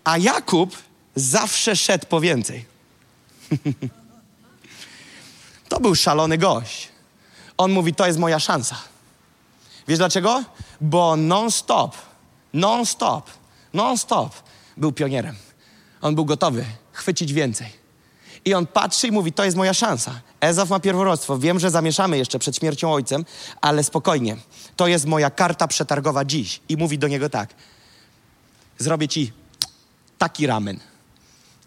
A 0.05 0.19
Jakub 0.19 0.77
zawsze 1.15 1.77
szedł 1.77 2.07
po 2.07 2.21
więcej. 2.21 2.65
to 5.69 5.81
był 5.81 5.95
szalony 5.95 6.39
gość. 6.39 6.89
On 7.57 7.73
mówi, 7.73 7.95
to 7.95 8.07
jest 8.07 8.19
moja 8.19 8.39
szansa. 8.39 8.77
Wiesz 9.89 9.99
dlaczego? 9.99 10.45
Bo 10.81 11.17
non-stop, 11.17 11.97
non-stop, 12.53 13.31
non-stop 13.75 14.35
był 14.77 14.93
pionierem. 14.93 15.37
On 16.01 16.15
był 16.15 16.25
gotowy 16.25 16.65
chwycić 16.93 17.33
więcej. 17.33 17.82
I 18.45 18.55
on 18.55 18.67
patrzy 18.67 19.07
i 19.07 19.13
mówi, 19.13 19.33
to 19.33 19.45
jest 19.45 19.57
moja 19.57 19.75
szansa. 19.75 20.21
Ezaf 20.41 20.71
ma 20.71 20.81
pierworodstwo. 20.81 21.39
Wiem, 21.39 21.61
że 21.61 21.71
zamieszamy 21.71 22.19
jeszcze 22.19 22.39
przed 22.39 22.57
śmiercią 22.57 22.93
ojcem, 22.93 23.25
ale 23.61 23.85
spokojnie. 23.85 24.37
To 24.77 24.87
jest 24.87 25.07
moja 25.07 25.31
karta 25.31 25.69
przetargowa 25.69 26.25
dziś. 26.25 26.61
I 26.69 26.77
mówi 26.77 26.99
do 26.99 27.09
niego 27.09 27.29
tak. 27.29 27.55
Zrobię 28.79 29.09
ci 29.09 29.33
taki 30.19 30.47
ramen. 30.47 30.81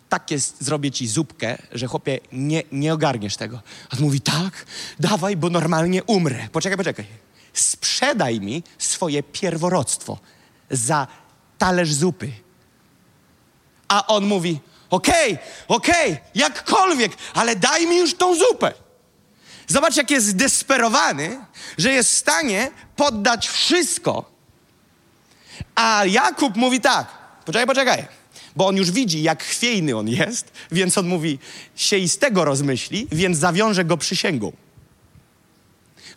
Takie 0.10 0.40
zrobię 0.40 0.92
ci 0.92 1.08
zupkę, 1.08 1.58
że 1.72 1.88
chłopie, 1.88 2.20
nie, 2.32 2.64
nie 2.72 2.94
ogarniesz 2.94 3.38
tego. 3.38 3.62
On 3.94 4.00
mówi, 4.00 4.22
tak, 4.22 4.66
dawaj, 5.00 5.38
bo 5.38 5.50
normalnie 5.50 6.04
umrę. 6.04 6.48
Poczekaj, 6.52 6.78
poczekaj. 6.78 7.06
Sprzedaj 7.54 8.40
mi 8.40 8.64
swoje 8.78 9.24
pierworództwo 9.24 10.20
za 10.70 11.08
talerz 11.58 11.94
zupy. 11.94 12.32
A 13.88 14.08
on 14.08 14.26
mówi, 14.26 14.60
okej, 14.90 15.34
okay, 15.34 15.38
okej, 15.68 16.12
okay, 16.14 16.18
jakkolwiek, 16.36 17.12
ale 17.34 17.56
daj 17.56 17.88
mi 17.88 17.98
już 17.98 18.14
tą 18.14 18.36
zupę. 18.36 18.74
Zobacz, 19.68 19.98
jak 19.98 20.12
jest 20.12 20.28
zdesperowany, 20.28 21.40
że 21.78 21.92
jest 21.92 22.10
w 22.10 22.18
stanie 22.18 22.72
poddać 22.96 23.48
wszystko. 23.48 24.32
A 25.76 26.06
Jakub 26.06 26.56
mówi 26.56 26.82
tak, 26.82 27.08
poczekaj, 27.46 27.68
poczekaj, 27.68 28.06
bo 28.56 28.68
on 28.68 28.76
już 28.76 28.92
widzi, 28.92 29.24
jak 29.24 29.44
chwiejny 29.44 29.98
on 29.98 30.08
jest, 30.08 30.52
więc 30.72 30.98
on 30.98 31.08
mówi, 31.08 31.40
się 31.76 31.98
i 31.98 32.10
z 32.10 32.18
tego 32.18 32.46
rozmyśli, 32.46 33.08
więc 33.12 33.38
zawiąże 33.38 33.86
go 33.86 33.98
przysięgą. 33.98 34.52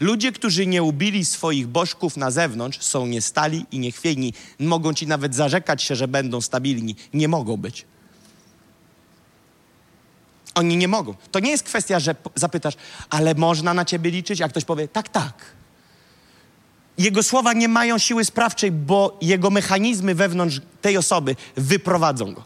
Ludzie, 0.01 0.33
którzy 0.33 0.67
nie 0.67 0.83
ubili 0.83 1.25
swoich 1.25 1.67
bożków 1.67 2.17
na 2.17 2.31
zewnątrz, 2.31 2.81
są 2.81 3.07
niestali 3.07 3.67
i 3.73 3.79
niechwiejni. 3.79 4.33
Mogą 4.59 4.95
ci 4.95 5.07
nawet 5.07 5.35
zarzekać 5.35 5.83
się, 5.83 5.97
że 5.97 6.09
będą 6.09 6.41
stabilni. 6.41 6.97
Nie 7.15 7.29
mogą 7.29 7.57
być. 7.57 7.85
Oni 10.55 10.77
nie 10.77 10.89
mogą. 10.89 11.15
To 11.31 11.41
nie 11.41 11.51
jest 11.51 11.65
kwestia, 11.65 12.01
że 12.01 12.15
zapytasz, 12.35 12.75
ale 13.11 13.35
można 13.35 13.75
na 13.75 13.85
ciebie 13.85 14.11
liczyć? 14.11 14.43
A 14.43 14.49
ktoś 14.49 14.65
powie, 14.65 14.89
tak, 14.89 15.09
tak. 15.09 15.35
Jego 16.99 17.23
słowa 17.23 17.53
nie 17.53 17.69
mają 17.69 17.99
siły 17.99 18.25
sprawczej, 18.25 18.73
bo 18.73 19.19
jego 19.21 19.51
mechanizmy 19.51 20.15
wewnątrz 20.15 20.61
tej 20.83 20.97
osoby 20.97 21.37
wyprowadzą 21.57 22.35
go. 22.35 22.45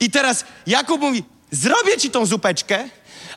I 0.00 0.10
teraz 0.10 0.44
Jakub 0.66 1.00
mówi: 1.00 1.24
Zrobię 1.50 1.98
ci 1.98 2.10
tą 2.10 2.26
zupeczkę, 2.26 2.88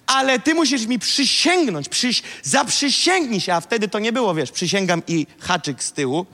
ale 0.07 0.39
ty 0.39 0.55
musisz 0.55 0.85
mi 0.85 0.99
przysięgnąć, 0.99 1.89
przyś, 1.89 2.23
zaprzysięgnij 2.43 3.41
się, 3.41 3.53
a 3.53 3.61
wtedy 3.61 3.87
to 3.87 3.99
nie 3.99 4.13
było, 4.13 4.33
wiesz, 4.33 4.51
przysięgam 4.51 5.01
i 5.07 5.27
haczyk 5.39 5.83
z 5.83 5.91
tyłu, 5.91 6.25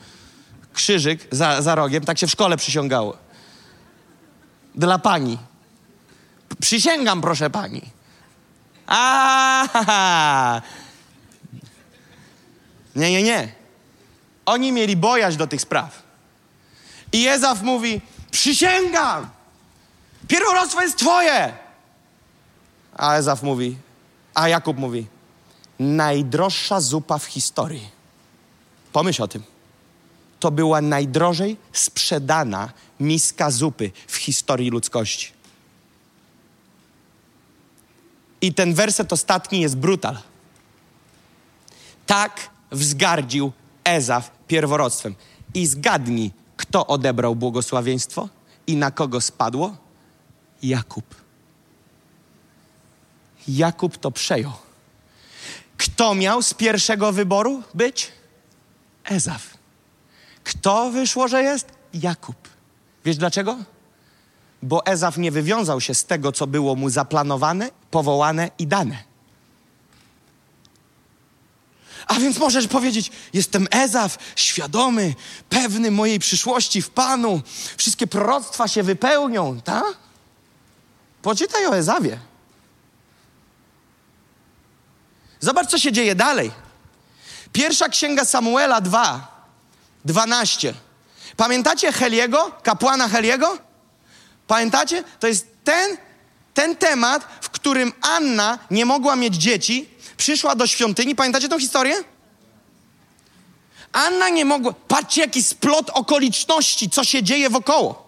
krzyżyk 0.74 1.28
za, 1.32 1.62
za 1.62 1.76
rogiem, 1.76 2.06
tak 2.06 2.18
się 2.18 2.28
w 2.28 2.32
szkole 2.32 2.58
przysięgało. 2.58 3.18
Dla 4.76 5.00
pani. 5.00 5.38
Przysięgam, 6.62 7.22
proszę 7.22 7.50
pani. 7.50 7.82
A, 8.88 10.62
nie, 12.96 13.12
nie, 13.12 13.24
nie. 13.24 13.52
Oni 14.46 14.72
mieli 14.72 14.98
bojać 14.98 15.38
do 15.38 15.48
tych 15.48 15.62
spraw. 15.62 16.04
I 17.12 17.22
Jezaf 17.22 17.62
mówi: 17.62 18.02
Przysięgam! 18.32 19.30
Pierworodstwo 20.28 20.82
jest 20.82 20.98
twoje! 20.98 21.54
A 22.98 23.16
Ezaf 23.16 23.44
mówi, 23.44 23.78
a 24.34 24.50
Jakub 24.50 24.78
mówi, 24.78 25.08
najdroższa 25.80 26.82
zupa 26.82 27.18
w 27.18 27.26
historii. 27.26 27.90
Pomyśl 28.94 29.24
o 29.24 29.28
tym. 29.28 29.44
To 30.40 30.52
była 30.52 30.82
najdrożej 30.82 31.58
sprzedana 31.74 32.70
miska 33.00 33.52
zupy 33.52 33.92
w 34.08 34.16
historii 34.16 34.70
ludzkości. 34.70 35.35
I 38.42 38.54
ten 38.54 38.74
werset 38.74 39.14
ostatni 39.14 39.62
jest 39.62 39.78
brutal. 39.78 40.18
Tak 42.06 42.50
wzgardził 42.72 43.52
Ezaf 43.84 44.32
pierworodstwem. 44.48 45.16
I 45.54 45.68
zgadnij, 45.68 46.32
kto 46.58 46.88
odebrał 46.88 47.36
błogosławieństwo 47.36 48.30
i 48.68 48.76
na 48.76 48.92
kogo 48.92 49.22
spadło? 49.22 49.76
Jakub. 50.64 51.16
Jakub 53.48 53.98
to 53.98 54.12
przejął. 54.12 54.52
Kto 55.78 56.16
miał 56.16 56.42
z 56.42 56.54
pierwszego 56.54 57.12
wyboru 57.12 57.64
być? 57.74 58.12
Ezaf. 59.04 59.58
Kto 60.44 60.92
wyszło, 60.92 61.28
że 61.28 61.44
jest? 61.44 61.68
Jakub. 61.94 62.36
Wiesz 63.06 63.18
dlaczego? 63.18 63.58
Bo 64.66 64.86
Ezaf 64.86 65.18
nie 65.18 65.32
wywiązał 65.32 65.82
się 65.82 65.94
z 65.96 66.06
tego, 66.06 66.32
co 66.32 66.48
było 66.48 66.76
mu 66.76 66.90
zaplanowane, 66.90 67.70
powołane 67.92 68.50
i 68.60 68.68
dane. 68.68 69.04
A 72.08 72.14
więc 72.14 72.38
możesz 72.38 72.68
powiedzieć: 72.68 73.12
Jestem 73.34 73.68
Ezaf, 73.72 74.18
świadomy, 74.36 75.14
pewny 75.50 75.92
mojej 75.92 76.20
przyszłości 76.20 76.82
w 76.82 76.90
Panu. 76.90 77.42
Wszystkie 77.78 78.08
proroctwa 78.08 78.68
się 78.68 78.84
wypełnią, 78.84 79.62
tak? 79.62 79.98
Poczytaj 81.22 81.68
o 81.68 81.78
Ezawie. 81.78 82.20
Zobacz, 85.40 85.70
co 85.70 85.78
się 85.78 85.92
dzieje 85.92 86.16
dalej. 86.16 86.52
Pierwsza 87.52 87.90
księga 87.90 88.26
Samuela 88.26 88.82
2, 88.82 89.48
12. 90.06 90.74
Pamiętacie 91.38 91.92
Heliego, 91.92 92.52
kapłana 92.64 93.08
Heliego? 93.08 93.65
Pamiętacie? 94.48 95.04
To 95.20 95.28
jest 95.28 95.48
ten, 95.64 95.98
ten 96.54 96.76
temat, 96.76 97.28
w 97.42 97.50
którym 97.50 97.94
Anna 98.02 98.60
nie 98.72 98.86
mogła 98.86 99.16
mieć 99.16 99.36
dzieci, 99.36 99.90
przyszła 100.18 100.56
do 100.56 100.68
świątyni. 100.68 101.16
Pamiętacie 101.16 101.50
tą 101.50 101.60
historię? 101.60 101.96
Anna 103.92 104.30
nie 104.30 104.46
mogła. 104.46 104.74
Patrzcie, 104.88 105.22
jaki 105.22 105.44
splot 105.44 105.90
okoliczności, 105.90 106.90
co 106.90 107.04
się 107.04 107.24
dzieje 107.24 107.50
wokoło. 107.50 108.06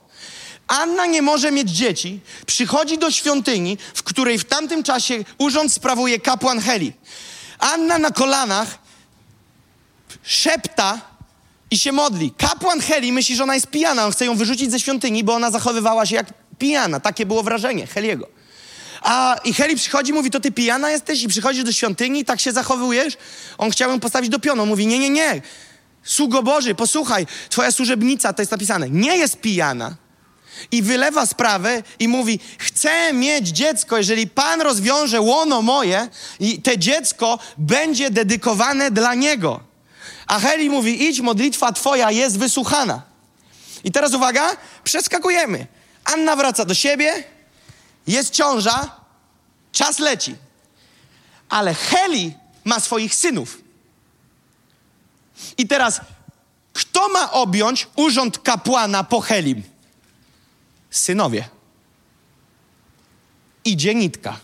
Anna 0.68 1.06
nie 1.06 1.22
może 1.22 1.52
mieć 1.52 1.70
dzieci, 1.70 2.20
przychodzi 2.46 2.98
do 2.98 3.12
świątyni, 3.12 3.78
w 3.94 4.04
której 4.04 4.40
w 4.40 4.46
tamtym 4.46 4.84
czasie 4.84 5.24
urząd 5.38 5.74
sprawuje 5.74 6.20
kapłan 6.20 6.60
Heli. 6.60 6.94
Anna 7.60 7.98
na 8.00 8.12
kolanach 8.12 8.78
szepta 10.24 11.02
i 11.72 11.78
się 11.78 11.92
modli. 11.92 12.32
Kapłan 12.38 12.82
Heli 12.82 13.12
myśli, 13.12 13.36
że 13.36 13.44
ona 13.44 13.56
jest 13.56 13.68
pijana. 13.68 14.06
On 14.06 14.12
chce 14.12 14.26
ją 14.26 14.36
wyrzucić 14.36 14.72
ze 14.72 14.80
świątyni, 14.80 15.24
bo 15.24 15.34
ona 15.34 15.52
zachowywała 15.52 16.06
się 16.06 16.16
jak 16.16 16.34
pijana. 16.60 17.00
Takie 17.00 17.26
było 17.26 17.44
wrażenie 17.44 17.88
Heliego. 17.88 18.28
A 19.02 19.36
i 19.44 19.54
Heli 19.54 19.76
przychodzi, 19.76 20.14
mówi, 20.14 20.32
to 20.32 20.40
ty 20.40 20.52
pijana 20.52 20.92
jesteś 20.92 21.24
i 21.24 21.28
przychodzisz 21.28 21.64
do 21.64 21.72
świątyni 21.72 22.20
i 22.20 22.26
tak 22.26 22.40
się 22.40 22.52
zachowujesz? 22.52 23.18
On 23.58 23.72
chciał 23.72 23.92
ją 23.92 24.00
postawić 24.00 24.30
do 24.30 24.40
pionu. 24.40 24.66
Mówi, 24.66 24.88
nie, 24.88 25.00
nie, 25.00 25.10
nie. 25.10 25.42
Sługo 26.04 26.44
Boży, 26.44 26.76
posłuchaj, 26.76 27.28
twoja 27.50 27.72
służebnica, 27.72 28.34
to 28.34 28.42
jest 28.42 28.52
napisane, 28.52 28.90
nie 28.90 29.18
jest 29.18 29.42
pijana 29.42 29.96
i 30.72 30.82
wylewa 30.82 31.26
sprawę 31.26 31.84
i 32.00 32.08
mówi: 32.08 32.40
Chcę 32.58 33.14
mieć 33.14 33.48
dziecko, 33.48 33.98
jeżeli 33.98 34.28
Pan 34.28 34.62
rozwiąże 34.62 35.22
łono 35.22 35.62
moje, 35.62 36.08
i 36.40 36.62
te 36.62 36.78
dziecko 36.78 37.40
będzie 37.58 38.12
dedykowane 38.12 38.92
dla 38.92 39.14
niego. 39.14 39.67
A 40.28 40.40
Heli 40.40 40.70
mówi: 40.70 41.04
Idź, 41.04 41.20
modlitwa 41.20 41.72
Twoja 41.72 42.12
jest 42.12 42.40
wysłuchana. 42.40 43.02
I 43.84 43.92
teraz 43.92 44.14
uwaga, 44.14 44.58
przeskakujemy. 44.84 45.68
Anna 46.04 46.36
wraca 46.36 46.66
do 46.66 46.74
siebie, 46.74 47.24
jest 48.08 48.34
ciąża, 48.34 48.92
czas 49.72 50.00
leci. 50.00 50.36
Ale 51.50 51.74
Heli 51.74 52.34
ma 52.66 52.80
swoich 52.80 53.16
synów. 53.16 53.62
I 55.58 55.68
teraz, 55.68 56.02
kto 56.74 57.10
ma 57.10 57.32
objąć 57.32 57.88
urząd 57.96 58.40
kapłana 58.40 59.04
po 59.04 59.22
Helim? 59.22 59.64
synowie. 60.90 61.50
Idzie 63.66 63.96
nitka. 63.96 64.40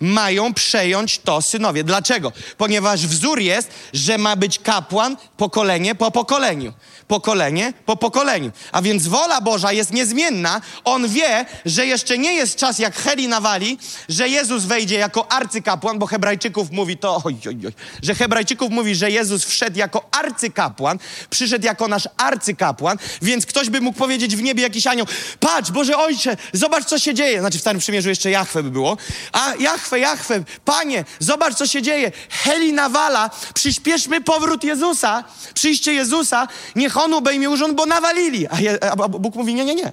Mają 0.00 0.54
przejąć 0.54 1.18
to 1.18 1.42
synowie. 1.42 1.84
Dlaczego? 1.84 2.32
Ponieważ 2.58 3.06
wzór 3.06 3.40
jest, 3.40 3.70
że 3.92 4.18
ma 4.18 4.36
być 4.36 4.58
kapłan 4.58 5.16
pokolenie 5.36 5.94
po 5.94 6.10
pokoleniu 6.10 6.72
pokolenie 7.08 7.72
po 7.86 7.96
pokoleniu. 7.96 8.50
A 8.72 8.82
więc 8.82 9.06
wola 9.06 9.40
Boża 9.40 9.72
jest 9.72 9.92
niezmienna. 9.92 10.60
On 10.84 11.08
wie, 11.08 11.44
że 11.64 11.86
jeszcze 11.86 12.18
nie 12.18 12.34
jest 12.34 12.56
czas, 12.56 12.78
jak 12.78 12.96
Heli 12.96 13.28
nawali, 13.28 13.78
że 14.08 14.28
Jezus 14.28 14.64
wejdzie 14.64 14.98
jako 14.98 15.32
arcykapłan, 15.32 15.98
bo 15.98 16.06
Hebrajczyków 16.06 16.70
mówi 16.70 16.96
to, 16.96 17.22
oj, 17.24 17.36
oj, 17.46 17.56
oj, 17.66 17.72
że 18.02 18.14
Hebrajczyków 18.14 18.70
mówi, 18.70 18.94
że 18.94 19.10
Jezus 19.10 19.44
wszedł 19.44 19.78
jako 19.78 20.08
arcykapłan, 20.12 20.98
przyszedł 21.30 21.66
jako 21.66 21.88
nasz 21.88 22.08
arcykapłan, 22.16 22.98
więc 23.22 23.46
ktoś 23.46 23.70
by 23.70 23.80
mógł 23.80 23.98
powiedzieć 23.98 24.36
w 24.36 24.42
niebie 24.42 24.62
jakiś 24.62 24.86
anioł, 24.86 25.06
patrz, 25.40 25.70
Boże 25.70 25.96
Ojcze, 25.96 26.36
zobacz, 26.52 26.84
co 26.84 26.98
się 26.98 27.14
dzieje. 27.14 27.40
Znaczy 27.40 27.58
w 27.58 27.60
Starym 27.60 27.80
Przymierzu 27.80 28.08
jeszcze 28.08 28.30
Jachwę 28.30 28.62
by 28.62 28.70
było. 28.70 28.96
A 29.32 29.54
Jachwę, 29.86 29.98
Jachwę, 29.98 30.44
Panie, 30.64 31.04
zobacz, 31.18 31.54
co 31.54 31.66
się 31.66 31.82
dzieje. 31.82 32.12
Heli 32.30 32.72
nawala, 32.72 33.30
przyspieszmy 33.54 34.20
powrót 34.20 34.64
Jezusa, 34.64 35.24
przyjście 35.54 35.92
Jezusa, 35.92 36.48
niech 36.76 36.96
on 36.96 37.14
obejmie 37.14 37.50
urząd, 37.50 37.74
bo 37.74 37.86
nawalili. 37.86 38.46
A, 38.48 38.60
je, 38.60 38.84
a 38.84 38.96
Bóg 39.08 39.34
mówi, 39.34 39.54
nie, 39.54 39.64
nie, 39.64 39.74
nie. 39.74 39.92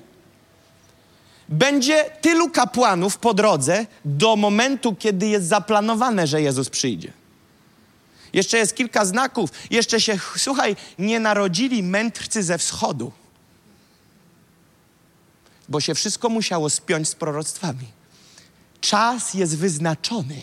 Będzie 1.49 2.05
tylu 2.21 2.49
kapłanów 2.49 3.17
po 3.17 3.33
drodze 3.33 3.85
do 4.05 4.35
momentu, 4.35 4.95
kiedy 4.95 5.27
jest 5.27 5.47
zaplanowane, 5.47 6.27
że 6.27 6.41
Jezus 6.41 6.69
przyjdzie. 6.69 7.13
Jeszcze 8.33 8.57
jest 8.57 8.75
kilka 8.75 9.05
znaków. 9.05 9.49
Jeszcze 9.69 10.01
się, 10.01 10.19
słuchaj, 10.37 10.75
nie 10.99 11.19
narodzili 11.19 11.83
mędrcy 11.83 12.43
ze 12.43 12.57
wschodu. 12.57 13.11
bo 15.69 15.79
się 15.81 15.95
wszystko 15.95 16.29
musiało 16.29 16.69
spiąć 16.69 17.09
z 17.09 17.15
proroctwami. 17.15 18.02
Czas 18.83 19.33
jest 19.33 19.57
wyznaczony. 19.57 20.35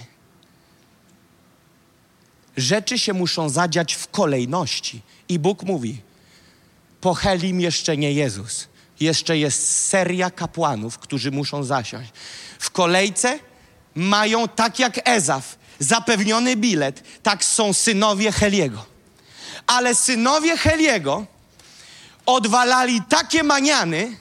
Rzeczy 2.57 2.99
się 2.99 3.13
muszą 3.13 3.49
zadziać 3.49 3.95
w 3.95 4.09
kolejności. 4.09 5.03
I 5.29 5.39
Bóg 5.39 5.63
mówi: 5.63 6.01
Pochelim 7.01 7.61
jeszcze 7.61 7.97
nie 7.97 8.13
Jezus. 8.13 8.69
Jeszcze 9.01 9.39
jest 9.39 9.89
seria 9.89 10.31
kapłanów, 10.31 10.99
którzy 10.99 11.31
muszą 11.31 11.65
zasiąść. 11.65 12.11
W 12.59 12.71
kolejce 12.71 13.39
mają, 13.95 14.49
tak 14.49 14.79
jak 14.79 15.09
Ezaf, 15.09 15.59
zapewniony 15.79 16.57
bilet, 16.57 17.05
tak 17.23 17.45
są 17.45 17.73
synowie 17.73 18.33
Heliego. 18.33 18.87
Ale 19.67 19.95
synowie 19.95 20.57
Heliego 20.57 21.27
odwalali 22.27 23.03
takie 23.09 23.43
maniany, 23.43 24.17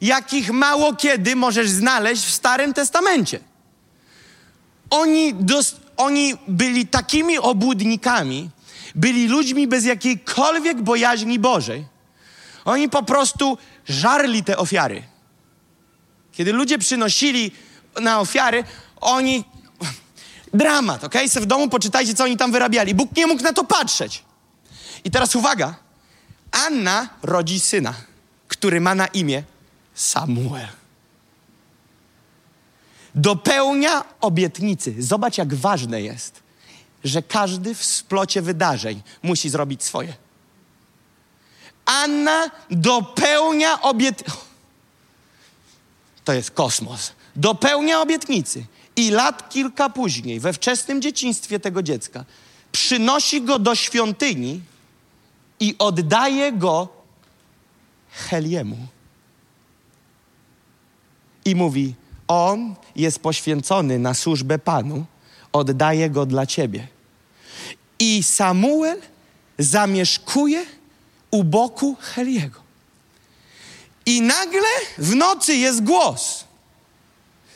jakich 0.00 0.50
mało 0.50 0.96
kiedy 0.96 1.36
możesz 1.36 1.70
znaleźć 1.70 2.24
w 2.24 2.34
Starym 2.34 2.74
Testamencie. 2.74 3.53
Oni, 4.94 5.34
dos, 5.34 5.76
oni 5.96 6.34
byli 6.48 6.86
takimi 6.86 7.38
obłudnikami, 7.38 8.50
byli 8.94 9.28
ludźmi 9.28 9.68
bez 9.68 9.84
jakiejkolwiek 9.84 10.82
bojaźni 10.82 11.38
Bożej. 11.38 11.86
Oni 12.64 12.88
po 12.88 13.02
prostu 13.02 13.58
żarli 13.88 14.44
te 14.44 14.56
ofiary. 14.56 15.02
Kiedy 16.32 16.52
ludzie 16.52 16.78
przynosili 16.78 17.50
na 18.00 18.20
ofiary, 18.20 18.64
oni. 19.00 19.44
Dramat, 20.54 21.04
ok? 21.04 21.14
Se 21.28 21.40
w 21.40 21.46
domu 21.46 21.68
poczytajcie, 21.68 22.14
co 22.14 22.24
oni 22.24 22.36
tam 22.36 22.52
wyrabiali. 22.52 22.94
Bóg 22.94 23.16
nie 23.16 23.26
mógł 23.26 23.42
na 23.42 23.52
to 23.52 23.64
patrzeć. 23.64 24.22
I 25.04 25.10
teraz 25.10 25.36
uwaga. 25.36 25.74
Anna 26.50 27.08
rodzi 27.22 27.60
syna, 27.60 27.94
który 28.48 28.80
ma 28.80 28.94
na 28.94 29.06
imię 29.06 29.42
Samuel. 29.94 30.83
Dopełnia 33.14 34.04
obietnicy. 34.20 34.94
Zobacz, 34.98 35.38
jak 35.38 35.54
ważne 35.54 36.02
jest, 36.02 36.42
że 37.04 37.22
każdy 37.22 37.74
w 37.74 37.84
splocie 37.84 38.42
wydarzeń 38.42 39.02
musi 39.22 39.50
zrobić 39.50 39.82
swoje. 39.82 40.14
Anna 41.84 42.50
dopełnia 42.70 43.82
obiet... 43.82 44.24
To 46.24 46.32
jest 46.32 46.50
kosmos. 46.50 47.12
Dopełnia 47.36 48.00
obietnicy. 48.00 48.66
I 48.96 49.10
lat 49.10 49.48
kilka 49.48 49.90
później, 49.90 50.40
we 50.40 50.52
wczesnym 50.52 51.02
dzieciństwie 51.02 51.60
tego 51.60 51.82
dziecka, 51.82 52.24
przynosi 52.72 53.42
go 53.42 53.58
do 53.58 53.74
świątyni 53.74 54.60
i 55.60 55.74
oddaje 55.78 56.52
go 56.52 56.88
Heliemu. 58.10 58.76
I 61.44 61.54
mówi: 61.54 61.94
On 62.28 62.74
jest 62.96 63.18
poświęcony 63.18 63.98
na 63.98 64.14
służbę 64.14 64.58
Panu, 64.58 65.04
oddaje 65.52 66.10
go 66.10 66.26
dla 66.26 66.46
ciebie. 66.46 66.88
I 67.98 68.22
Samuel 68.22 69.00
zamieszkuje 69.58 70.64
u 71.30 71.44
boku 71.44 71.96
Heliego. 72.00 72.60
I 74.06 74.20
nagle 74.22 74.68
w 74.98 75.14
nocy 75.14 75.54
jest 75.54 75.84
głos: 75.84 76.44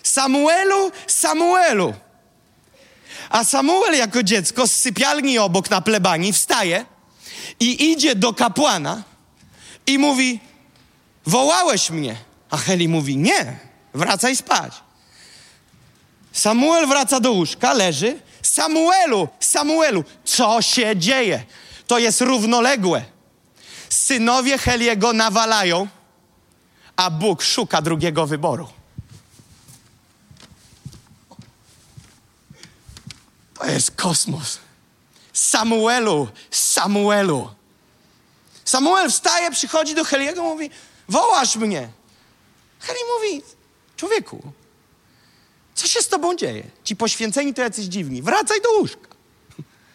Samuelu, 0.02 0.90
Samuelu. 1.06 1.94
A 3.30 3.44
Samuel 3.44 3.94
jako 3.94 4.22
dziecko 4.22 4.66
z 4.66 4.72
sypialni 4.72 5.38
obok 5.38 5.70
na 5.70 5.80
plebanii 5.80 6.32
wstaje 6.32 6.84
i 7.60 7.92
idzie 7.92 8.14
do 8.14 8.34
kapłana 8.34 9.02
i 9.86 9.98
mówi: 9.98 10.40
Wołałeś 11.26 11.90
mnie. 11.90 12.16
A 12.50 12.56
Heli 12.56 12.88
mówi: 12.88 13.16
Nie, 13.16 13.67
wracaj 13.94 14.36
spać. 14.36 14.72
Samuel 16.32 16.86
wraca 16.86 17.20
do 17.20 17.32
łóżka, 17.32 17.72
leży. 17.72 18.20
Samuelu, 18.42 19.28
Samuelu, 19.40 20.04
co 20.24 20.62
się 20.62 20.96
dzieje? 20.96 21.44
To 21.86 21.98
jest 21.98 22.20
równoległe. 22.20 23.04
Synowie 23.88 24.58
Heliego 24.58 25.12
nawalają, 25.12 25.88
a 26.96 27.10
Bóg 27.10 27.42
szuka 27.42 27.82
drugiego 27.82 28.26
wyboru. 28.26 28.68
To 33.54 33.66
jest 33.66 33.90
kosmos. 33.90 34.58
Samuelu, 35.32 36.28
Samuelu. 36.50 37.50
Samuel 38.64 39.10
wstaje, 39.10 39.50
przychodzi 39.50 39.94
do 39.94 40.04
Heliego, 40.04 40.42
mówi: 40.42 40.70
Wołasz 41.08 41.56
mnie. 41.56 41.88
Heli 42.80 43.00
mówi: 43.14 43.42
Człowieku, 43.98 44.52
co 45.74 45.88
się 45.88 46.02
z 46.02 46.08
tobą 46.08 46.36
dzieje? 46.36 46.64
Ci 46.84 46.96
poświęceni 46.96 47.54
to 47.54 47.62
jacyś 47.62 47.86
dziwni. 47.86 48.22
Wracaj 48.22 48.60
do 48.62 48.70
łóżka. 48.78 49.08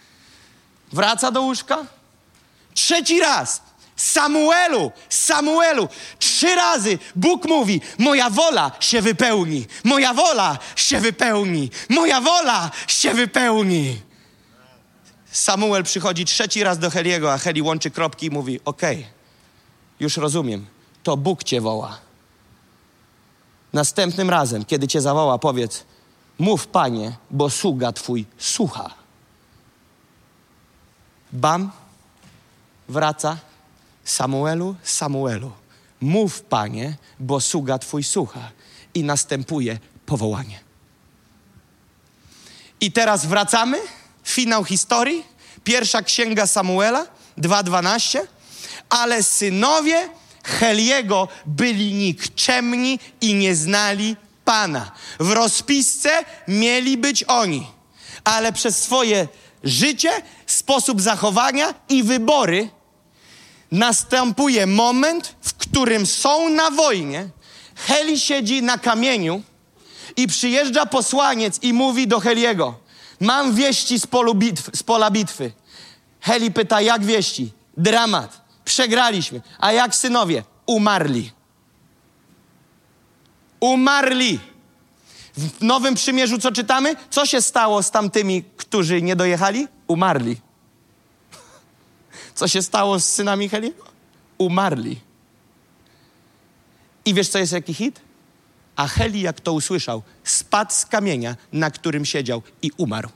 Wraca 0.93 1.31
do 1.31 1.41
łóżka. 1.41 1.85
Trzeci 2.73 3.19
raz. 3.19 3.61
Samuelu, 3.95 4.91
Samuelu, 5.09 5.89
trzy 6.19 6.55
razy 6.55 6.97
Bóg 7.15 7.45
mówi: 7.45 7.81
Moja 7.97 8.29
wola 8.29 8.71
się 8.79 9.01
wypełni, 9.01 9.65
moja 9.83 10.13
wola 10.13 10.57
się 10.75 10.99
wypełni, 10.99 11.69
moja 11.89 12.21
wola 12.21 12.71
się 12.87 13.13
wypełni. 13.13 14.01
Samuel 15.31 15.83
przychodzi 15.83 16.25
trzeci 16.25 16.63
raz 16.63 16.79
do 16.79 16.89
Heliego, 16.89 17.33
a 17.33 17.37
Heli 17.37 17.61
łączy 17.61 17.91
kropki 17.91 18.25
i 18.25 18.31
mówi: 18.31 18.59
Okej, 18.65 18.97
okay, 18.97 19.11
już 19.99 20.17
rozumiem, 20.17 20.65
to 21.03 21.17
Bóg 21.17 21.43
cię 21.43 21.61
woła. 21.61 22.12
Następnym 23.73 24.29
razem, 24.29 24.65
kiedy 24.65 24.87
cię 24.87 25.01
zawoła, 25.01 25.39
powiedz: 25.39 25.83
Mów, 26.39 26.67
panie, 26.67 27.15
bo 27.31 27.49
sługa 27.49 27.91
twój 27.91 28.25
słucha. 28.37 28.89
Bam, 31.31 31.71
wraca. 32.89 33.37
Samuelu, 34.05 34.75
Samuelu, 34.83 35.51
mów, 36.01 36.41
panie, 36.41 36.97
bo 37.19 37.41
sługa 37.41 37.79
twój 37.79 38.03
słucha. 38.03 38.51
I 38.93 39.03
następuje 39.03 39.79
powołanie. 40.05 40.59
I 42.81 42.91
teraz 42.91 43.25
wracamy. 43.25 43.77
Finał 44.23 44.63
historii. 44.63 45.23
Pierwsza 45.63 46.01
księga 46.01 46.47
Samuela, 46.47 47.05
2:12. 47.37 48.19
Ale 48.89 49.23
synowie 49.23 50.09
Heliego 50.43 51.27
byli 51.45 51.93
nikczemni 51.93 52.99
i 53.21 53.33
nie 53.33 53.55
znali 53.55 54.15
Pana. 54.45 54.91
W 55.19 55.31
rozpisce 55.31 56.09
mieli 56.47 56.97
być 56.97 57.23
oni, 57.23 57.67
ale 58.23 58.53
przez 58.53 58.83
swoje 58.83 59.27
życie, 59.63 60.11
sposób 60.47 61.01
zachowania 61.01 61.73
i 61.89 62.03
wybory 62.03 62.69
następuje 63.71 64.67
moment, 64.67 65.35
w 65.41 65.53
którym 65.53 66.05
są 66.05 66.49
na 66.49 66.71
wojnie. 66.71 67.29
Heli 67.75 68.19
siedzi 68.19 68.63
na 68.63 68.77
kamieniu 68.77 69.41
i 70.17 70.27
przyjeżdża 70.27 70.85
posłaniec 70.85 71.59
i 71.61 71.73
mówi 71.73 72.07
do 72.07 72.19
Heliego: 72.19 72.79
Mam 73.19 73.55
wieści 73.55 73.99
z, 73.99 74.07
bitw, 74.35 74.69
z 74.73 74.83
pola 74.83 75.11
bitwy. 75.11 75.51
Heli 76.21 76.51
pyta: 76.51 76.81
Jak 76.81 77.05
wieści? 77.05 77.51
Dramat. 77.77 78.42
Przegraliśmy. 78.65 79.41
A 79.59 79.71
jak 79.71 79.95
synowie? 79.95 80.43
Umarli. 80.65 81.31
Umarli. 83.59 84.39
W 85.37 85.61
Nowym 85.61 85.95
Przymierzu 85.95 86.37
co 86.37 86.51
czytamy? 86.51 86.95
Co 87.09 87.25
się 87.25 87.41
stało 87.41 87.83
z 87.83 87.91
tamtymi, 87.91 88.43
którzy 88.57 89.01
nie 89.01 89.15
dojechali? 89.15 89.67
Umarli. 89.87 90.37
Co 92.35 92.47
się 92.47 92.61
stało 92.61 92.99
z 92.99 93.05
synami 93.05 93.49
Heliego? 93.49 93.83
Umarli. 94.37 94.99
I 97.05 97.13
wiesz, 97.13 97.29
co 97.29 97.39
jest 97.39 97.53
jaki 97.53 97.73
hit? 97.73 98.01
A 98.75 98.87
Heli, 98.87 99.21
jak 99.21 99.41
to 99.41 99.53
usłyszał, 99.53 100.03
spadł 100.23 100.71
z 100.71 100.85
kamienia, 100.85 101.35
na 101.53 101.71
którym 101.71 102.05
siedział 102.05 102.41
i 102.61 102.71
umarł. 102.77 103.09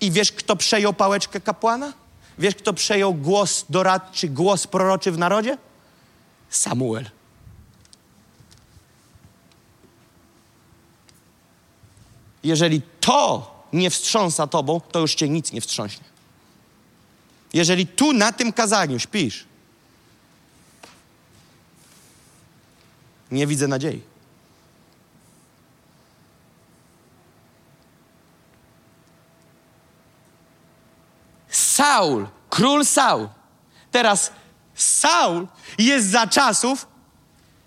I 0.00 0.10
wiesz, 0.10 0.32
kto 0.32 0.56
przejął 0.56 0.92
pałeczkę 0.92 1.40
kapłana? 1.40 1.92
Wiesz, 2.38 2.54
kto 2.54 2.72
przejął 2.72 3.14
głos 3.14 3.64
doradczy, 3.70 4.28
głos 4.28 4.66
proroczy 4.66 5.12
w 5.12 5.18
narodzie? 5.18 5.58
Samuel. 6.50 7.10
Jeżeli 12.42 12.82
to 13.00 13.54
nie 13.72 13.90
wstrząsa 13.90 14.46
tobą, 14.46 14.80
to 14.80 15.00
już 15.00 15.14
cię 15.14 15.28
nic 15.28 15.52
nie 15.52 15.60
wstrząśnie. 15.60 16.04
Jeżeli 17.52 17.86
tu 17.86 18.12
na 18.12 18.32
tym 18.32 18.52
kazaniu 18.52 18.98
śpisz, 18.98 19.44
nie 23.30 23.46
widzę 23.46 23.68
nadziei. 23.68 24.15
Saul, 31.96 32.28
król 32.50 32.84
Saul. 32.84 33.28
Teraz 33.90 34.30
Saul 34.74 35.48
jest 35.78 36.06
za 36.10 36.26
czasów 36.26 36.86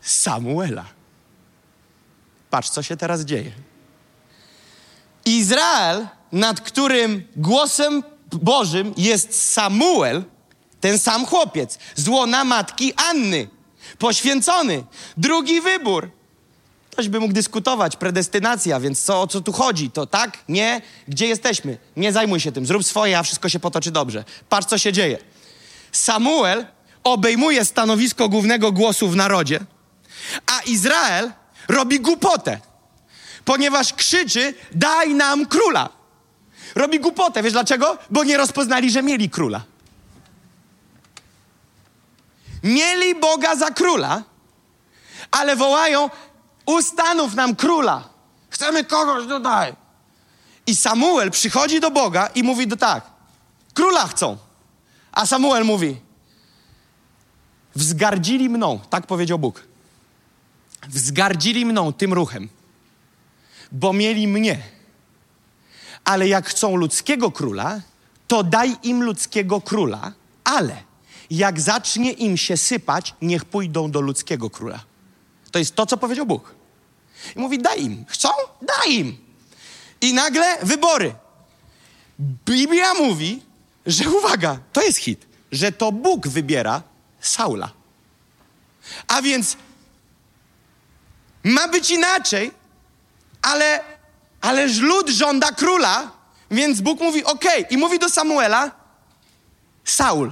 Samuela. 0.01 0.86
Patrz, 2.49 2.69
co 2.69 2.84
się 2.84 2.97
teraz 2.97 3.21
dzieje. 3.21 3.51
Izrael, 5.25 6.07
nad 6.32 6.61
którym 6.61 7.27
głosem 7.36 8.03
Bożym 8.32 8.93
jest 8.97 9.51
Samuel, 9.51 10.23
ten 10.82 10.99
sam 10.99 11.25
chłopiec, 11.25 11.80
z 11.95 12.07
łona 12.07 12.43
matki 12.43 12.93
Anny, 13.09 13.47
poświęcony. 13.97 14.84
Drugi 15.17 15.61
wybór. 15.61 16.11
Ktoś 16.91 17.09
by 17.09 17.19
mógł 17.19 17.33
dyskutować, 17.33 17.95
predestynacja, 17.95 18.79
więc 18.79 19.03
co, 19.03 19.21
o 19.21 19.27
co 19.27 19.41
tu 19.41 19.51
chodzi? 19.51 19.91
To 19.91 20.05
tak? 20.05 20.37
Nie? 20.49 20.81
Gdzie 21.07 21.27
jesteśmy? 21.27 21.77
Nie 21.97 22.13
zajmuj 22.13 22.39
się 22.39 22.51
tym, 22.51 22.65
zrób 22.65 22.83
swoje, 22.83 23.19
a 23.19 23.23
wszystko 23.23 23.49
się 23.49 23.59
potoczy 23.59 23.91
dobrze. 23.91 24.23
Patrz, 24.49 24.67
co 24.67 24.77
się 24.77 24.93
dzieje. 24.93 25.17
Samuel 25.91 26.65
obejmuje 27.03 27.65
stanowisko 27.65 28.29
głównego 28.29 28.71
głosu 28.71 29.09
w 29.09 29.15
narodzie, 29.15 29.59
a 30.45 30.59
Izrael 30.61 31.31
robi 31.67 31.99
głupotę, 31.99 32.59
ponieważ 33.45 33.93
krzyczy: 33.93 34.53
Daj 34.71 35.13
nam 35.13 35.45
króla. 35.45 35.89
Robi 36.75 36.99
głupotę. 36.99 37.43
Wiesz 37.43 37.53
dlaczego? 37.53 37.97
Bo 38.09 38.23
nie 38.23 38.37
rozpoznali, 38.37 38.91
że 38.91 39.03
mieli 39.03 39.29
króla. 39.29 39.61
Mieli 42.63 43.15
Boga 43.15 43.55
za 43.55 43.71
króla, 43.71 44.23
ale 45.31 45.55
wołają: 45.55 46.09
Ustanów 46.70 47.36
nam 47.36 47.55
króla. 47.55 48.09
Chcemy 48.49 48.84
kogoś 48.84 49.28
tutaj. 49.28 49.76
I 50.67 50.76
Samuel 50.76 51.32
przychodzi 51.32 51.80
do 51.80 51.91
Boga 51.91 52.28
i 52.28 52.43
mówi 52.43 52.67
do 52.67 52.78
tak: 52.78 53.05
Króla 53.74 54.07
chcą. 54.07 54.38
A 55.11 55.26
Samuel 55.26 55.65
mówi: 55.65 55.97
Wzgardzili 57.76 58.49
mną, 58.49 58.80
tak 58.89 59.07
powiedział 59.07 59.39
Bóg. 59.39 59.63
Wzgardzili 60.88 61.65
mną 61.65 61.93
tym 61.93 62.13
ruchem, 62.13 62.49
bo 63.72 63.93
mieli 63.93 64.28
mnie. 64.28 64.61
Ale 66.05 66.28
jak 66.28 66.47
chcą 66.47 66.76
ludzkiego 66.76 67.32
króla, 67.32 67.82
to 68.28 68.43
daj 68.43 68.78
im 68.84 69.03
ludzkiego 69.03 69.61
króla, 69.61 70.11
ale 70.43 70.84
jak 71.30 71.61
zacznie 71.61 72.11
im 72.11 72.38
się 72.38 72.57
sypać, 72.57 73.15
niech 73.22 73.45
pójdą 73.45 73.91
do 73.91 74.01
ludzkiego 74.01 74.49
króla. 74.49 74.80
To 75.51 75.59
jest 75.59 75.76
to, 75.76 75.86
co 75.86 75.97
powiedział 75.97 76.26
Bóg. 76.26 76.59
I 77.36 77.39
mówi: 77.39 77.59
daj 77.59 77.84
im. 77.84 78.05
Chcą? 78.07 78.30
Daj 78.61 78.93
im. 78.93 79.17
I 80.01 80.13
nagle 80.13 80.57
wybory. 80.61 81.15
Biblia 82.45 82.93
mówi, 82.93 83.41
że 83.86 84.09
uwaga, 84.17 84.59
to 84.74 84.82
jest 84.82 84.97
hit, 84.97 85.26
że 85.51 85.72
to 85.72 85.91
Bóg 85.91 86.28
wybiera 86.28 86.82
Saula. 87.22 87.72
A 89.07 89.22
więc 89.22 89.57
ma 91.43 91.67
być 91.67 91.91
inaczej, 91.91 92.51
ale, 93.41 93.84
ależ 94.41 94.78
lud 94.78 95.09
żąda 95.09 95.51
króla, 95.51 96.11
więc 96.51 96.82
Bóg 96.82 96.99
mówi 96.99 97.24
ok 97.24 97.45
i 97.70 97.78
mówi 97.78 97.99
do 97.99 98.09
Samuela 98.09 98.72
Saul. 99.86 100.32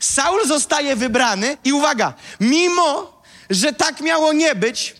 Saul 0.00 0.46
zostaje 0.46 0.96
wybrany 0.96 1.56
i 1.64 1.72
uwaga, 1.72 2.14
mimo, 2.40 3.17
że 3.50 3.72
tak 3.72 4.00
miało 4.00 4.32
nie 4.32 4.54
być, 4.54 4.96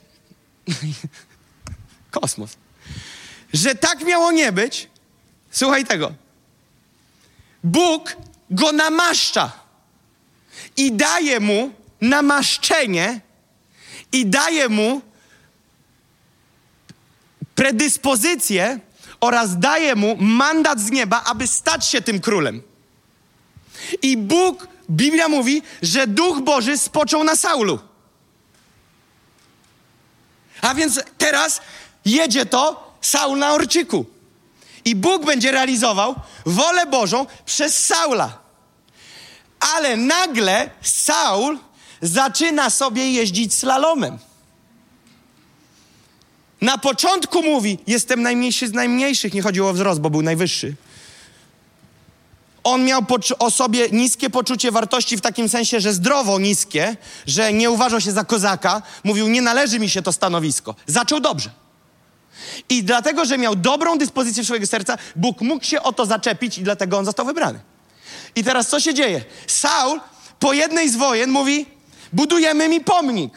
kosmos, 2.10 2.56
że 3.52 3.74
tak 3.74 4.04
miało 4.04 4.32
nie 4.32 4.52
być, 4.52 4.88
słuchaj 5.50 5.84
tego, 5.84 6.12
Bóg 7.64 8.16
go 8.50 8.72
namaszcza 8.72 9.52
i 10.76 10.92
daje 10.92 11.40
mu 11.40 11.72
namaszczenie 12.00 13.20
i 14.12 14.26
daje 14.26 14.68
mu 14.68 15.00
predyspozycję 17.54 18.80
oraz 19.20 19.58
daje 19.58 19.94
mu 19.94 20.16
mandat 20.20 20.80
z 20.80 20.90
nieba, 20.90 21.24
aby 21.24 21.46
stać 21.46 21.86
się 21.86 22.00
tym 22.00 22.20
królem. 22.20 22.62
I 24.02 24.16
Bóg, 24.16 24.68
Biblia 24.90 25.28
mówi, 25.28 25.62
że 25.82 26.06
Duch 26.06 26.40
Boży 26.40 26.78
spoczął 26.78 27.24
na 27.24 27.36
Saulu. 27.36 27.78
A 30.62 30.74
więc 30.74 31.00
teraz 31.18 31.60
jedzie 32.04 32.46
to 32.46 32.94
Saul 33.00 33.38
na 33.38 33.52
orczyku. 33.52 34.06
I 34.84 34.96
Bóg 34.96 35.24
będzie 35.26 35.50
realizował 35.50 36.14
wolę 36.46 36.86
Bożą 36.86 37.26
przez 37.46 37.86
Saula. 37.86 38.38
Ale 39.74 39.96
nagle 39.96 40.70
Saul 40.82 41.58
zaczyna 42.02 42.70
sobie 42.70 43.12
jeździć 43.12 43.54
slalomem. 43.54 44.18
Na 46.60 46.78
początku 46.78 47.42
mówi: 47.42 47.78
Jestem 47.86 48.22
najmniejszy 48.22 48.68
z 48.68 48.72
najmniejszych. 48.72 49.34
Nie 49.34 49.42
chodziło 49.42 49.70
o 49.70 49.72
wzrost, 49.72 50.00
bo 50.00 50.10
był 50.10 50.22
najwyższy. 50.22 50.74
On 52.68 52.84
miał 52.84 53.02
o 53.38 53.50
sobie 53.50 53.88
niskie 53.92 54.30
poczucie 54.30 54.70
wartości 54.70 55.16
w 55.16 55.20
takim 55.20 55.48
sensie, 55.48 55.80
że 55.80 55.92
zdrowo 55.92 56.38
niskie, 56.38 56.96
że 57.26 57.52
nie 57.52 57.70
uważał 57.70 58.00
się 58.00 58.12
za 58.12 58.24
kozaka. 58.24 58.82
Mówił: 59.04 59.28
Nie 59.28 59.42
należy 59.42 59.78
mi 59.78 59.90
się 59.90 60.02
to 60.02 60.12
stanowisko. 60.12 60.74
Zaczął 60.86 61.20
dobrze. 61.20 61.50
I 62.68 62.84
dlatego, 62.84 63.24
że 63.24 63.38
miał 63.38 63.56
dobrą 63.56 63.98
dyspozycję 63.98 64.44
swojego 64.44 64.66
serca, 64.66 64.98
Bóg 65.16 65.40
mógł 65.40 65.64
się 65.64 65.82
o 65.82 65.92
to 65.92 66.06
zaczepić 66.06 66.58
i 66.58 66.62
dlatego 66.62 66.98
on 66.98 67.04
został 67.04 67.26
wybrany. 67.26 67.60
I 68.36 68.44
teraz 68.44 68.68
co 68.68 68.80
się 68.80 68.94
dzieje? 68.94 69.24
Saul 69.46 70.00
po 70.38 70.52
jednej 70.52 70.88
z 70.88 70.96
wojen 70.96 71.30
mówi: 71.30 71.66
Budujemy 72.12 72.68
mi 72.68 72.80
pomnik. 72.80 73.32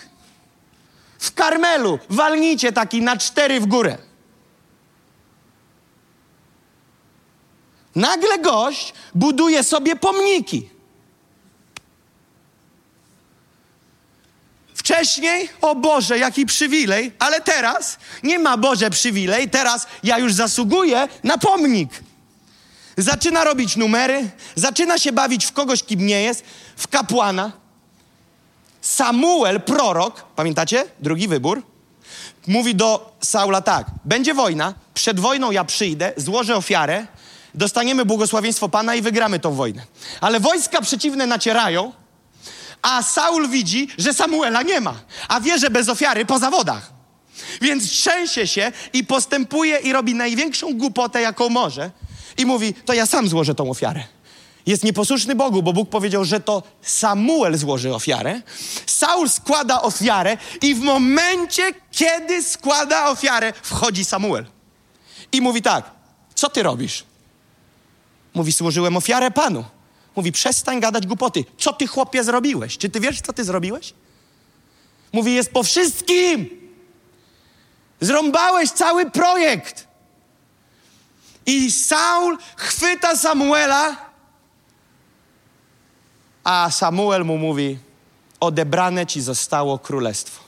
W 1.20 1.34
Karmelu 1.34 2.00
walnijcie 2.10 2.72
taki 2.72 3.02
na 3.02 3.18
cztery 3.18 3.60
w 3.60 3.66
górę. 3.66 3.98
Nagle 7.96 8.40
gość 8.40 8.94
buduje 9.16 9.64
sobie 9.64 9.96
pomniki. 9.96 10.70
Wcześniej, 14.76 15.50
o 15.62 15.76
Boże, 15.76 16.18
jaki 16.18 16.46
przywilej, 16.46 17.12
ale 17.20 17.42
teraz 17.42 17.98
nie 18.24 18.40
ma 18.40 18.58
Boże 18.58 18.90
przywilej, 18.90 19.50
teraz 19.50 19.88
ja 20.04 20.18
już 20.20 20.34
zasługuję 20.34 21.08
na 21.24 21.38
pomnik. 21.38 21.90
Zaczyna 22.98 23.44
robić 23.44 23.76
numery, 23.76 24.30
zaczyna 24.56 24.98
się 24.98 25.12
bawić 25.12 25.46
w 25.46 25.52
kogoś, 25.52 25.84
kim 25.84 26.06
nie 26.06 26.22
jest, 26.22 26.44
w 26.76 26.88
kapłana. 26.88 27.52
Samuel, 28.82 29.62
prorok, 29.62 30.26
pamiętacie? 30.36 30.86
Drugi 31.00 31.28
wybór. 31.28 31.64
Mówi 32.48 32.76
do 32.76 33.16
Saula 33.22 33.62
tak: 33.62 33.88
będzie 34.06 34.34
wojna, 34.34 34.74
przed 34.94 35.20
wojną 35.20 35.52
ja 35.52 35.64
przyjdę, 35.64 36.14
złożę 36.18 36.56
ofiarę, 36.56 37.08
dostaniemy 37.54 38.06
błogosławieństwo 38.06 38.70
Pana 38.70 38.96
i 38.96 39.02
wygramy 39.02 39.40
tą 39.40 39.54
wojnę. 39.54 39.84
Ale 40.22 40.40
wojska 40.40 40.82
przeciwne 40.82 41.28
nacierają, 41.28 41.94
a 42.82 43.04
Saul 43.04 43.50
widzi, 43.50 43.88
że 43.98 44.14
Samuela 44.14 44.62
nie 44.62 44.82
ma, 44.82 44.96
a 45.28 45.42
wie, 45.42 45.60
że 45.60 45.70
bez 45.70 45.90
ofiary 45.90 46.26
po 46.26 46.40
zawodach. 46.40 46.94
Więc 47.62 47.90
trzęsie 47.90 48.48
się 48.48 48.72
i 48.94 49.04
postępuje 49.04 49.78
i 49.78 49.94
robi 49.94 50.16
największą 50.16 50.78
głupotę, 50.78 51.22
jaką 51.22 51.50
może. 51.50 51.92
I 52.38 52.46
mówi: 52.46 52.74
To 52.74 52.94
ja 52.94 53.06
sam 53.06 53.28
złożę 53.28 53.56
tą 53.56 53.70
ofiarę. 53.70 54.04
Jest 54.66 54.84
nieposłuszny 54.84 55.36
Bogu, 55.36 55.64
bo 55.64 55.74
Bóg 55.74 55.90
powiedział, 55.90 56.26
że 56.26 56.40
to 56.40 56.64
Samuel 56.82 57.58
złoży 57.58 57.94
ofiarę. 57.94 58.42
Saul 58.86 59.30
składa 59.30 59.82
ofiarę, 59.82 60.38
i 60.62 60.76
w 60.76 60.80
momencie, 60.80 61.64
kiedy 61.92 62.44
składa 62.44 63.10
ofiarę, 63.10 63.54
wchodzi 63.64 64.06
Samuel. 64.06 64.46
I 65.32 65.42
mówi 65.42 65.62
tak: 65.62 65.92
Co 66.36 66.50
ty 66.50 66.64
robisz? 66.64 67.04
Mówi: 68.34 68.52
Złożyłem 68.52 68.98
ofiarę 68.98 69.32
panu. 69.32 69.66
Mówi, 70.16 70.32
przestań 70.32 70.80
gadać 70.80 71.08
głupoty. 71.08 71.46
Co 71.58 71.74
ty, 71.74 71.88
chłopie, 71.88 72.24
zrobiłeś? 72.24 72.78
Czy 72.78 72.90
ty 72.90 73.00
wiesz, 73.00 73.22
co 73.22 73.34
ty 73.34 73.44
zrobiłeś? 73.44 73.94
Mówi, 75.14 75.34
jest 75.34 75.52
po 75.52 75.64
wszystkim. 75.64 76.50
Zrąbałeś 78.02 78.72
cały 78.72 79.12
projekt. 79.12 79.88
I 81.46 81.72
Saul 81.72 82.38
chwyta 82.56 83.16
Samuela, 83.16 83.96
a 86.44 86.72
Samuel 86.72 87.26
mu 87.26 87.38
mówi, 87.38 87.80
odebrane 88.40 89.06
ci 89.06 89.22
zostało 89.22 89.80
królestwo. 89.80 90.44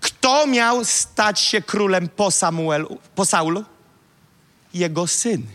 Kto 0.00 0.46
miał 0.46 0.84
stać 0.84 1.40
się 1.40 1.62
królem 1.62 2.08
po, 2.08 2.30
Samuelu, 2.30 2.98
po 3.14 3.24
Saulu? 3.24 3.64
Jego 4.74 5.06
syn 5.06 5.46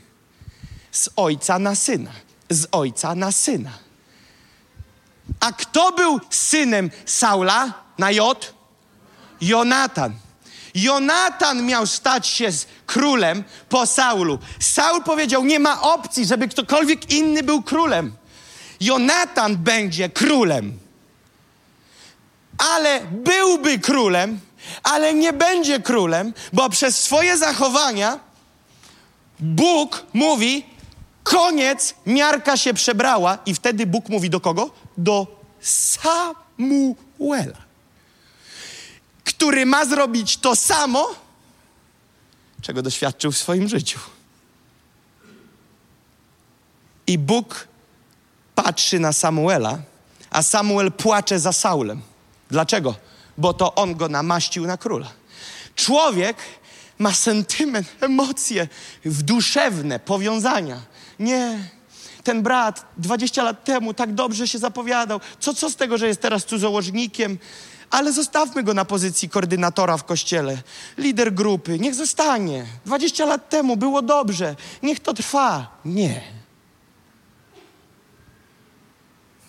z 0.92 1.10
ojca 1.16 1.60
na 1.60 1.76
syna, 1.76 2.12
z 2.50 2.68
ojca 2.72 3.16
na 3.16 3.32
syna. 3.32 3.72
A 5.40 5.52
kto 5.52 5.92
był 5.92 6.20
synem 6.30 6.92
Saula 7.06 7.74
na 7.98 8.12
J? 8.12 8.54
Jonatan. 9.42 10.14
Jonatan 10.76 11.66
miał 11.66 11.88
stać 11.88 12.28
się 12.28 12.50
królem 12.86 13.44
po 13.70 13.86
Saulu. 13.86 14.40
Saul 14.60 15.04
powiedział: 15.04 15.46
Nie 15.46 15.60
ma 15.60 15.82
opcji, 15.82 16.26
żeby 16.26 16.48
ktokolwiek 16.48 17.12
inny 17.12 17.44
był 17.44 17.62
królem. 17.62 18.16
Jonatan 18.80 19.58
będzie 19.58 20.10
królem. 20.10 20.80
Ale 22.74 23.02
byłby 23.12 23.80
królem, 23.80 24.40
ale 24.84 25.14
nie 25.14 25.34
będzie 25.34 25.80
królem, 25.80 26.34
bo 26.54 26.70
przez 26.70 27.00
swoje 27.00 27.38
zachowania 27.38 28.27
Bóg 29.40 30.06
mówi: 30.14 30.66
koniec, 31.24 31.96
miarka 32.06 32.58
się 32.58 32.74
przebrała, 32.74 33.38
i 33.46 33.54
wtedy 33.54 33.86
Bóg 33.86 34.10
mówi 34.10 34.30
do 34.30 34.40
kogo? 34.40 34.70
Do 34.98 35.28
Samuela, 35.62 37.58
który 39.24 39.66
ma 39.66 39.86
zrobić 39.86 40.38
to 40.38 40.56
samo, 40.56 41.16
czego 42.62 42.82
doświadczył 42.82 43.32
w 43.32 43.38
swoim 43.38 43.68
życiu. 43.68 44.00
I 47.08 47.18
Bóg 47.18 47.68
patrzy 48.56 49.00
na 49.00 49.14
Samuela, 49.14 49.80
a 50.30 50.44
Samuel 50.44 50.92
płacze 50.92 51.40
za 51.40 51.54
Saulem. 51.54 52.02
Dlaczego? 52.50 52.96
Bo 53.38 53.54
to 53.54 53.76
on 53.76 53.96
go 53.96 54.10
namaścił 54.10 54.68
na 54.68 54.78
króla. 54.78 55.12
Człowiek 55.76 56.38
ma 57.00 57.14
sentyment, 57.14 57.88
emocje, 58.02 58.68
duszewne 59.06 60.00
powiązania. 60.00 60.82
Nie, 61.20 61.70
ten 62.24 62.44
brat 62.44 62.86
20 62.98 63.44
lat 63.44 63.64
temu 63.64 63.94
tak 63.94 64.14
dobrze 64.14 64.48
się 64.48 64.60
zapowiadał. 64.60 65.20
Co, 65.40 65.54
co 65.54 65.70
z 65.70 65.76
tego, 65.76 65.98
że 65.98 66.08
jest 66.08 66.22
teraz 66.22 66.46
cudzołożnikiem? 66.46 67.38
Ale 67.90 68.14
zostawmy 68.14 68.64
go 68.64 68.74
na 68.74 68.86
pozycji 68.86 69.30
koordynatora 69.30 69.98
w 69.98 70.04
kościele, 70.04 70.58
lider 70.98 71.34
grupy. 71.34 71.80
Niech 71.80 71.96
zostanie. 71.96 72.66
20 72.86 73.26
lat 73.26 73.50
temu 73.50 73.78
było 73.78 74.02
dobrze. 74.02 74.56
Niech 74.84 75.00
to 75.00 75.14
trwa. 75.14 75.80
Nie. 75.86 76.22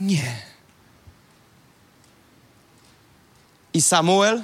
Nie. 0.01 0.43
I 3.75 3.83
Samuel 3.83 4.43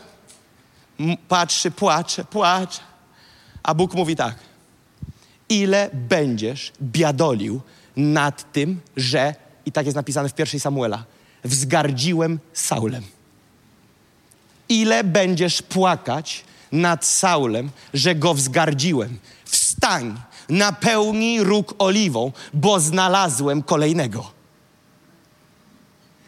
patrzy, 1.28 1.70
płacze, 1.70 2.24
płacze. 2.24 2.93
A 3.64 3.74
Bóg 3.74 3.94
mówi 3.94 4.16
tak: 4.16 4.34
Ile 5.48 5.90
będziesz 5.92 6.72
biadolił 6.82 7.60
nad 7.96 8.52
tym, 8.52 8.80
że, 8.96 9.34
i 9.66 9.72
tak 9.72 9.86
jest 9.86 9.96
napisane 9.96 10.28
w 10.28 10.34
pierwszej 10.34 10.60
Samuela, 10.60 11.04
wzgardziłem 11.44 12.38
Saulem. 12.52 13.02
Ile 14.68 15.04
będziesz 15.04 15.62
płakać 15.62 16.44
nad 16.72 17.04
Saulem, 17.04 17.70
że 17.94 18.14
go 18.14 18.34
wzgardziłem? 18.34 19.18
Wstań, 19.44 20.20
napełnij 20.48 21.40
róg 21.40 21.74
oliwą, 21.78 22.32
bo 22.54 22.80
znalazłem 22.80 23.62
kolejnego. 23.62 24.30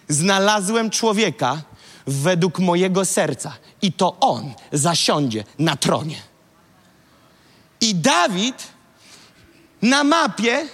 Znalazłem 0.09 0.91
człowieka 0.91 1.63
według 2.07 2.59
mojego 2.59 3.05
serca 3.05 3.53
i 3.83 3.93
to 3.93 4.21
on 4.21 4.55
zasiądzie 4.73 5.45
na 5.59 5.77
tronie. 5.77 6.17
I 7.81 7.95
Dawid 7.95 8.63
na 9.83 10.05
mapie 10.05 10.69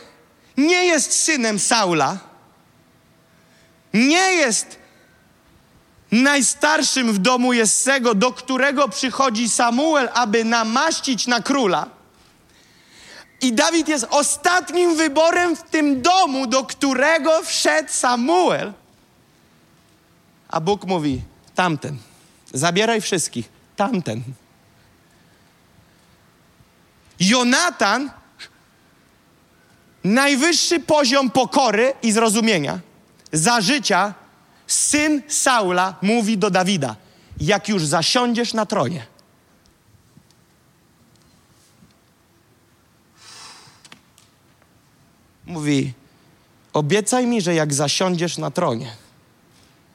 nie 0.57 0.85
jest 0.85 1.13
synem 1.13 1.59
Saula, 1.59 2.19
nie 3.95 4.33
jest 4.33 4.79
najstarszym 6.13 7.13
w 7.13 7.19
domu 7.19 7.53
Jessego, 7.53 8.15
do 8.15 8.33
którego 8.33 8.89
przychodzi 8.89 9.49
Samuel, 9.49 10.09
aby 10.15 10.45
namaścić 10.45 11.27
na 11.27 11.41
króla. 11.41 11.87
I 13.41 13.53
Dawid 13.53 13.89
jest 13.89 14.07
ostatnim 14.11 14.97
wyborem 14.97 15.57
w 15.57 15.63
tym 15.63 16.03
domu, 16.03 16.47
do 16.47 16.65
którego 16.65 17.43
wszedł 17.43 17.89
Samuel. 17.93 18.73
A 20.49 20.61
Bóg 20.61 20.85
mówi: 20.85 21.23
tamten, 21.55 21.99
zabieraj 22.53 23.01
wszystkich, 23.01 23.49
tamten. 23.77 24.23
Jonatan 27.29 28.11
najwyższy 30.05 30.81
poziom 30.81 31.31
pokory 31.31 31.95
i 32.03 32.13
zrozumienia. 32.13 32.81
Za 33.33 33.61
życia 33.61 34.15
syn 34.67 35.23
Saula 35.29 35.95
mówi 36.03 36.39
do 36.39 36.51
Dawida: 36.51 36.97
Jak 37.41 37.69
już 37.69 37.87
zasiądziesz 37.87 38.55
na 38.55 38.67
tronie, 38.67 39.07
mówi: 45.47 45.93
Obiecaj 46.73 47.27
mi, 47.27 47.41
że 47.41 47.55
jak 47.55 47.75
zasiądziesz 47.75 48.39
na 48.39 48.51
tronie, 48.51 48.97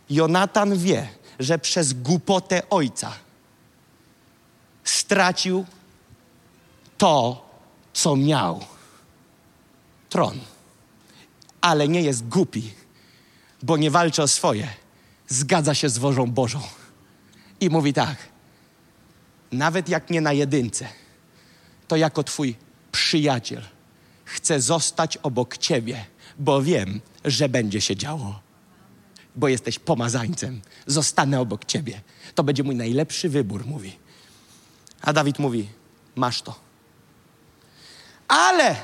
Jonatan 0.10 0.78
wie, 0.78 1.08
że 1.40 1.60
przez 1.60 1.94
głupotę 1.94 2.70
ojca 2.70 3.14
stracił 4.84 5.66
to, 6.98 7.46
co 7.94 8.16
miał 8.16 8.66
tron. 10.10 10.40
Ale 11.62 11.88
nie 11.88 12.02
jest 12.02 12.28
głupi, 12.28 12.74
bo 13.64 13.78
nie 13.78 13.92
walczy 13.92 14.24
o 14.24 14.28
swoje. 14.28 14.68
Zgadza 15.28 15.74
się 15.74 15.90
z 15.90 15.98
wożą 15.98 16.32
Bożą. 16.32 16.62
I 17.60 17.70
mówi 17.70 17.94
tak, 17.94 18.18
nawet 19.52 19.90
jak 19.90 20.10
nie 20.10 20.22
na 20.22 20.34
jedynce, 20.34 20.88
to 21.88 21.96
jako 21.96 22.24
twój 22.24 22.56
przyjaciel 22.92 23.64
chcę 24.28 24.62
zostać 24.62 25.18
obok 25.18 25.58
ciebie, 25.58 26.06
bo 26.40 26.62
wiem, 26.62 27.02
że 27.26 27.50
będzie 27.50 27.82
się 27.82 27.96
działo. 27.96 28.40
Bo 29.36 29.48
jesteś 29.48 29.80
pomazańcem. 29.80 30.62
Zostanę 30.88 31.40
obok 31.40 31.66
ciebie. 31.66 32.02
To 32.36 32.44
będzie 32.44 32.64
mój 32.64 32.76
najlepszy 32.76 33.30
wybór, 33.30 33.66
mówi. 33.66 33.98
A 35.02 35.14
Dawid 35.14 35.40
mówi: 35.40 35.70
Masz 36.16 36.42
to. 36.42 36.67
Ale 38.28 38.76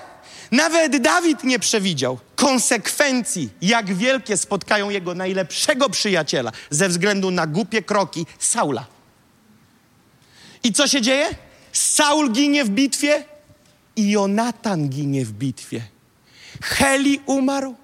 nawet 0.51 0.97
Dawid 0.97 1.43
nie 1.43 1.59
przewidział 1.59 2.19
konsekwencji, 2.35 3.49
jak 3.61 3.93
wielkie 3.93 4.37
spotkają 4.37 4.89
jego 4.89 5.13
najlepszego 5.13 5.89
przyjaciela 5.89 6.51
ze 6.69 6.89
względu 6.89 7.31
na 7.31 7.47
głupie 7.47 7.81
kroki 7.81 8.25
Saula. 8.39 8.85
I 10.63 10.73
co 10.73 10.87
się 10.87 11.01
dzieje? 11.01 11.29
Saul 11.71 12.31
ginie 12.31 12.65
w 12.65 12.69
bitwie 12.69 13.25
i 13.95 14.11
Jonatan 14.11 14.89
ginie 14.89 15.25
w 15.25 15.31
bitwie. 15.31 15.87
Heli 16.61 17.21
umarł, 17.25 17.75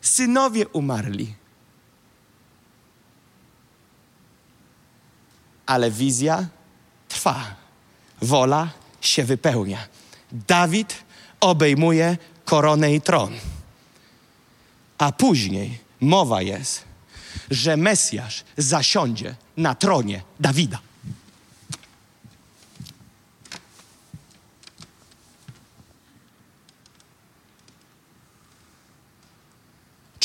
synowie 0.00 0.68
umarli. 0.68 1.34
Ale 5.66 5.90
wizja 5.90 6.46
trwa, 7.08 7.54
wola 8.22 8.68
się 9.00 9.24
wypełnia. 9.24 9.78
Dawid 10.32 11.05
obejmuje 11.40 12.18
koronę 12.44 12.94
i 12.94 13.00
tron. 13.00 13.32
A 14.98 15.12
później 15.12 15.78
mowa 16.00 16.42
jest, 16.42 16.84
że 17.50 17.76
Mesjasz 17.76 18.44
zasiądzie 18.56 19.34
na 19.56 19.74
tronie 19.74 20.22
Dawida. 20.40 20.78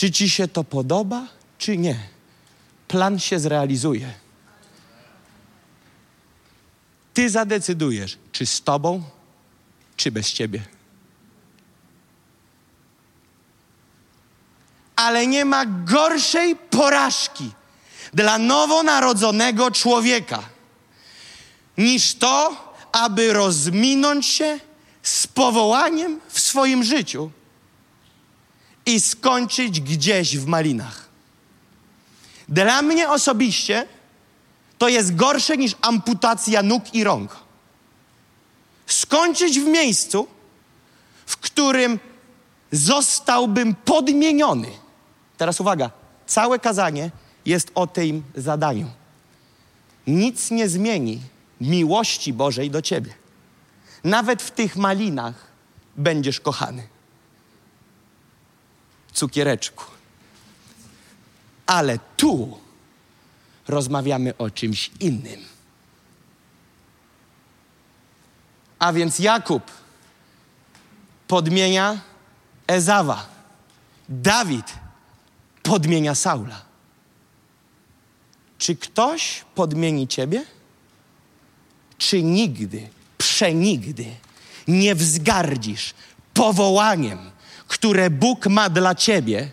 Czy 0.02 0.12
ci 0.12 0.30
się 0.30 0.48
to 0.48 0.64
podoba, 0.64 1.28
czy 1.58 1.78
nie? 1.78 2.00
Plan 2.88 3.20
się 3.20 3.40
zrealizuje. 3.40 4.14
Ty 7.14 7.30
zadecydujesz, 7.30 8.18
czy 8.32 8.46
z 8.46 8.62
tobą, 8.62 9.04
czy 9.96 10.12
bez 10.12 10.34
ciebie. 10.34 10.62
Ale 15.02 15.28
nie 15.28 15.46
ma 15.46 15.66
gorszej 15.66 16.56
porażki 16.56 17.52
dla 18.14 18.38
nowonarodzonego 18.38 19.72
człowieka 19.72 20.44
niż 21.78 22.16
to, 22.16 22.56
aby 22.92 23.34
rozminąć 23.34 24.26
się 24.26 24.60
z 25.04 25.28
powołaniem 25.28 26.20
w 26.30 26.40
swoim 26.40 26.84
życiu 26.84 27.32
i 28.86 29.02
skończyć 29.02 29.82
gdzieś 29.82 30.38
w 30.38 30.46
malinach. 30.46 31.10
Dla 32.50 32.82
mnie 32.82 33.10
osobiście 33.10 33.88
to 34.78 34.88
jest 34.88 35.16
gorsze 35.16 35.58
niż 35.58 35.76
amputacja 35.82 36.64
nóg 36.64 36.94
i 36.94 37.04
rąk. 37.04 37.36
Skończyć 38.88 39.60
w 39.60 39.66
miejscu, 39.66 40.28
w 41.26 41.38
którym 41.38 42.00
zostałbym 42.72 43.76
podmieniony 43.76 44.81
Teraz 45.42 45.60
uwaga, 45.60 45.92
całe 46.26 46.60
kazanie 46.60 47.12
jest 47.46 47.72
o 47.76 47.88
tym 47.88 48.24
zadaniu. 48.36 48.92
Nic 50.08 50.52
nie 50.52 50.70
zmieni 50.70 51.22
miłości 51.62 52.34
Bożej 52.34 52.72
do 52.72 52.82
ciebie. 52.82 53.14
Nawet 54.04 54.42
w 54.42 54.52
tych 54.52 54.76
malinach 54.76 55.34
będziesz 55.98 56.40
kochany. 56.40 56.88
Cukiereczku. 59.14 59.84
Ale 61.66 62.00
tu 62.18 62.58
rozmawiamy 63.68 64.38
o 64.38 64.50
czymś 64.50 64.92
innym. 65.00 65.42
A 68.80 68.94
więc 68.94 69.20
Jakub 69.20 69.64
podmienia 71.28 72.00
Ezawa. 72.68 73.26
Dawid 74.10 74.82
podmienia 75.64 76.16
Saula. 76.16 76.62
Czy 78.58 78.76
ktoś 78.76 79.46
podmieni 79.56 80.08
ciebie? 80.08 80.46
Czy 81.98 82.24
nigdy, 82.24 82.90
przenigdy 83.18 84.06
nie 84.68 84.96
wzgardzisz 84.96 85.94
powołaniem, 86.34 87.32
które 87.68 88.10
Bóg 88.10 88.48
ma 88.48 88.70
dla 88.70 88.96
ciebie 88.96 89.52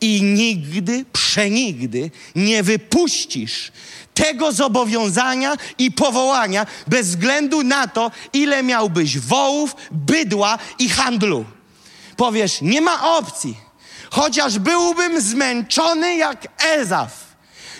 i 0.00 0.22
nigdy, 0.22 1.04
przenigdy 1.12 2.10
nie 2.34 2.62
wypuścisz 2.62 3.72
tego 4.14 4.52
zobowiązania 4.52 5.56
i 5.78 5.92
powołania 5.92 6.66
bez 6.86 7.08
względu 7.08 7.62
na 7.62 7.88
to, 7.88 8.10
ile 8.32 8.62
miałbyś 8.62 9.18
wołów, 9.18 9.76
bydła 9.90 10.58
i 10.78 10.88
handlu. 10.88 11.44
Powiesz, 12.16 12.60
nie 12.62 12.80
ma 12.80 13.16
opcji. 13.18 13.65
Chociaż 14.10 14.58
byłbym 14.58 15.20
zmęczony 15.20 16.16
jak 16.16 16.48
Ezaf, 16.62 17.26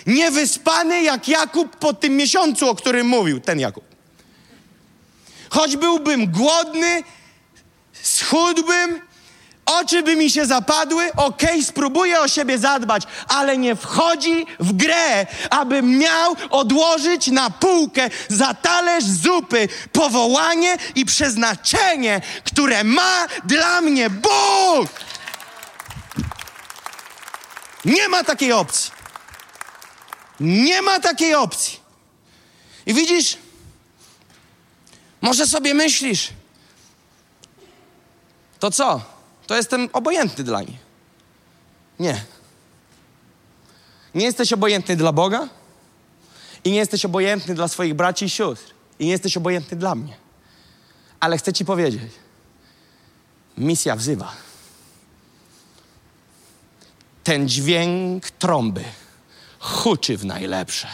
niewyspany 0.07 1.01
jak 1.01 1.27
Jakub 1.27 1.75
po 1.75 1.93
tym 1.93 2.17
miesiącu, 2.17 2.69
o 2.69 2.75
którym 2.75 3.07
mówił 3.07 3.39
ten 3.39 3.59
Jakub. 3.59 3.83
Choć 5.49 5.77
byłbym 5.77 6.31
głodny, 6.31 7.03
schudłbym, 8.03 9.01
oczy 9.65 10.03
by 10.03 10.15
mi 10.15 10.29
się 10.29 10.45
zapadły, 10.45 11.11
okej, 11.15 11.49
okay, 11.49 11.63
spróbuję 11.63 12.19
o 12.19 12.27
siebie 12.27 12.57
zadbać, 12.57 13.03
ale 13.27 13.57
nie 13.57 13.75
wchodzi 13.75 14.45
w 14.59 14.73
grę, 14.73 15.25
abym 15.49 15.97
miał 15.97 16.35
odłożyć 16.49 17.27
na 17.27 17.49
półkę 17.49 18.09
za 18.29 18.53
talerz 18.53 19.03
zupy 19.03 19.67
powołanie 19.91 20.77
i 20.95 21.05
przeznaczenie, 21.05 22.21
które 22.43 22.83
ma 22.83 23.27
dla 23.45 23.81
mnie 23.81 24.09
Bóg. 24.09 24.89
Nie 27.87 28.09
ma 28.09 28.23
takiej 28.23 28.51
opcji. 28.51 28.91
Nie 30.39 30.81
ma 30.81 30.99
takiej 30.99 31.35
opcji. 31.35 31.79
I 32.85 32.93
widzisz, 32.93 33.37
może 35.21 35.47
sobie 35.47 35.73
myślisz, 35.73 36.29
to 38.59 38.71
co? 38.71 39.01
To 39.47 39.55
jestem 39.55 39.89
obojętny 39.93 40.43
dla 40.43 40.61
niej. 40.61 40.77
Nie. 41.99 42.25
Nie 44.15 44.25
jesteś 44.25 44.53
obojętny 44.53 44.95
dla 44.95 45.11
Boga 45.11 45.49
i 46.63 46.71
nie 46.71 46.77
jesteś 46.77 47.05
obojętny 47.05 47.55
dla 47.55 47.67
swoich 47.67 47.93
braci 47.93 48.25
i 48.25 48.29
sióstr 48.29 48.73
i 48.99 49.05
nie 49.05 49.11
jesteś 49.11 49.37
obojętny 49.37 49.77
dla 49.77 49.95
mnie. 49.95 50.17
Ale 51.19 51.37
chcę 51.37 51.53
Ci 51.53 51.65
powiedzieć, 51.65 52.01
misja 53.57 53.95
wzywa. 53.95 54.46
Ten 57.27 57.47
dźwięk 57.47 58.31
trąby 58.31 58.83
huczy 59.59 60.17
w 60.17 60.25
najlepsze. 60.25 60.87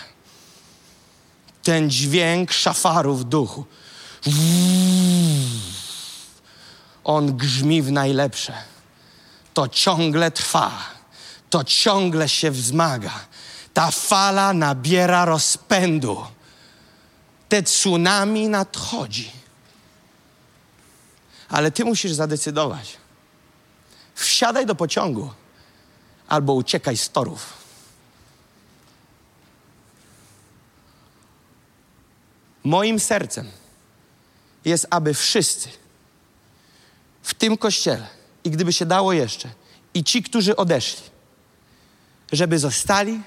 Ten 1.64 1.90
dźwięk 1.90 2.52
szafaru 2.52 3.16
w 3.16 3.24
duchu. 3.24 3.66
On 7.04 7.38
grzmi 7.38 7.82
w 7.82 7.92
najlepsze. 7.92 8.54
To 9.54 9.68
ciągle 9.68 10.32
trwa. 10.32 10.72
To 11.50 11.64
ciągle 11.64 12.30
się 12.30 12.52
wzmaga. 12.52 13.14
Ta 13.74 13.92
fala 13.92 14.54
nabiera 14.54 15.26
rozpędu. 15.26 16.26
Te 17.50 17.64
tsunami 17.64 18.50
nadchodzi. 18.50 19.32
Ale 21.50 21.72
ty 21.72 21.86
musisz 21.86 22.12
zadecydować. 22.12 22.98
Wsiadaj 24.16 24.66
do 24.66 24.76
pociągu 24.76 25.43
albo 26.28 26.54
uciekaj 26.54 26.98
z 26.98 27.10
torów. 27.10 27.54
Moim 32.64 33.00
sercem 33.00 33.52
jest, 34.66 34.88
aby 34.90 35.14
wszyscy 35.14 35.70
w 37.24 37.34
tym 37.34 37.58
kościele, 37.58 38.08
i 38.44 38.50
gdyby 38.50 38.74
się 38.74 38.86
dało 38.86 39.14
jeszcze, 39.14 39.50
i 39.94 40.04
ci, 40.04 40.24
którzy 40.24 40.56
odeszli, 40.56 41.04
żeby 42.32 42.60
zostali 42.60 43.22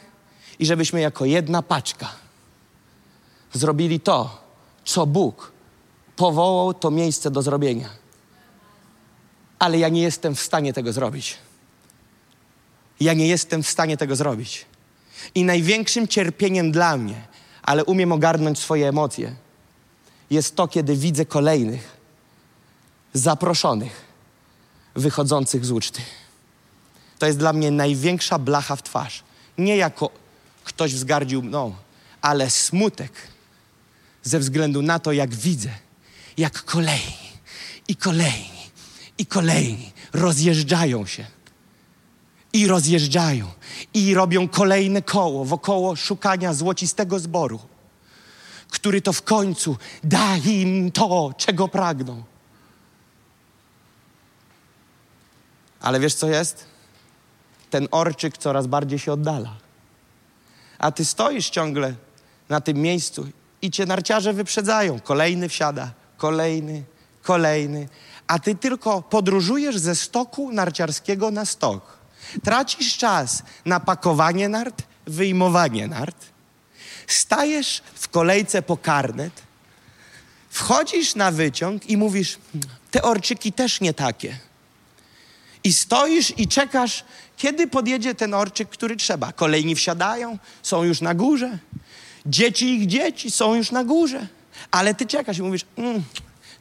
i 0.59 0.67
żebyśmy 0.67 1.01
jako 1.01 1.25
jedna 1.25 1.63
paczka 1.63 2.13
zrobili 3.53 4.01
to, 4.01 4.43
co 4.85 5.07
Bóg 5.07 5.53
powołał 6.17 6.75
to 6.75 6.91
miejsce 6.91 7.31
do 7.31 7.43
zrobienia. 7.43 7.89
Ale 9.59 9.79
ja 9.79 9.89
nie 9.89 10.03
jestem 10.03 10.35
w 10.35 10.41
stanie 10.41 10.73
tego 10.73 10.93
zrobić. 10.93 11.39
Ja 13.01 13.13
nie 13.13 13.27
jestem 13.27 13.63
w 13.63 13.69
stanie 13.69 13.97
tego 13.97 14.17
zrobić. 14.17 14.67
I 15.35 15.45
największym 15.45 16.09
cierpieniem 16.09 16.73
dla 16.73 16.97
mnie, 16.97 17.27
ale 17.63 17.85
umiem 17.85 18.13
ogarnąć 18.13 18.59
swoje 18.59 18.89
emocje, 18.89 19.35
jest 20.31 20.57
to, 20.57 20.69
kiedy 20.69 20.97
widzę 20.97 21.27
kolejnych 21.27 21.97
zaproszonych, 23.13 24.05
wychodzących 24.95 25.65
z 25.65 25.71
uczty. 25.71 26.01
To 27.19 27.27
jest 27.27 27.39
dla 27.39 27.53
mnie 27.53 27.71
największa 27.71 28.39
blacha 28.39 28.77
w 28.77 28.83
twarz. 28.83 29.23
Nie 29.59 29.77
jako 29.77 30.11
ktoś 30.65 30.95
wzgardził 30.95 31.43
mną, 31.43 31.75
ale 32.21 32.51
smutek 32.51 33.13
ze 34.23 34.39
względu 34.39 34.83
na 34.83 34.99
to, 34.99 35.13
jak 35.13 35.35
widzę, 35.35 35.71
jak 36.39 36.65
kolejni 36.65 37.27
i 37.89 37.97
kolejni 37.97 38.71
i 39.19 39.27
kolejni 39.27 39.93
rozjeżdżają 40.13 41.07
się 41.07 41.27
i 42.57 42.67
rozjeżdżają 42.67 43.47
i 43.95 44.15
robią 44.15 44.49
kolejne 44.49 45.03
koło 45.03 45.45
wokoło 45.45 45.97
szukania 45.97 46.55
złocistego 46.55 47.19
zboru, 47.19 47.61
który 48.71 49.01
to 49.01 49.13
w 49.13 49.23
końcu 49.23 49.77
da 50.05 50.37
im 50.37 50.93
to, 50.93 51.35
czego 51.37 51.69
pragną. 51.69 52.23
Ale 55.81 56.01
wiesz 56.01 56.15
co 56.15 56.29
jest? 56.29 56.65
Ten 57.71 57.89
orczyk 57.91 58.39
coraz 58.39 58.67
bardziej 58.67 58.99
się 58.99 59.13
oddala. 59.13 59.57
A 60.79 60.93
ty 60.93 61.05
stoisz 61.05 61.51
ciągle 61.51 61.95
na 62.49 62.61
tym 62.61 62.77
miejscu 62.77 63.29
i 63.63 63.71
cię 63.71 63.87
narciarze 63.87 64.33
wyprzedzają. 64.33 65.01
Kolejny 65.01 65.49
wsiada, 65.49 65.91
kolejny, 66.17 66.85
kolejny. 67.23 67.89
A 68.27 68.39
ty 68.39 68.55
tylko 68.55 69.03
podróżujesz 69.03 69.79
ze 69.79 69.95
stoku 69.95 70.53
narciarskiego 70.53 71.31
na 71.31 71.45
stok. 71.45 71.96
Tracisz 72.45 72.97
czas 72.97 73.43
na 73.65 73.81
pakowanie 73.81 74.49
nart, 74.49 74.83
wyjmowanie 75.07 75.89
nart. 75.89 76.17
Stajesz 77.07 77.83
w 77.95 78.09
kolejce 78.09 78.63
po 78.63 78.77
karnet, 78.77 79.43
wchodzisz 80.51 81.15
na 81.15 81.31
wyciąg 81.31 81.91
i 81.91 81.97
mówisz: 81.97 82.39
Te 82.91 83.03
orczyki 83.03 83.53
też 83.53 83.81
nie 83.81 83.95
takie. 83.95 84.39
I 85.65 85.73
stoisz 85.73 86.39
i 86.39 86.49
czekasz, 86.49 87.05
kiedy 87.37 87.67
podjedzie 87.67 88.15
ten 88.15 88.35
orczyk, 88.35 88.69
który 88.69 88.97
trzeba. 88.97 89.33
Kolejni 89.33 89.75
wsiadają, 89.75 90.39
są 90.63 90.85
już 90.85 91.01
na 91.01 91.15
górze. 91.15 91.59
Dzieci 92.27 92.75
ich 92.75 92.87
dzieci 92.87 93.31
są 93.31 93.55
już 93.55 93.71
na 93.71 93.85
górze. 93.85 94.27
Ale 94.71 94.95
ty 94.95 95.07
czekasz 95.07 95.39
i 95.39 95.43
mówisz: 95.43 95.67
mm, 95.77 96.03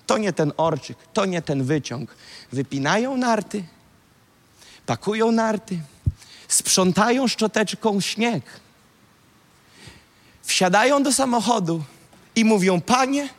To 0.08 0.18
nie 0.18 0.34
ten 0.34 0.54
orczyk, 0.58 0.98
to 1.14 1.26
nie 1.26 1.42
ten 1.42 1.64
wyciąg. 1.64 2.16
Wypinają 2.52 3.18
narty, 3.18 3.64
pakują 4.86 5.32
narty, 5.32 5.80
sprzątają 6.48 7.28
szczoteczką 7.28 8.02
śnieg. 8.02 8.44
Wsiadają 10.44 11.04
do 11.04 11.14
samochodu 11.14 11.84
i 12.36 12.46
mówią: 12.46 12.82
Panie, 12.82 13.30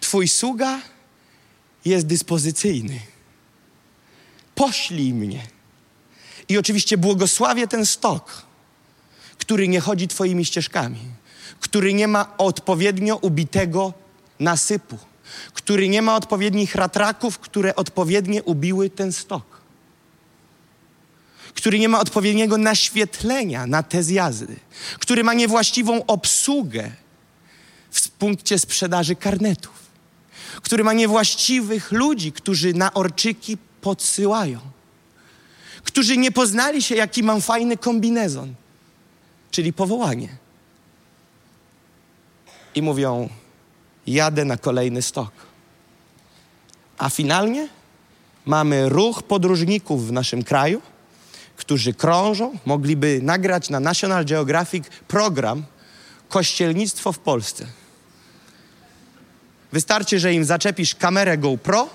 Twój 0.00 0.28
sługa 0.28 0.80
jest 1.84 2.06
dyspozycyjny. 2.06 3.00
Poślij 4.54 5.14
mnie. 5.14 5.42
I 6.48 6.58
oczywiście 6.58 6.98
błogosławię 6.98 7.66
ten 7.66 7.86
stok, 7.86 8.42
który 9.38 9.68
nie 9.68 9.80
chodzi 9.80 10.08
Twoimi 10.08 10.44
ścieżkami, 10.44 11.00
który 11.60 11.94
nie 11.94 12.08
ma 12.08 12.36
odpowiednio 12.38 13.16
ubitego 13.16 13.92
nasypu, 14.40 14.98
który 15.52 15.88
nie 15.88 16.02
ma 16.02 16.16
odpowiednich 16.16 16.74
ratraków, 16.74 17.38
które 17.38 17.76
odpowiednio 17.76 18.42
ubiły 18.42 18.90
ten 18.90 19.12
stok 19.12 19.53
który 21.54 21.78
nie 21.78 21.88
ma 21.88 22.00
odpowiedniego 22.00 22.58
naświetlenia 22.58 23.66
na 23.66 23.82
te 23.82 24.02
zjazdy, 24.02 24.56
który 24.98 25.24
ma 25.24 25.34
niewłaściwą 25.34 26.06
obsługę 26.06 26.90
w 27.90 28.10
punkcie 28.10 28.58
sprzedaży 28.58 29.16
karnetów, 29.16 29.84
który 30.62 30.84
ma 30.84 30.92
niewłaściwych 30.92 31.92
ludzi, 31.92 32.32
którzy 32.32 32.74
na 32.74 32.94
orczyki 32.94 33.58
podsyłają, 33.80 34.60
którzy 35.84 36.16
nie 36.16 36.32
poznali 36.32 36.82
się, 36.82 36.94
jaki 36.94 37.22
mam 37.22 37.40
fajny 37.40 37.76
kombinezon, 37.76 38.54
czyli 39.50 39.72
powołanie. 39.72 40.28
I 42.74 42.82
mówią: 42.82 43.28
Jadę 44.06 44.44
na 44.44 44.56
kolejny 44.56 45.02
stok. 45.02 45.32
A 46.98 47.10
finalnie 47.10 47.68
mamy 48.46 48.88
ruch 48.88 49.22
podróżników 49.22 50.06
w 50.06 50.12
naszym 50.12 50.44
kraju, 50.44 50.82
którzy 51.56 51.94
krążą, 51.94 52.58
mogliby 52.66 53.20
nagrać 53.22 53.70
na 53.70 53.80
National 53.80 54.24
Geographic 54.24 54.84
program 55.08 55.64
Kościelnictwo 56.28 57.12
w 57.12 57.18
Polsce. 57.18 57.66
Wystarczy, 59.72 60.20
że 60.20 60.34
im 60.34 60.44
zaczepisz 60.44 60.94
kamerę 60.94 61.38
GoPro 61.38 61.88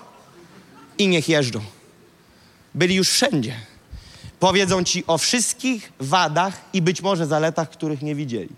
i 0.97 1.07
niech 1.07 1.29
jeżdżą. 1.29 1.61
Byli 2.75 2.95
już 2.95 3.09
wszędzie. 3.09 3.55
Powiedzą 4.39 4.83
ci 4.83 5.03
o 5.07 5.17
wszystkich 5.17 5.91
wadach 5.99 6.61
i 6.73 6.81
być 6.81 7.01
może 7.01 7.27
zaletach, 7.27 7.69
których 7.69 8.01
nie 8.01 8.15
widzieli. 8.15 8.49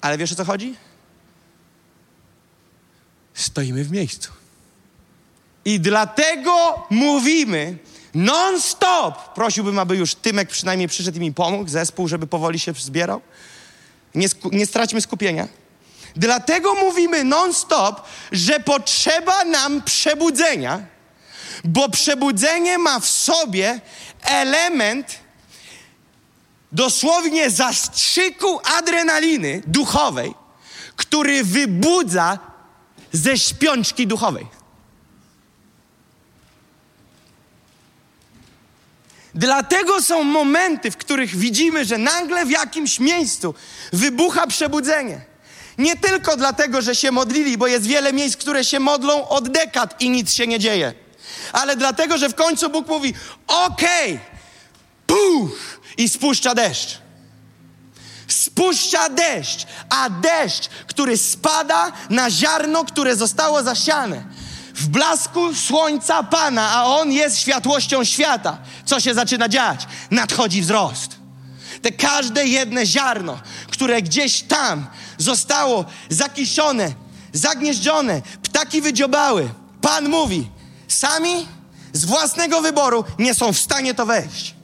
Ale 0.00 0.18
wiesz 0.18 0.32
o 0.32 0.34
co 0.34 0.44
chodzi? 0.44 0.74
Stoimy 3.34 3.84
w 3.84 3.90
miejscu. 3.90 4.32
I 5.64 5.80
dlatego 5.80 6.50
mówimy 6.90 7.78
non-stop. 8.14 9.34
Prosiłbym, 9.34 9.78
aby 9.78 9.96
już 9.96 10.14
Tymek 10.14 10.48
przynajmniej 10.48 10.88
przyszedł 10.88 11.16
i 11.16 11.20
mi 11.20 11.32
pomógł, 11.32 11.70
zespół, 11.70 12.08
żeby 12.08 12.26
powoli 12.26 12.58
się 12.58 12.72
zbierał. 12.72 13.20
Nie, 14.14 14.28
sku- 14.28 14.52
nie 14.52 14.66
straćmy 14.66 15.00
skupienia. 15.00 15.48
Dlatego 16.16 16.74
mówimy 16.74 17.24
non-stop, 17.24 18.02
że 18.32 18.60
potrzeba 18.60 19.44
nam 19.44 19.82
przebudzenia, 19.82 20.86
bo 21.64 21.88
przebudzenie 21.88 22.78
ma 22.78 23.00
w 23.00 23.08
sobie 23.08 23.80
element 24.22 25.18
dosłownie 26.72 27.50
zastrzyku 27.50 28.60
adrenaliny 28.78 29.62
duchowej, 29.66 30.34
który 30.96 31.44
wybudza 31.44 32.38
ze 33.12 33.38
śpiączki 33.38 34.06
duchowej. 34.06 34.46
Dlatego 39.40 40.02
są 40.02 40.24
momenty, 40.24 40.90
w 40.90 40.96
których 40.96 41.36
widzimy, 41.36 41.84
że 41.84 41.98
nagle 41.98 42.46
w 42.46 42.50
jakimś 42.50 42.98
miejscu 42.98 43.54
wybucha 43.92 44.46
przebudzenie. 44.46 45.20
Nie 45.78 45.96
tylko 45.96 46.36
dlatego, 46.36 46.82
że 46.82 46.94
się 46.94 47.10
modlili, 47.10 47.58
bo 47.58 47.66
jest 47.66 47.86
wiele 47.86 48.12
miejsc, 48.12 48.36
które 48.36 48.64
się 48.64 48.80
modlą 48.80 49.28
od 49.28 49.48
dekad 49.48 50.00
i 50.00 50.10
nic 50.10 50.32
się 50.34 50.46
nie 50.46 50.58
dzieje, 50.58 50.94
ale 51.52 51.76
dlatego, 51.76 52.18
że 52.18 52.28
w 52.28 52.34
końcu 52.34 52.70
Bóg 52.70 52.88
mówi: 52.88 53.14
Okej, 53.46 54.20
puch, 55.06 55.80
i 55.96 56.08
spuszcza 56.08 56.54
deszcz. 56.54 56.98
Spuszcza 58.28 59.08
deszcz, 59.08 59.66
a 59.90 60.10
deszcz, 60.10 60.68
który 60.86 61.18
spada 61.18 61.92
na 62.10 62.30
ziarno, 62.30 62.84
które 62.84 63.16
zostało 63.16 63.62
zasiane. 63.62 64.24
W 64.80 64.88
blasku 64.88 65.54
słońca 65.54 66.22
Pana, 66.22 66.70
a 66.70 66.84
On 66.84 67.12
jest 67.12 67.38
światłością 67.38 68.04
świata. 68.04 68.58
Co 68.84 69.00
się 69.00 69.14
zaczyna 69.14 69.48
dziać? 69.48 69.86
Nadchodzi 70.10 70.62
wzrost. 70.62 71.16
Te 71.82 71.92
każde 71.92 72.46
jedne 72.46 72.86
ziarno, 72.86 73.40
które 73.70 74.02
gdzieś 74.02 74.42
tam 74.42 74.86
zostało 75.18 75.84
zakiszone, 76.08 76.92
zagnieżdżone, 77.32 78.22
ptaki 78.42 78.80
wydziobały. 78.80 79.50
Pan 79.80 80.08
mówi, 80.08 80.48
sami 80.88 81.46
z 81.92 82.04
własnego 82.04 82.60
wyboru 82.60 83.04
nie 83.18 83.34
są 83.34 83.52
w 83.52 83.58
stanie 83.58 83.94
to 83.94 84.06
wejść. 84.06 84.54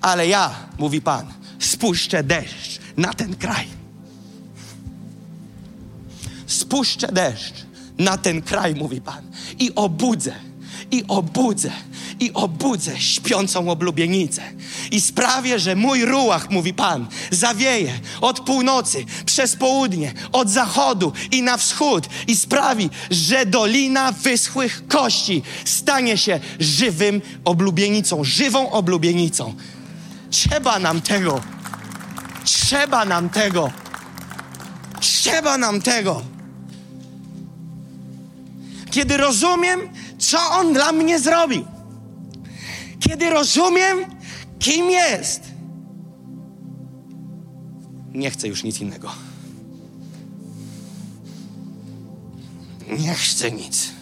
Ale 0.00 0.28
ja, 0.28 0.54
mówi 0.78 1.00
Pan, 1.00 1.32
spuszczę 1.58 2.22
deszcz 2.24 2.80
na 2.96 3.14
ten 3.14 3.36
kraj. 3.36 3.66
Spuszczę 6.46 7.08
deszcz 7.12 7.69
na 8.00 8.18
ten 8.18 8.42
kraj, 8.42 8.74
mówi 8.74 9.00
Pan, 9.00 9.22
i 9.58 9.74
obudzę, 9.74 10.34
i 10.90 11.04
obudzę, 11.08 11.70
i 12.20 12.32
obudzę 12.34 13.00
śpiącą 13.00 13.70
oblubienicę. 13.70 14.42
I 14.90 15.00
sprawię, 15.00 15.58
że 15.58 15.76
mój 15.76 16.04
ruach, 16.04 16.50
mówi 16.50 16.74
Pan, 16.74 17.06
zawieje 17.30 17.92
od 18.20 18.40
północy, 18.40 19.04
przez 19.26 19.56
południe, 19.56 20.12
od 20.32 20.50
zachodu 20.50 21.12
i 21.30 21.42
na 21.42 21.56
wschód 21.56 22.08
i 22.26 22.36
sprawi, 22.36 22.90
że 23.10 23.46
dolina 23.46 24.12
wyschłych 24.12 24.86
kości 24.88 25.42
stanie 25.64 26.18
się 26.18 26.40
żywym 26.60 27.22
oblubienicą, 27.44 28.24
żywą 28.24 28.70
oblubienicą. 28.70 29.54
Trzeba 30.30 30.78
nam 30.78 31.00
tego. 31.00 31.40
Trzeba 32.44 33.04
nam 33.04 33.28
tego. 33.28 33.70
Trzeba 35.00 35.58
nam 35.58 35.82
tego. 35.82 36.39
Kiedy 38.90 39.16
rozumiem, 39.16 39.80
co 40.18 40.38
On 40.50 40.72
dla 40.72 40.92
mnie 40.92 41.20
zrobił, 41.20 41.64
kiedy 43.00 43.30
rozumiem, 43.30 43.98
kim 44.58 44.90
jest, 44.90 45.42
nie 48.12 48.30
chcę 48.30 48.48
już 48.48 48.64
nic 48.64 48.80
innego. 48.80 49.10
Nie 52.98 53.14
chcę 53.14 53.50
nic. 53.50 53.92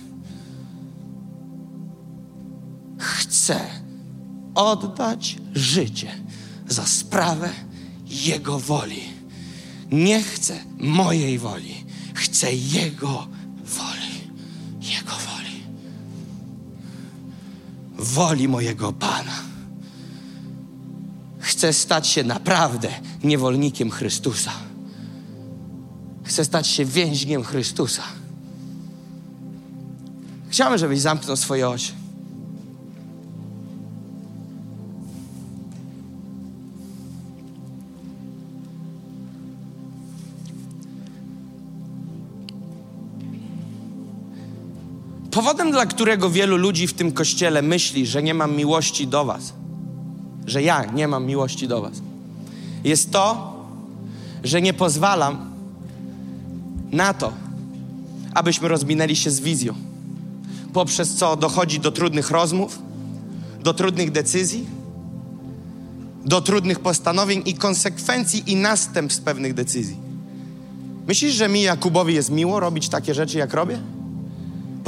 Chcę 2.99 3.61
oddać 4.55 5.37
życie 5.55 6.11
za 6.69 6.87
sprawę 6.87 7.51
Jego 8.07 8.59
woli. 8.59 9.03
Nie 9.93 10.23
chcę 10.23 10.65
mojej 10.79 11.39
woli, 11.39 11.85
chcę 12.15 12.55
Jego 12.55 13.29
woli. 13.65 13.98
Jego 14.89 15.13
woli. 15.13 15.63
Woli 17.99 18.49
mojego 18.49 18.93
Pana. 18.93 19.43
Chcę 21.39 21.73
stać 21.73 22.09
się 22.09 22.25
naprawdę 22.25 22.89
niewolnikiem 23.25 23.91
Chrystusa. 23.91 24.53
Chcę 26.25 26.45
stać 26.45 26.67
się 26.67 26.85
więźniem 26.85 27.45
Chrystusa. 27.45 28.03
Chciałbym, 30.49 30.79
żebyś 30.79 31.01
zamknął 31.01 31.37
swoje 31.37 31.69
oczy. 31.69 31.98
Powodem, 45.39 45.71
dla 45.71 45.87
którego 45.87 46.31
wielu 46.31 46.57
ludzi 46.57 46.87
w 46.87 46.95
tym 46.95 47.13
kościele 47.13 47.63
myśli, 47.63 48.07
że 48.07 48.23
nie 48.23 48.35
mam 48.35 48.57
miłości 48.57 49.07
do 49.07 49.25
Was, 49.25 49.53
że 50.47 50.63
ja 50.63 50.85
nie 50.85 51.09
mam 51.09 51.27
miłości 51.27 51.69
do 51.69 51.83
Was, 51.83 51.93
jest 52.85 53.11
to, 53.11 53.53
że 54.45 54.63
nie 54.63 54.75
pozwalam 54.75 55.51
na 56.93 57.15
to, 57.15 57.33
abyśmy 58.35 58.69
rozminęli 58.69 59.17
się 59.17 59.31
z 59.31 59.41
wizją, 59.41 59.75
poprzez 60.73 61.15
co 61.15 61.37
dochodzi 61.37 61.81
do 61.81 61.93
trudnych 61.93 62.31
rozmów, 62.31 62.79
do 63.63 63.75
trudnych 63.75 64.13
decyzji, 64.13 64.67
do 66.25 66.41
trudnych 66.41 66.81
postanowień 66.81 67.43
i 67.47 67.55
konsekwencji 67.55 68.43
i 68.47 68.57
następstw 68.57 69.23
pewnych 69.23 69.55
decyzji. 69.55 69.97
Myślisz, 71.07 71.35
że 71.35 71.49
mi, 71.49 71.63
Jakubowi, 71.63 72.15
jest 72.15 72.31
miło 72.31 72.61
robić 72.61 72.89
takie 72.89 73.15
rzeczy, 73.15 73.39
jak 73.39 73.55
robię? 73.55 73.79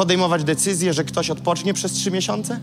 Podejmować 0.00 0.44
decyzję, 0.44 0.92
że 0.92 1.04
ktoś 1.04 1.30
odpocznie 1.30 1.74
przez 1.74 1.92
trzy 1.92 2.10
miesiące? 2.10 2.60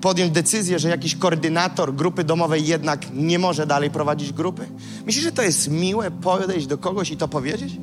Podjąć 0.00 0.32
decyzję, 0.32 0.78
że 0.78 0.88
jakiś 0.88 1.16
koordynator 1.16 1.94
grupy 1.94 2.24
domowej 2.24 2.66
jednak 2.66 3.06
nie 3.14 3.38
może 3.38 3.66
dalej 3.66 3.90
prowadzić 3.90 4.32
grupy? 4.32 4.66
Myślisz, 5.06 5.24
że 5.24 5.32
to 5.32 5.42
jest 5.42 5.70
miłe 5.70 6.10
podejść 6.10 6.66
do 6.66 6.78
kogoś 6.78 7.10
i 7.10 7.16
to 7.16 7.28
powiedzieć? 7.28 7.76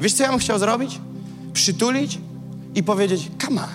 Wiesz, 0.00 0.12
co 0.12 0.22
ja 0.22 0.30
bym 0.30 0.38
chciał 0.38 0.58
zrobić? 0.58 1.00
Przytulić 1.52 2.18
i 2.74 2.82
powiedzieć, 2.82 3.30
come 3.46 3.62
on, 3.62 3.68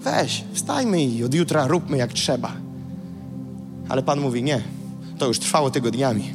weź, 0.00 0.44
wstajmy 0.52 1.04
i 1.04 1.24
od 1.24 1.34
jutra 1.34 1.66
róbmy 1.66 1.96
jak 1.96 2.12
trzeba. 2.12 2.52
Ale 3.88 4.02
Pan 4.02 4.20
mówi, 4.20 4.42
nie, 4.42 4.62
to 5.18 5.26
już 5.26 5.38
trwało 5.38 5.70
tygodniami. 5.70 6.34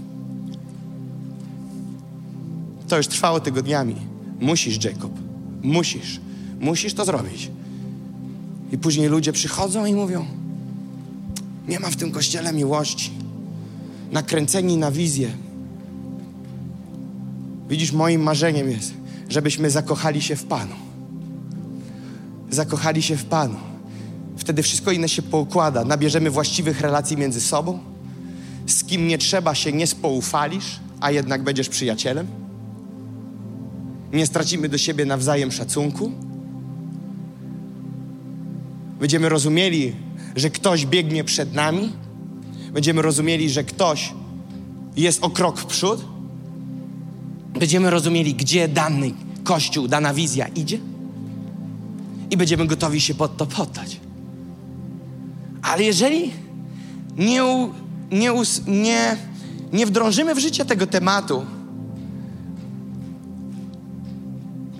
To 2.88 2.98
już 2.98 3.08
trwało 3.08 3.40
tygodniami. 3.40 3.96
Musisz, 4.40 4.84
Jacob, 4.84 5.12
musisz. 5.64 6.20
Musisz 6.62 6.94
to 6.94 7.06
zrobić. 7.06 7.52
I 8.72 8.78
później 8.78 9.08
ludzie 9.08 9.34
przychodzą 9.34 9.86
i 9.86 9.94
mówią: 9.94 10.26
Nie 11.68 11.80
ma 11.80 11.90
w 11.90 11.96
tym 11.96 12.12
kościele 12.12 12.54
miłości. 12.54 13.12
Nakręceni 14.12 14.78
na 14.78 14.92
wizję. 14.92 15.30
Widzisz, 17.70 17.92
moim 17.92 18.22
marzeniem 18.22 18.70
jest, 18.70 18.94
żebyśmy 19.30 19.70
zakochali 19.70 20.22
się 20.22 20.36
w 20.36 20.44
Panu. 20.44 20.76
Zakochali 22.50 23.02
się 23.02 23.18
w 23.18 23.26
Panu. 23.26 23.56
wtedy 24.38 24.64
wszystko 24.64 24.92
inne 24.92 25.10
się 25.10 25.22
poukłada. 25.22 25.86
Nabierzemy 25.86 26.30
właściwych 26.30 26.82
relacji 26.82 27.18
między 27.18 27.42
sobą. 27.42 27.80
Z 28.68 28.84
kim 28.84 29.08
nie 29.08 29.18
trzeba 29.18 29.56
się 29.56 29.72
nie 29.72 29.88
spoufalisz, 29.88 30.80
a 31.00 31.12
jednak 31.12 31.44
będziesz 31.44 31.70
przyjacielem. 31.70 32.28
Nie 34.14 34.26
stracimy 34.26 34.70
do 34.70 34.78
siebie 34.78 35.06
nawzajem 35.06 35.52
szacunku. 35.52 36.12
Będziemy 39.02 39.30
rozumieli, 39.30 39.94
że 40.36 40.50
ktoś 40.50 40.86
biegnie 40.86 41.24
przed 41.24 41.54
nami. 41.54 41.92
Będziemy 42.74 43.02
rozumieli, 43.02 43.50
że 43.50 43.64
ktoś 43.64 44.14
jest 44.96 45.24
o 45.24 45.30
krok 45.30 45.60
w 45.60 45.66
przód. 45.66 46.06
Będziemy 47.60 47.90
rozumieli, 47.90 48.36
gdzie 48.36 48.68
dany 48.68 49.12
kościół, 49.44 49.88
dana 49.88 50.14
wizja 50.14 50.48
idzie. 50.48 50.80
I 52.32 52.38
będziemy 52.38 52.68
gotowi 52.68 53.02
się 53.02 53.14
pod 53.14 53.38
to 53.38 53.46
poddać. 53.46 54.00
Ale 55.62 55.84
jeżeli 55.84 56.32
nie, 57.18 57.44
nie, 58.12 58.32
nie, 58.68 59.18
nie 59.74 59.86
wdrążymy 59.86 60.36
w 60.36 60.40
życie 60.40 60.66
tego 60.66 60.88
tematu, 60.88 61.46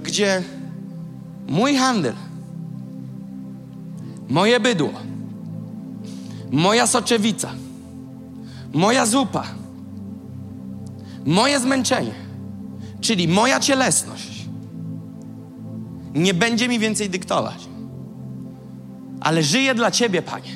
gdzie 0.04 0.44
mój 1.48 1.76
handel, 1.76 2.14
moje 4.32 4.60
bydło, 4.60 4.94
moja 6.52 6.88
soczewica, 6.88 7.52
moja 8.74 9.06
zupa, 9.06 9.44
moje 11.26 11.60
zmęczenie, 11.60 12.14
czyli 13.02 13.28
moja 13.28 13.60
cielesność, 13.60 14.46
nie 16.14 16.34
będzie 16.34 16.68
mi 16.68 16.80
więcej 16.80 17.10
dyktować. 17.10 17.68
Ale 19.22 19.44
żyję 19.44 19.76
dla 19.76 19.92
Ciebie, 19.92 20.22
Panie. 20.22 20.52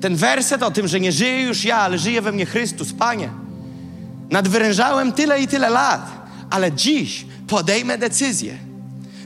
Ten 0.00 0.16
werset 0.16 0.62
o 0.62 0.70
tym, 0.70 0.88
że 0.88 1.00
nie 1.00 1.12
żyję 1.12 1.42
już 1.42 1.64
ja, 1.64 1.76
ale 1.76 1.98
żyje 1.98 2.22
we 2.22 2.32
mnie 2.32 2.46
Chrystus, 2.46 2.92
Panie. 2.92 3.30
Nadwyrężałem 4.30 5.12
tyle 5.12 5.42
i 5.42 5.48
tyle 5.48 5.70
lat, 5.70 6.10
ale 6.50 6.72
dziś 6.72 7.26
podejmę 7.46 7.98
decyzję, 7.98 8.58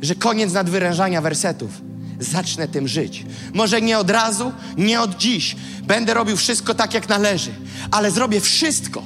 że 0.02 0.14
koniec 0.14 0.52
nadwyrężania 0.52 1.20
wersetów. 1.20 1.91
Zacznę 2.23 2.69
tym 2.69 2.89
żyć. 2.89 3.24
Może 3.55 3.82
nie 3.82 3.99
od 3.99 4.11
razu, 4.11 4.53
nie 4.77 5.01
od 5.01 5.16
dziś. 5.16 5.57
Będę 5.82 6.15
robił 6.15 6.36
wszystko 6.36 6.74
tak, 6.74 6.94
jak 6.94 7.09
należy, 7.09 7.51
ale 7.90 8.11
zrobię 8.11 8.40
wszystko, 8.40 9.03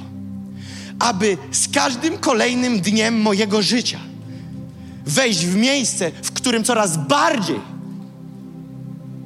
aby 0.99 1.37
z 1.51 1.67
każdym 1.67 2.17
kolejnym 2.17 2.81
dniem 2.81 3.21
mojego 3.21 3.61
życia 3.61 3.99
wejść 5.05 5.45
w 5.45 5.55
miejsce, 5.55 6.11
w 6.23 6.31
którym 6.31 6.63
coraz 6.63 6.97
bardziej 6.97 7.59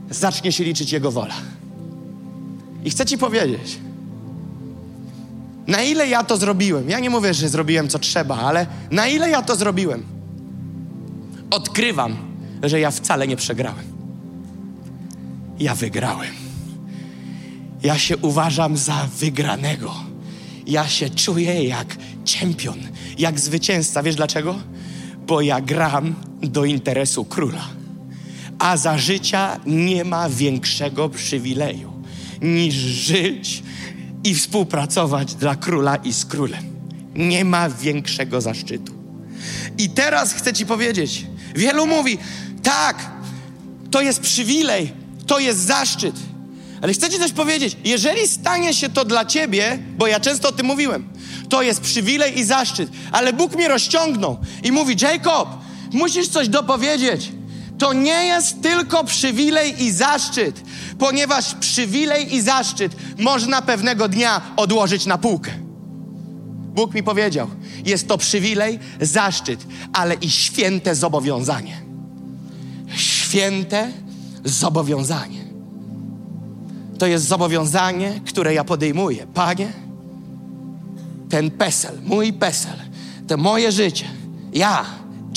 zacznie 0.10 0.52
się 0.52 0.64
liczyć 0.64 0.92
Jego 0.92 1.12
wola. 1.12 1.36
I 2.86 2.90
chcę 2.90 3.06
Ci 3.06 3.18
powiedzieć, 3.18 3.80
na 5.68 5.82
ile 5.82 6.08
ja 6.08 6.24
to 6.24 6.38
zrobiłem, 6.38 6.90
ja 6.90 7.00
nie 7.00 7.10
mówię, 7.10 7.34
że 7.34 7.50
zrobiłem 7.50 7.88
co 7.88 8.00
trzeba, 8.00 8.38
ale 8.38 8.66
na 8.92 9.08
ile 9.08 9.30
ja 9.30 9.42
to 9.42 9.56
zrobiłem, 9.56 10.04
odkrywam, 11.52 12.31
że 12.64 12.80
ja 12.80 12.92
wcale 12.92 13.28
nie 13.28 13.36
przegrałem. 13.36 13.86
Ja 15.60 15.76
wygrałem. 15.76 16.36
Ja 17.84 17.98
się 17.98 18.18
uważam 18.18 18.78
za 18.78 19.08
wygranego. 19.20 19.94
Ja 20.68 20.88
się 20.88 21.10
czuję 21.10 21.64
jak 21.64 21.98
czempion, 22.26 22.80
jak 23.18 23.40
zwycięzca. 23.40 24.04
Wiesz 24.04 24.16
dlaczego? 24.16 24.56
Bo 25.28 25.42
ja 25.42 25.62
gram 25.62 26.16
do 26.42 26.66
interesu 26.66 27.26
króla. 27.26 27.68
A 28.60 28.78
za 28.78 28.98
życia 28.98 29.60
nie 29.66 30.04
ma 30.04 30.30
większego 30.30 31.10
przywileju 31.10 31.92
niż 32.42 32.76
żyć 32.76 33.64
i 34.24 34.36
współpracować 34.36 35.36
dla 35.36 35.56
króla 35.56 35.96
i 35.96 36.14
z 36.14 36.26
królem. 36.26 36.64
Nie 37.16 37.46
ma 37.46 37.70
większego 37.70 38.42
zaszczytu. 38.42 38.94
I 39.78 39.90
teraz 39.90 40.34
chcę 40.34 40.54
Ci 40.54 40.66
powiedzieć, 40.66 41.26
wielu 41.56 41.88
mówi, 41.88 42.18
tak, 42.64 43.12
to 43.92 44.02
jest 44.02 44.20
przywilej, 44.20 44.94
to 45.28 45.40
jest 45.40 45.60
zaszczyt. 45.60 46.16
Ale 46.82 46.94
chcę 46.94 47.10
Ci 47.10 47.20
coś 47.20 47.32
powiedzieć, 47.32 47.78
jeżeli 47.86 48.28
stanie 48.28 48.74
się 48.74 48.90
to 48.90 49.06
dla 49.06 49.26
Ciebie, 49.26 49.80
bo 49.98 50.08
ja 50.08 50.20
często 50.20 50.50
o 50.50 50.52
tym 50.52 50.66
mówiłem, 50.66 51.10
to 51.50 51.62
jest 51.62 51.82
przywilej 51.82 52.40
i 52.40 52.44
zaszczyt, 52.44 52.90
ale 53.12 53.34
Bóg 53.34 53.56
mnie 53.56 53.68
rozciągnął 53.68 54.38
i 54.64 54.72
mówi, 54.72 54.96
Jacob, 55.02 55.50
musisz 55.94 56.28
coś 56.28 56.50
dopowiedzieć. 56.50 57.32
To 57.78 57.94
nie 57.94 58.26
jest 58.26 58.62
tylko 58.62 59.04
przywilej 59.04 59.84
i 59.84 59.92
zaszczyt, 59.92 60.62
ponieważ 61.00 61.56
przywilej 61.56 62.36
i 62.36 62.42
zaszczyt 62.42 62.96
można 63.18 63.62
pewnego 63.62 64.08
dnia 64.08 64.42
odłożyć 64.56 65.06
na 65.06 65.18
półkę. 65.18 65.52
Bóg 66.74 66.94
mi 66.94 67.04
powiedział, 67.04 67.48
jest 67.86 68.08
to 68.08 68.18
przywilej, 68.18 68.80
zaszczyt, 69.02 69.60
ale 69.94 70.16
i 70.16 70.30
święte 70.30 70.96
zobowiązanie. 70.96 71.91
Święte 73.32 73.92
zobowiązanie. 74.46 75.42
To 77.00 77.08
jest 77.08 77.26
zobowiązanie, 77.26 78.22
które 78.26 78.54
ja 78.54 78.64
podejmuję. 78.64 79.28
Panie, 79.34 79.74
ten 81.30 81.52
PESEL, 81.52 81.98
mój 82.04 82.34
PESEL, 82.34 82.78
to 83.28 83.38
moje 83.38 83.72
życie, 83.72 84.06
ja, 84.54 84.86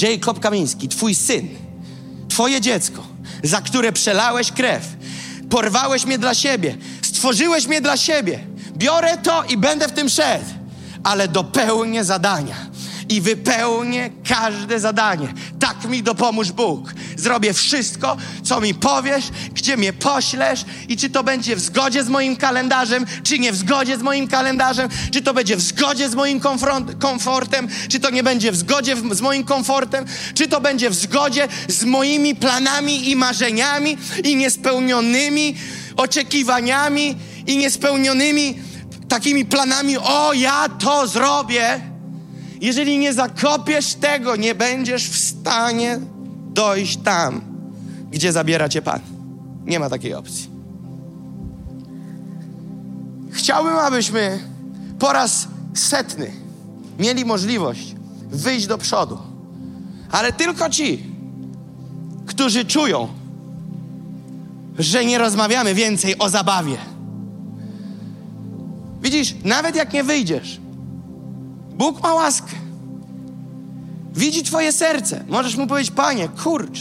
Jacob 0.01 0.41
Kamiński, 0.41 0.89
Twój 0.89 1.15
syn, 1.15 1.49
Twoje 2.29 2.61
dziecko, 2.61 3.03
za 3.43 3.61
które 3.61 3.93
przelałeś 3.93 4.53
krew, 4.53 4.97
porwałeś 5.51 6.07
mnie 6.07 6.19
dla 6.19 6.35
siebie, 6.35 6.77
stworzyłeś 7.03 7.67
mnie 7.67 7.81
dla 7.81 7.97
siebie. 7.97 8.41
Biorę 8.77 9.19
to 9.19 9.45
i 9.45 9.57
będę 9.57 9.89
w 9.89 9.93
tym 9.93 10.09
szedł, 10.09 10.47
ale 11.05 11.29
dopełnię 11.29 12.05
zadania 12.05 12.57
i 13.09 13.21
wypełnię 13.21 14.11
każde 14.29 14.81
zadanie. 14.81 15.35
Tak 15.61 15.85
mi 15.85 16.03
dopomóż 16.03 16.53
Bóg. 16.53 16.95
Zrobię 17.17 17.53
wszystko, 17.53 18.17
co 18.43 18.61
mi 18.61 18.75
powiesz, 18.75 19.25
gdzie 19.53 19.77
mnie 19.77 19.93
poślesz 19.93 20.65
i 20.89 20.97
czy 20.97 21.11
to 21.11 21.25
będzie 21.25 21.57
w 21.57 21.61
zgodzie 21.61 22.05
z 22.05 22.09
moim 22.09 22.37
kalendarzem, 22.37 23.07
czy 23.23 23.39
nie 23.39 23.53
w 23.53 23.57
zgodzie 23.57 23.99
z 23.99 24.03
moim 24.03 24.29
kalendarzem, 24.29 24.89
czy 25.13 25.23
to 25.23 25.35
będzie 25.35 25.57
w 25.57 25.61
zgodzie 25.61 26.09
z 26.09 26.15
moim 26.15 26.41
komfortem, 26.99 27.69
czy 27.89 28.01
to 28.01 28.11
nie 28.11 28.23
będzie 28.23 28.53
w 28.53 28.57
zgodzie 28.57 28.97
z 29.11 29.21
moim 29.21 29.45
komfortem, 29.45 30.05
czy 30.35 30.49
to 30.49 30.61
będzie 30.61 30.91
w 30.91 30.95
zgodzie 30.95 31.49
z 31.69 31.85
moimi 31.85 32.35
planami 32.35 33.11
i 33.11 33.17
marzeniami 33.17 33.99
i 34.25 34.37
niespełnionymi 34.37 35.57
oczekiwaniami 35.97 37.17
i 37.47 37.57
niespełnionymi 37.57 38.59
takimi 39.09 39.45
planami, 39.45 39.97
o 39.99 40.33
ja 40.33 40.69
to 40.69 41.07
zrobię 41.07 41.94
jeżeli 42.61 42.99
nie 42.99 43.15
zakopiesz 43.15 43.95
tego, 43.95 44.37
nie 44.37 44.55
będziesz 44.55 45.09
w 45.09 45.19
stanie 45.19 46.01
dojść 46.53 46.99
tam, 47.05 47.41
gdzie 48.11 48.33
zabiera 48.33 48.69
cię 48.69 48.83
Pan. 48.83 49.01
Nie 49.65 49.81
ma 49.81 49.91
takiej 49.91 50.15
opcji. 50.15 50.51
Chciałbym, 53.31 53.77
abyśmy 53.77 54.39
po 54.99 55.13
raz 55.13 55.49
setny 55.75 56.31
mieli 56.99 57.25
możliwość 57.25 57.95
wyjść 58.31 58.67
do 58.67 58.79
przodu. 58.79 59.19
Ale 60.11 60.33
tylko 60.33 60.71
ci, 60.71 61.07
którzy 62.27 62.65
czują, 62.65 63.09
że 64.79 65.05
nie 65.05 65.19
rozmawiamy 65.19 65.75
więcej 65.75 66.19
o 66.19 66.29
zabawie. 66.29 66.77
Widzisz, 69.03 69.35
nawet 69.45 69.77
jak 69.77 69.93
nie 69.93 70.05
wyjdziesz, 70.05 70.61
Bóg 71.75 72.03
ma 72.03 72.15
łaskę. 72.15 72.53
Widzi 74.15 74.43
Twoje 74.43 74.73
serce. 74.73 75.25
Możesz 75.29 75.57
mu 75.57 75.67
powiedzieć, 75.67 75.91
Panie, 75.91 76.29
kurcz, 76.29 76.79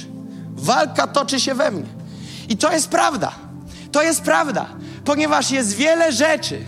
walka 0.55 1.07
toczy 1.07 1.39
się 1.39 1.55
we 1.55 1.71
mnie. 1.71 1.85
I 2.49 2.57
to 2.57 2.71
jest 2.71 2.87
prawda. 2.87 3.31
To 3.91 4.03
jest 4.03 4.21
prawda, 4.21 4.65
ponieważ 5.05 5.51
jest 5.51 5.75
wiele 5.75 6.11
rzeczy, 6.11 6.61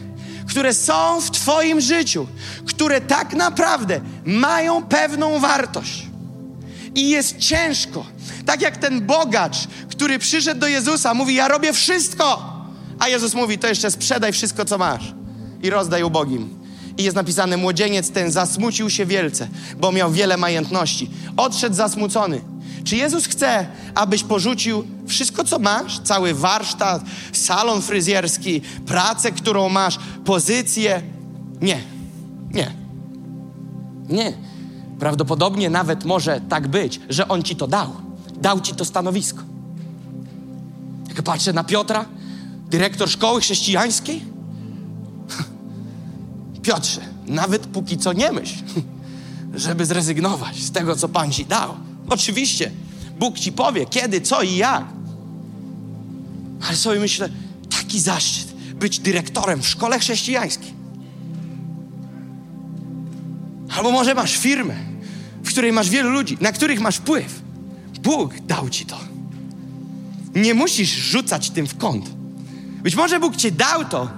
które 0.48 0.74
są 0.74 1.22
w 1.22 1.32
Twoim 1.32 1.82
życiu, 1.82 2.28
które 2.66 3.02
tak 3.02 3.34
naprawdę 3.34 4.02
mają 4.26 4.84
pewną 4.84 5.40
wartość. 5.40 6.08
I 6.96 7.10
jest 7.10 7.38
ciężko. 7.38 8.06
Tak 8.46 8.62
jak 8.62 8.78
ten 8.78 9.06
bogacz, 9.06 9.58
który 9.90 10.20
przyszedł 10.20 10.60
do 10.60 10.68
Jezusa, 10.68 11.14
mówi: 11.14 11.36
Ja 11.36 11.48
robię 11.48 11.74
wszystko. 11.74 12.54
A 13.00 13.08
Jezus 13.08 13.34
mówi: 13.34 13.58
To 13.58 13.68
jeszcze 13.68 13.92
sprzedaj 13.92 14.34
wszystko, 14.34 14.66
co 14.66 14.78
masz 14.78 15.14
i 15.64 15.70
rozdaj 15.70 16.04
ubogim. 16.04 16.65
I 16.98 17.04
jest 17.04 17.16
napisane, 17.16 17.58
młodzieniec 17.58 18.12
ten 18.12 18.32
zasmucił 18.32 18.90
się 18.90 19.06
wielce, 19.06 19.48
bo 19.78 19.92
miał 19.92 20.12
wiele 20.12 20.38
majątności. 20.38 21.10
Odszedł 21.38 21.76
zasmucony. 21.76 22.42
Czy 22.84 22.96
Jezus 22.96 23.26
chce, 23.26 23.68
abyś 23.96 24.24
porzucił 24.24 24.84
wszystko, 25.08 25.44
co 25.44 25.60
masz? 25.60 26.00
Cały 26.00 26.34
warsztat, 26.34 27.04
salon 27.34 27.82
fryzjerski, 27.82 28.62
pracę, 28.86 29.32
którą 29.32 29.70
masz, 29.70 30.00
pozycję? 30.26 31.02
Nie. 31.62 31.82
Nie. 32.54 32.72
Nie. 34.10 34.34
Prawdopodobnie 35.00 35.70
nawet 35.70 36.06
może 36.06 36.42
tak 36.50 36.68
być, 36.68 37.00
że 37.10 37.28
On 37.28 37.44
ci 37.44 37.56
to 37.56 37.68
dał. 37.68 37.90
Dał 38.42 38.62
ci 38.62 38.76
to 38.76 38.86
stanowisko. 38.86 39.44
Jak 41.08 41.22
patrzę 41.22 41.54
na 41.54 41.64
Piotra, 41.64 42.06
dyrektor 42.70 43.10
szkoły 43.10 43.42
chrześcijańskiej. 43.42 44.35
Piotrze, 46.66 47.02
nawet 47.28 47.68
póki 47.68 47.98
co 47.98 48.14
nie 48.14 48.32
myśl, 48.32 48.56
żeby 49.54 49.86
zrezygnować 49.86 50.62
z 50.62 50.72
tego, 50.72 50.96
co 50.96 51.10
Pan 51.10 51.32
ci 51.32 51.46
dał. 51.46 51.76
Oczywiście, 52.10 52.72
Bóg 53.20 53.40
ci 53.40 53.52
powie, 53.52 53.86
kiedy, 53.86 54.22
co 54.22 54.42
i 54.42 54.56
jak. 54.56 54.86
Ale 56.68 56.78
sobie 56.78 57.00
myślę, 57.00 57.30
taki 57.70 58.00
zaszczyt 58.00 58.54
być 58.76 59.00
dyrektorem 59.00 59.62
w 59.62 59.68
szkole 59.68 60.00
chrześcijańskiej. 60.00 60.74
Albo 63.78 63.92
może 63.92 64.16
masz 64.16 64.38
firmę, 64.38 64.76
w 65.44 65.50
której 65.50 65.72
masz 65.72 65.90
wielu 65.90 66.10
ludzi, 66.10 66.38
na 66.42 66.52
których 66.52 66.80
masz 66.80 66.96
wpływ. 66.96 67.42
Bóg 68.04 68.40
dał 68.40 68.70
ci 68.70 68.86
to. 68.86 69.00
Nie 70.36 70.54
musisz 70.54 70.90
rzucać 70.90 71.50
tym 71.50 71.68
w 71.68 71.78
kąt. 71.78 72.10
Być 72.84 72.96
może 72.96 73.20
Bóg 73.20 73.36
ci 73.36 73.52
dał 73.52 73.86
to, 73.86 74.10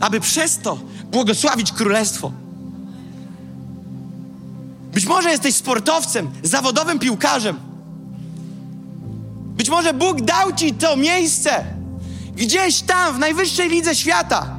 aby 0.00 0.20
przez 0.20 0.58
to 0.58 0.91
błogosławić 1.12 1.72
królestwo. 1.72 2.32
Być 4.92 5.06
może 5.06 5.30
jesteś 5.30 5.54
sportowcem, 5.54 6.30
zawodowym 6.42 6.98
piłkarzem. 6.98 7.56
Być 9.56 9.70
może 9.70 9.94
Bóg 9.94 10.20
dał 10.20 10.52
ci 10.52 10.74
to 10.74 10.96
miejsce 10.96 11.64
gdzieś 12.36 12.80
tam 12.80 13.16
w 13.16 13.18
najwyższej 13.18 13.68
lidze 13.68 13.94
świata. 13.94 14.56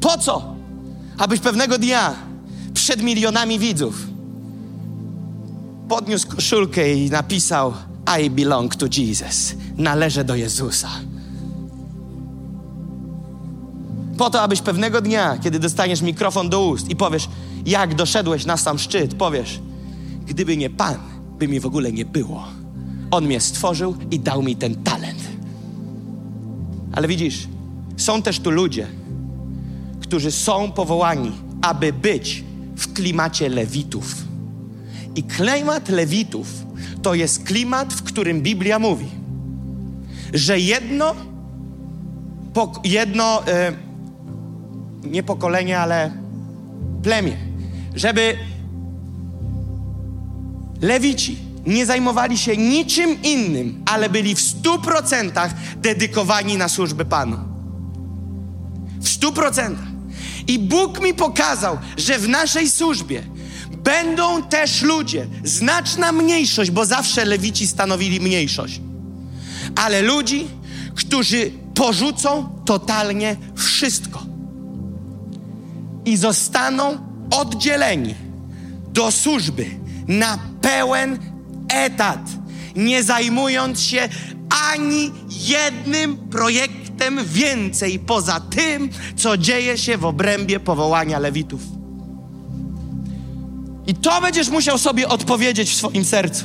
Po 0.00 0.18
co? 0.18 0.54
Abyś 1.18 1.40
pewnego 1.40 1.78
dnia 1.78 2.14
przed 2.74 3.02
milionami 3.02 3.58
widzów 3.58 3.94
podniósł 5.88 6.28
koszulkę 6.28 6.94
i 6.94 7.10
napisał 7.10 7.74
I 8.22 8.30
belong 8.30 8.76
to 8.76 8.86
Jesus. 8.96 9.54
Należę 9.76 10.24
do 10.24 10.34
Jezusa. 10.34 10.88
Po 14.18 14.30
to, 14.30 14.42
abyś 14.42 14.60
pewnego 14.60 15.00
dnia, 15.00 15.38
kiedy 15.42 15.58
dostaniesz 15.58 16.02
mikrofon 16.02 16.48
do 16.48 16.66
ust 16.66 16.90
i 16.90 16.96
powiesz, 16.96 17.28
jak 17.66 17.94
doszedłeś 17.94 18.46
na 18.46 18.56
sam 18.56 18.78
szczyt, 18.78 19.14
powiesz, 19.14 19.60
gdyby 20.26 20.56
nie 20.56 20.70
Pan, 20.70 20.96
by 21.38 21.48
mi 21.48 21.60
w 21.60 21.66
ogóle 21.66 21.92
nie 21.92 22.04
było. 22.04 22.44
On 23.10 23.26
mnie 23.26 23.40
stworzył 23.40 23.96
i 24.10 24.20
dał 24.20 24.42
mi 24.42 24.56
ten 24.56 24.82
talent. 24.82 25.18
Ale 26.92 27.08
widzisz, 27.08 27.48
są 27.96 28.22
też 28.22 28.40
tu 28.40 28.50
ludzie, 28.50 28.86
którzy 30.00 30.32
są 30.32 30.72
powołani, 30.72 31.32
aby 31.62 31.92
być 31.92 32.44
w 32.76 32.92
klimacie 32.92 33.48
lewitów. 33.48 34.14
I 35.16 35.22
klimat 35.22 35.88
lewitów 35.88 36.48
to 37.02 37.14
jest 37.14 37.44
klimat, 37.44 37.92
w 37.92 38.02
którym 38.02 38.40
Biblia 38.42 38.78
mówi, 38.78 39.06
że 40.34 40.60
jedno, 40.60 41.14
jedno 42.84 43.46
e, 43.46 43.87
nie 45.10 45.22
pokolenie, 45.22 45.78
ale 45.78 46.12
plemię, 47.02 47.36
żeby 47.94 48.36
lewici 50.80 51.36
nie 51.66 51.86
zajmowali 51.86 52.38
się 52.38 52.56
niczym 52.56 53.22
innym, 53.22 53.82
ale 53.86 54.08
byli 54.08 54.34
w 54.34 54.40
stu 54.40 54.78
procentach 54.78 55.54
dedykowani 55.76 56.56
na 56.56 56.68
służbę 56.68 57.04
Panu. 57.04 57.38
W 59.00 59.08
stu 59.08 59.32
procentach. 59.32 59.88
I 60.46 60.58
Bóg 60.58 61.02
mi 61.02 61.14
pokazał, 61.14 61.78
że 61.96 62.18
w 62.18 62.28
naszej 62.28 62.70
służbie 62.70 63.22
będą 63.84 64.42
też 64.42 64.82
ludzie, 64.82 65.26
znaczna 65.44 66.12
mniejszość, 66.12 66.70
bo 66.70 66.86
zawsze 66.86 67.24
lewici 67.24 67.66
stanowili 67.66 68.20
mniejszość, 68.20 68.80
ale 69.76 70.02
ludzi, 70.02 70.46
którzy 70.94 71.50
porzucą 71.74 72.48
totalnie 72.64 73.36
wszystko 73.56 74.22
i 76.08 76.16
zostaną 76.16 76.98
oddzieleni 77.30 78.14
do 78.92 79.10
służby 79.10 79.66
na 80.08 80.38
pełen 80.60 81.18
etat, 81.68 82.20
nie 82.76 83.02
zajmując 83.02 83.80
się 83.80 84.08
ani 84.72 85.10
jednym 85.30 86.16
projektem 86.16 87.24
więcej 87.24 87.98
poza 87.98 88.40
tym, 88.40 88.90
co 89.16 89.36
dzieje 89.36 89.78
się 89.78 89.98
w 89.98 90.04
obrębie 90.04 90.60
powołania 90.60 91.18
Lewitów. 91.18 91.60
I 93.86 93.94
to 93.94 94.20
będziesz 94.20 94.48
musiał 94.48 94.78
sobie 94.78 95.08
odpowiedzieć 95.08 95.70
w 95.70 95.76
swoim 95.76 96.04
sercu. 96.04 96.44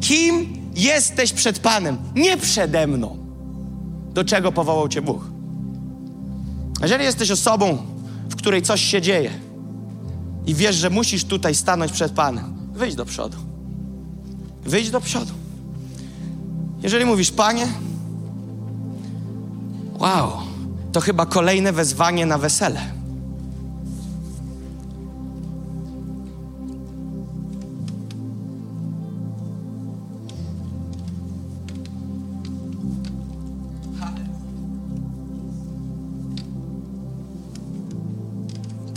Kim 0.00 0.56
jesteś 0.74 1.32
przed 1.32 1.58
Panem, 1.58 1.98
nie 2.14 2.36
przede 2.36 2.86
mną. 2.86 3.16
Do 4.14 4.24
czego 4.24 4.52
powołał 4.52 4.88
Cię 4.88 5.02
Bóg? 5.02 5.24
Jeżeli 6.82 7.04
jesteś 7.04 7.30
osobą, 7.30 7.91
w 8.32 8.36
której 8.36 8.62
coś 8.62 8.80
się 8.80 9.00
dzieje 9.00 9.30
i 10.46 10.54
wiesz, 10.54 10.76
że 10.76 10.90
musisz 10.90 11.24
tutaj 11.24 11.54
stanąć 11.54 11.92
przed 11.92 12.12
Panem, 12.12 12.54
wyjdź 12.72 12.94
do 12.94 13.04
przodu. 13.04 13.36
Wyjdź 14.64 14.90
do 14.90 15.00
przodu. 15.00 15.32
Jeżeli 16.82 17.04
mówisz, 17.04 17.30
Panie, 17.30 17.66
wow, 19.98 20.32
to 20.92 21.00
chyba 21.00 21.26
kolejne 21.26 21.72
wezwanie 21.72 22.26
na 22.26 22.38
wesele. 22.38 22.80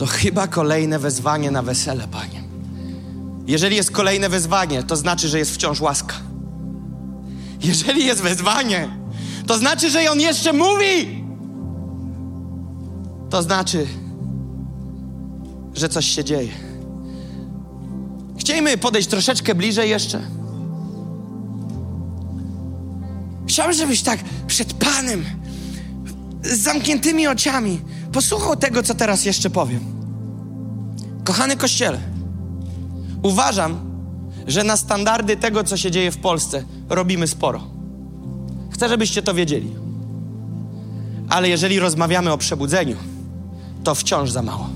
To 0.05 0.09
chyba 0.09 0.47
kolejne 0.47 0.99
wezwanie 0.99 1.51
na 1.51 1.61
wesele, 1.61 2.07
Panie. 2.07 2.43
Jeżeli 3.47 3.75
jest 3.75 3.91
kolejne 3.91 4.29
wezwanie, 4.29 4.83
to 4.83 4.95
znaczy, 4.95 5.27
że 5.27 5.39
jest 5.39 5.53
wciąż 5.53 5.81
łaska. 5.81 6.15
Jeżeli 7.61 8.05
jest 8.05 8.21
wezwanie, 8.21 8.89
to 9.47 9.57
znaczy, 9.57 9.89
że 9.89 10.11
On 10.11 10.19
jeszcze 10.19 10.53
mówi. 10.53 11.23
To 13.29 13.43
znaczy, 13.43 13.87
że 15.73 15.89
coś 15.89 16.05
się 16.05 16.23
dzieje. 16.23 16.51
Chcielibyśmy 18.37 18.77
podejść 18.77 19.07
troszeczkę 19.07 19.55
bliżej 19.55 19.89
jeszcze. 19.89 20.21
Chciałbym, 23.47 23.75
żebyś 23.75 24.01
tak 24.01 24.19
przed 24.47 24.73
Panem, 24.73 25.25
z 26.43 26.59
zamkniętymi 26.59 27.27
oczami, 27.27 27.81
posłuchał 28.15 28.55
tego, 28.55 28.83
co 28.83 28.95
teraz 28.95 29.25
jeszcze 29.25 29.49
powiem. 29.49 29.79
Kochany 31.23 31.57
Kościele, 31.57 31.99
uważam, 33.23 33.79
że 34.47 34.63
na 34.63 34.77
standardy 34.77 35.37
tego, 35.37 35.63
co 35.63 35.77
się 35.77 35.91
dzieje 35.91 36.11
w 36.11 36.17
Polsce, 36.17 36.63
robimy 36.89 37.27
sporo. 37.27 37.61
Chcę, 38.69 38.89
żebyście 38.89 39.21
to 39.21 39.33
wiedzieli. 39.33 39.75
Ale 41.29 41.49
jeżeli 41.49 41.79
rozmawiamy 41.79 42.31
o 42.31 42.37
przebudzeniu, 42.37 42.95
to 43.83 43.95
wciąż 43.95 44.31
za 44.31 44.41
mało. 44.41 44.69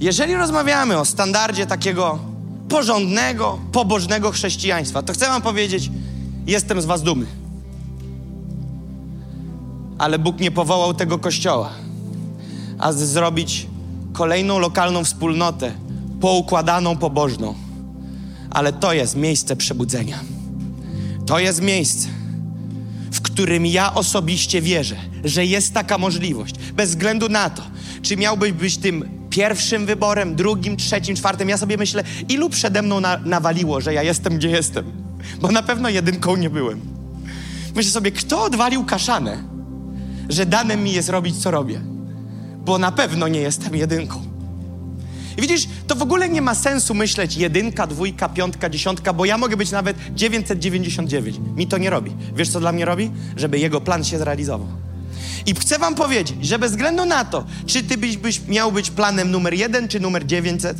Jeżeli 0.00 0.34
rozmawiamy 0.34 0.98
o 0.98 1.04
standardzie 1.04 1.66
takiego 1.66 2.18
porządnego, 2.68 3.58
pobożnego 3.72 4.30
chrześcijaństwa, 4.30 5.02
to 5.02 5.12
chcę 5.12 5.26
Wam 5.26 5.42
powiedzieć, 5.42 5.90
jestem 6.46 6.80
z 6.80 6.84
Was 6.84 7.02
dumny. 7.02 7.45
Ale 9.98 10.18
Bóg 10.18 10.40
nie 10.40 10.50
powołał 10.50 10.94
tego 10.94 11.18
kościoła, 11.18 11.70
a 12.78 12.92
zrobić 12.92 13.66
kolejną 14.12 14.58
lokalną 14.58 15.04
wspólnotę, 15.04 15.72
poukładaną, 16.20 16.96
pobożną. 16.96 17.54
Ale 18.50 18.72
to 18.72 18.92
jest 18.92 19.16
miejsce 19.16 19.56
przebudzenia. 19.56 20.18
To 21.26 21.38
jest 21.38 21.62
miejsce, 21.62 22.08
w 23.12 23.20
którym 23.20 23.66
ja 23.66 23.94
osobiście 23.94 24.62
wierzę, 24.62 24.96
że 25.24 25.46
jest 25.46 25.74
taka 25.74 25.98
możliwość, 25.98 26.54
bez 26.74 26.90
względu 26.90 27.28
na 27.28 27.50
to, 27.50 27.62
czy 28.02 28.16
miałbyś 28.16 28.52
być 28.52 28.76
tym 28.76 29.08
pierwszym 29.30 29.86
wyborem, 29.86 30.36
drugim, 30.36 30.76
trzecim, 30.76 31.16
czwartym. 31.16 31.48
Ja 31.48 31.58
sobie 31.58 31.76
myślę, 31.76 32.04
ilu 32.28 32.50
przede 32.50 32.82
mną 32.82 33.00
na, 33.00 33.18
nawaliło, 33.18 33.80
że 33.80 33.94
ja 33.94 34.02
jestem, 34.02 34.36
gdzie 34.36 34.48
jestem. 34.50 34.84
Bo 35.40 35.52
na 35.52 35.62
pewno 35.62 35.88
jedynką 35.88 36.36
nie 36.36 36.50
byłem. 36.50 36.80
Myślę 37.74 37.92
sobie, 37.92 38.12
kto 38.12 38.42
odwalił 38.42 38.84
kaszanę, 38.84 39.55
że 40.28 40.46
dane 40.46 40.76
mi 40.76 40.92
jest 40.92 41.08
robić, 41.08 41.36
co 41.36 41.50
robię 41.50 41.96
bo 42.66 42.78
na 42.78 42.92
pewno 42.92 43.28
nie 43.28 43.40
jestem 43.40 43.76
jedynką. 43.76 44.22
I 45.38 45.40
widzisz, 45.42 45.68
to 45.86 45.94
w 45.94 46.02
ogóle 46.02 46.28
nie 46.28 46.42
ma 46.42 46.54
sensu 46.54 46.94
myśleć 46.94 47.36
jedynka, 47.36 47.86
dwójka, 47.86 48.28
piątka, 48.28 48.70
dziesiątka, 48.70 49.12
bo 49.12 49.24
ja 49.24 49.38
mogę 49.38 49.56
być 49.56 49.70
nawet 49.70 49.96
999. 50.14 51.40
Mi 51.56 51.66
to 51.66 51.78
nie 51.78 51.90
robi. 51.90 52.12
Wiesz, 52.36 52.48
co 52.48 52.60
dla 52.60 52.72
mnie 52.72 52.84
robi? 52.84 53.10
Żeby 53.36 53.58
jego 53.58 53.80
plan 53.80 54.04
się 54.04 54.18
zrealizował. 54.18 54.68
I 55.46 55.54
chcę 55.54 55.78
wam 55.78 55.94
powiedzieć, 55.94 56.46
że 56.46 56.58
bez 56.58 56.70
względu 56.70 57.04
na 57.04 57.24
to, 57.24 57.44
czy 57.66 57.82
ty 57.82 57.96
byś, 57.96 58.16
byś 58.16 58.40
miał 58.48 58.72
być 58.72 58.90
planem 58.90 59.30
numer 59.30 59.54
jeden, 59.54 59.88
czy 59.88 60.00
numer 60.00 60.26
900, 60.26 60.76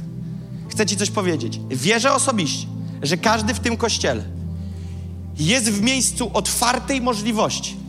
chcę 0.70 0.86
ci 0.86 0.97
coś 0.97 1.10
powiedzieć. 1.10 1.60
Wierzę 1.70 2.12
osobiście, 2.12 2.66
że 3.02 3.16
każdy 3.16 3.55
w 3.55 3.60
tym 3.60 3.77
kościele 3.77 4.24
jest 5.39 5.70
w 5.70 5.82
miejscu 5.82 6.31
otwartej 6.32 7.01
możliwości, 7.01 7.85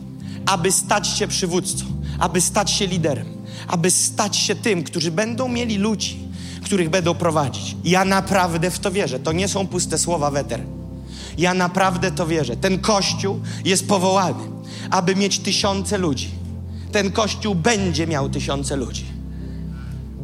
aby 0.48 0.72
stać 0.72 1.08
się 1.08 1.28
przywódcą, 1.28 1.84
aby 2.18 2.40
stać 2.40 2.70
się 2.70 2.86
liderem, 2.86 3.26
aby 3.68 3.90
stać 3.90 4.36
się 4.36 4.54
tym, 4.54 4.84
którzy 4.84 5.10
będą 5.10 5.48
mieli 5.48 5.78
ludzi, 5.78 6.18
których 6.64 6.90
będą 6.90 7.14
prowadzić. 7.14 7.76
Ja 7.84 8.04
naprawdę 8.04 8.70
w 8.70 8.78
to 8.78 8.90
wierzę. 8.90 9.18
To 9.18 9.32
nie 9.32 9.48
są 9.48 9.66
puste 9.66 9.98
słowa 9.98 10.30
weter. 10.30 10.60
Ja 11.38 11.54
naprawdę 11.54 12.10
to 12.10 12.26
wierzę. 12.26 12.56
Ten 12.56 12.78
kościół 12.78 13.40
jest 13.64 13.88
powołany, 13.88 14.44
aby 14.90 15.16
mieć 15.16 15.38
tysiące 15.38 15.98
ludzi. 15.98 16.30
Ten 16.92 17.12
kościół 17.12 17.54
będzie 17.54 18.06
miał 18.06 18.28
tysiące 18.28 18.76
ludzi. 18.76 19.04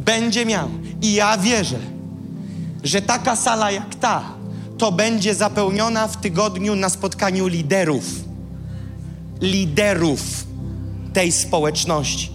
Będzie 0.04 0.46
miał. 0.46 0.68
I 1.02 1.12
ja 1.12 1.38
wierzę, 1.38 1.78
że 2.82 3.02
taka 3.02 3.36
sala 3.36 3.70
jak 3.70 3.94
ta, 3.94 4.24
to 4.78 4.92
będzie 4.92 5.34
zapełniona 5.34 6.08
w 6.08 6.16
tygodniu 6.16 6.74
na 6.74 6.88
spotkaniu 6.88 7.46
liderów. 7.46 8.33
Liderów 9.40 10.46
tej 11.12 11.32
społeczności. 11.32 12.30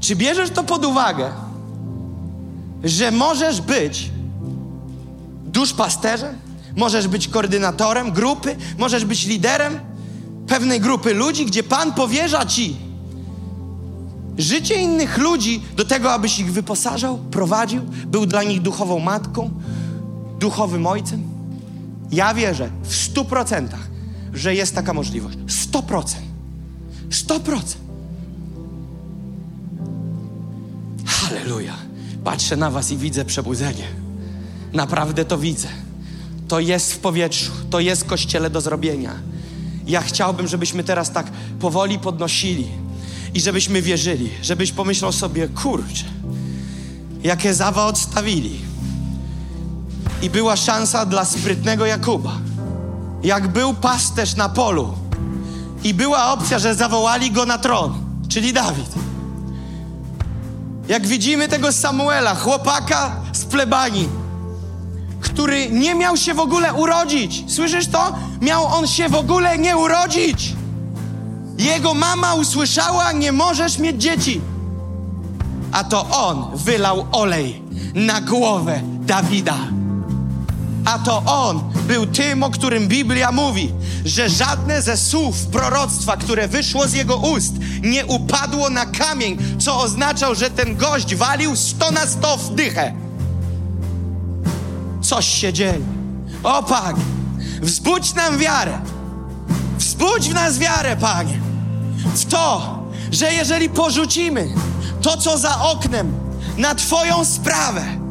Czy 0.00 0.16
bierzesz 0.16 0.50
to 0.50 0.64
pod 0.64 0.84
uwagę, 0.84 1.30
że 2.84 3.10
możesz 3.10 3.60
być 3.60 4.10
duszpasterzem, 5.44 6.34
możesz 6.76 7.08
być 7.08 7.28
koordynatorem 7.28 8.12
grupy, 8.12 8.56
możesz 8.78 9.04
być 9.04 9.26
liderem 9.26 9.80
pewnej 10.46 10.80
grupy 10.80 11.14
ludzi, 11.14 11.46
gdzie 11.46 11.62
Pan 11.62 11.92
powierza 11.92 12.46
ci 12.46 12.76
życie 14.38 14.82
innych 14.82 15.18
ludzi 15.18 15.62
do 15.76 15.84
tego, 15.84 16.12
abyś 16.12 16.38
ich 16.38 16.52
wyposażał, 16.52 17.18
prowadził, 17.18 17.82
był 18.06 18.26
dla 18.26 18.42
nich 18.42 18.62
duchową 18.62 18.98
matką, 18.98 19.50
duchowym 20.38 20.86
ojcem? 20.86 21.22
Ja 22.12 22.34
wierzę 22.34 22.70
w 22.82 22.96
stu 22.96 23.24
procentach, 23.24 23.87
że 24.34 24.54
jest 24.54 24.74
taka 24.74 24.94
możliwość. 24.94 25.38
Sto 25.46 25.82
procent. 25.82 26.24
Sto 27.10 27.40
procent. 27.40 27.88
Halleluja. 31.06 31.74
Patrzę 32.24 32.56
na 32.56 32.70
was 32.70 32.90
i 32.90 32.96
widzę 32.96 33.24
przebudzenie. 33.24 33.84
Naprawdę 34.72 35.24
to 35.24 35.38
widzę. 35.38 35.68
To 36.48 36.60
jest 36.60 36.92
w 36.92 36.98
powietrzu. 36.98 37.52
To 37.70 37.80
jest 37.80 38.04
kościele 38.04 38.50
do 38.50 38.60
zrobienia. 38.60 39.14
Ja 39.86 40.02
chciałbym, 40.02 40.48
żebyśmy 40.48 40.84
teraz 40.84 41.12
tak 41.12 41.26
powoli 41.60 41.98
podnosili 41.98 42.66
i 43.34 43.40
żebyśmy 43.40 43.82
wierzyli, 43.82 44.30
żebyś 44.42 44.72
pomyślał 44.72 45.12
sobie, 45.12 45.48
kurczę, 45.48 46.04
jakie 47.22 47.54
zawa 47.54 47.86
odstawili. 47.86 48.60
I 50.22 50.30
była 50.30 50.56
szansa 50.56 51.06
dla 51.06 51.24
sprytnego 51.24 51.86
Jakuba. 51.86 52.38
Jak 53.22 53.48
był 53.48 53.74
pasterz 53.74 54.36
na 54.36 54.48
polu 54.48 54.94
i 55.84 55.94
była 55.94 56.32
opcja, 56.32 56.58
że 56.58 56.74
zawołali 56.74 57.30
go 57.30 57.46
na 57.46 57.58
tron, 57.58 57.94
czyli 58.28 58.52
Dawid. 58.52 58.90
Jak 60.88 61.06
widzimy 61.06 61.48
tego 61.48 61.72
Samuela, 61.72 62.34
chłopaka 62.34 63.16
z 63.32 63.44
plebanii, 63.44 64.08
który 65.20 65.70
nie 65.70 65.94
miał 65.94 66.16
się 66.16 66.34
w 66.34 66.40
ogóle 66.40 66.74
urodzić. 66.74 67.44
Słyszysz 67.54 67.86
to? 67.86 68.14
Miał 68.40 68.66
on 68.66 68.86
się 68.86 69.08
w 69.08 69.14
ogóle 69.14 69.58
nie 69.58 69.76
urodzić. 69.76 70.54
Jego 71.58 71.94
mama 71.94 72.34
usłyszała: 72.34 73.12
Nie 73.12 73.32
możesz 73.32 73.78
mieć 73.78 74.02
dzieci. 74.02 74.40
A 75.72 75.84
to 75.84 76.06
on 76.08 76.56
wylał 76.56 77.06
olej 77.12 77.62
na 77.94 78.20
głowę 78.20 78.80
Dawida. 78.84 79.56
A 80.88 80.98
to 80.98 81.22
on 81.26 81.72
był 81.86 82.06
tym, 82.06 82.42
o 82.42 82.50
którym 82.50 82.88
Biblia 82.88 83.32
mówi, 83.32 83.72
że 84.04 84.28
żadne 84.28 84.82
ze 84.82 84.96
słów 84.96 85.46
proroctwa, 85.46 86.16
które 86.16 86.48
wyszło 86.48 86.88
z 86.88 86.92
jego 86.92 87.16
ust, 87.16 87.52
nie 87.82 88.06
upadło 88.06 88.70
na 88.70 88.86
kamień, 88.86 89.38
co 89.58 89.80
oznaczał, 89.80 90.34
że 90.34 90.50
ten 90.50 90.76
gość 90.76 91.14
walił 91.14 91.56
sto 91.56 91.90
na 91.90 92.06
sto 92.06 92.36
w 92.36 92.54
dychę. 92.54 92.94
Coś 95.02 95.26
się 95.26 95.52
dzieje. 95.52 95.80
O 96.42 96.62
Panie, 96.62 97.04
wzbudź 97.62 98.14
nam 98.14 98.38
wiarę. 98.38 98.78
Wzbudź 99.78 100.28
w 100.28 100.34
nas 100.34 100.58
wiarę, 100.58 100.96
Panie. 100.96 101.40
W 102.14 102.24
to, 102.24 102.78
że 103.10 103.32
jeżeli 103.32 103.70
porzucimy 103.70 104.48
to, 105.02 105.16
co 105.16 105.38
za 105.38 105.60
oknem, 105.60 106.12
na 106.56 106.74
Twoją 106.74 107.24
sprawę, 107.24 108.07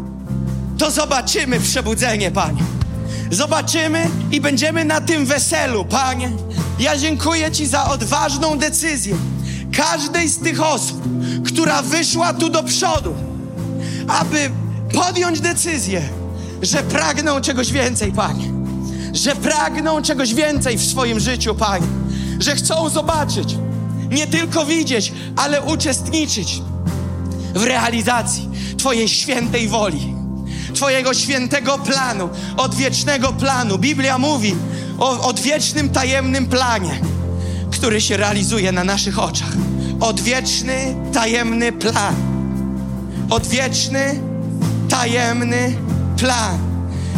to 0.78 0.91
zobaczymy 0.91 1.60
przebudzenie, 1.60 2.32
Panie. 2.32 2.64
Zobaczymy 3.32 4.10
i 4.32 4.41
będziemy 4.41 4.86
na 4.86 5.02
tym 5.02 5.26
weselu, 5.26 5.86
Panie. 5.86 6.32
Ja 6.80 6.98
dziękuję 6.98 7.52
Ci 7.52 7.68
za 7.68 7.86
odważną 7.86 8.58
decyzję 8.58 9.16
każdej 9.78 10.30
z 10.30 10.40
tych 10.40 10.62
osób, 10.62 11.02
która 11.45 11.82
wyszła 11.82 12.34
tu 12.34 12.49
do 12.49 12.64
przodu, 12.64 13.16
aby 14.08 14.49
podjąć 14.94 15.40
decyzję, 15.40 16.02
że 16.62 16.84
pragną 16.84 17.41
czegoś 17.41 17.72
więcej, 17.72 18.12
Panie. 18.12 18.45
Że 19.14 19.36
pragną 19.36 20.02
czegoś 20.02 20.34
więcej 20.34 20.78
w 20.78 20.86
swoim 20.86 21.20
życiu, 21.20 21.56
Panie. 21.56 21.88
Że 22.40 22.56
chcą 22.56 22.90
zobaczyć, 22.90 23.56
nie 24.12 24.28
tylko 24.28 24.66
widzieć, 24.66 25.14
ale 25.36 25.62
uczestniczyć 25.62 26.62
w 27.56 27.64
realizacji 27.64 28.49
Twojej 28.78 29.10
świętej 29.10 29.68
woli. 29.68 30.16
Twojego 30.78 31.14
świętego 31.14 31.78
planu, 31.78 32.30
odwiecznego 32.58 33.34
planu. 33.34 33.78
Biblia 33.78 34.18
mówi 34.18 34.56
o 34.99 35.28
odwiecznym, 35.28 35.90
tajemnym 35.90 36.45
planie, 36.45 37.02
który 37.72 38.02
się 38.02 38.18
realizuje 38.18 38.72
na 38.72 38.84
naszych 38.84 39.20
oczach. 39.20 39.52
Odwieczny, 39.99 40.95
tajemny 41.14 41.72
plan. 41.72 42.16
Odwieczny, 43.30 44.20
tajemny 44.90 45.76
plan. 46.18 46.58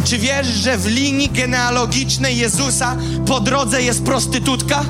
Czy 0.04 0.18
wiesz, 0.18 0.46
że 0.46 0.78
w 0.78 0.86
linii 0.86 1.28
genealogicznej 1.28 2.36
Jezusa 2.36 2.96
po 3.26 3.40
drodze 3.40 3.82
jest 3.82 4.02
prostytutka? 4.02 4.84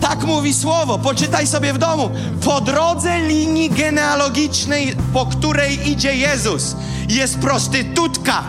Tak 0.00 0.24
mówi 0.24 0.54
słowo, 0.54 0.98
poczytaj 0.98 1.46
sobie 1.46 1.72
w 1.72 1.78
domu. 1.78 2.10
Po 2.44 2.60
drodze 2.60 3.20
linii 3.20 3.70
genealogicznej, 3.70 4.96
po 5.12 5.26
której 5.26 5.90
idzie 5.90 6.16
Jezus, 6.16 6.76
jest 7.08 7.38
prostytutka. 7.38 8.44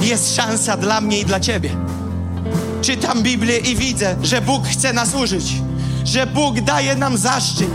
Jest 0.00 0.36
szansa 0.36 0.76
dla 0.76 1.00
mnie 1.00 1.20
i 1.20 1.24
dla 1.24 1.40
ciebie. 1.40 1.70
Czytam 2.82 3.22
Biblię 3.22 3.58
i 3.58 3.76
widzę, 3.76 4.16
że 4.22 4.40
Bóg 4.40 4.66
chce 4.66 4.92
nas 4.92 5.14
użyć, 5.14 5.54
że 6.04 6.26
Bóg 6.26 6.60
daje 6.60 6.94
nam 6.94 7.16
zaszczyt, 7.16 7.70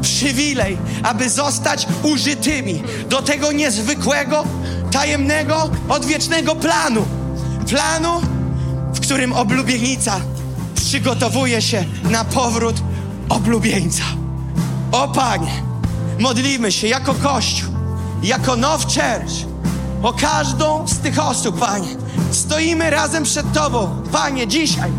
przywilej, 0.00 0.78
aby 1.02 1.30
zostać 1.30 1.86
użytymi 2.02 2.82
do 3.08 3.22
tego 3.22 3.52
niezwykłego, 3.52 4.44
tajemnego, 4.90 5.70
odwiecznego 5.88 6.56
planu. 6.56 7.04
Planu, 7.68 8.20
w 8.94 9.00
którym 9.00 9.32
oblubienica 9.32 10.20
przygotowuje 10.74 11.62
się 11.62 11.84
na 12.10 12.24
powrót 12.24 12.76
oblubieńca. 13.28 14.04
O 14.92 15.08
Panie, 15.08 15.71
modlimy 16.22 16.72
się 16.72 16.88
jako 16.88 17.14
Kościół, 17.14 17.70
jako 18.22 18.56
Now 18.56 18.82
Church, 18.82 19.46
o 20.02 20.12
każdą 20.12 20.88
z 20.88 20.98
tych 20.98 21.18
osób, 21.18 21.58
Panie. 21.58 21.96
Stoimy 22.30 22.90
razem 22.90 23.24
przed 23.24 23.52
Tobą, 23.52 24.02
Panie, 24.12 24.46
dzisiaj, 24.46 24.90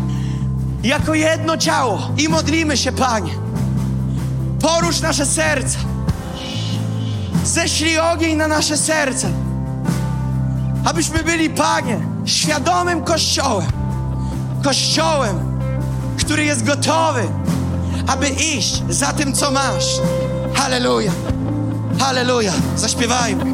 jako 0.82 1.14
jedno 1.14 1.56
ciało 1.56 2.10
i 2.18 2.28
modlimy 2.28 2.76
się, 2.76 2.92
Panie. 2.92 3.32
Porusz 4.60 5.00
nasze 5.00 5.26
serca. 5.26 5.78
Ześlij 7.44 7.98
ogień 7.98 8.36
na 8.36 8.48
nasze 8.48 8.76
serce. 8.76 9.30
Abyśmy 10.84 11.22
byli, 11.22 11.50
Panie, 11.50 12.00
świadomym 12.24 13.04
Kościołem. 13.04 13.66
Kościołem, 14.64 15.58
który 16.18 16.44
jest 16.44 16.64
gotowy, 16.64 17.28
aby 18.06 18.28
iść 18.28 18.82
za 18.88 19.12
tym, 19.12 19.32
co 19.32 19.50
masz. 19.50 19.84
Halleluja. 20.54 21.12
Halleluja. 21.98 22.52
Zaśpiewajmy. 22.76 23.53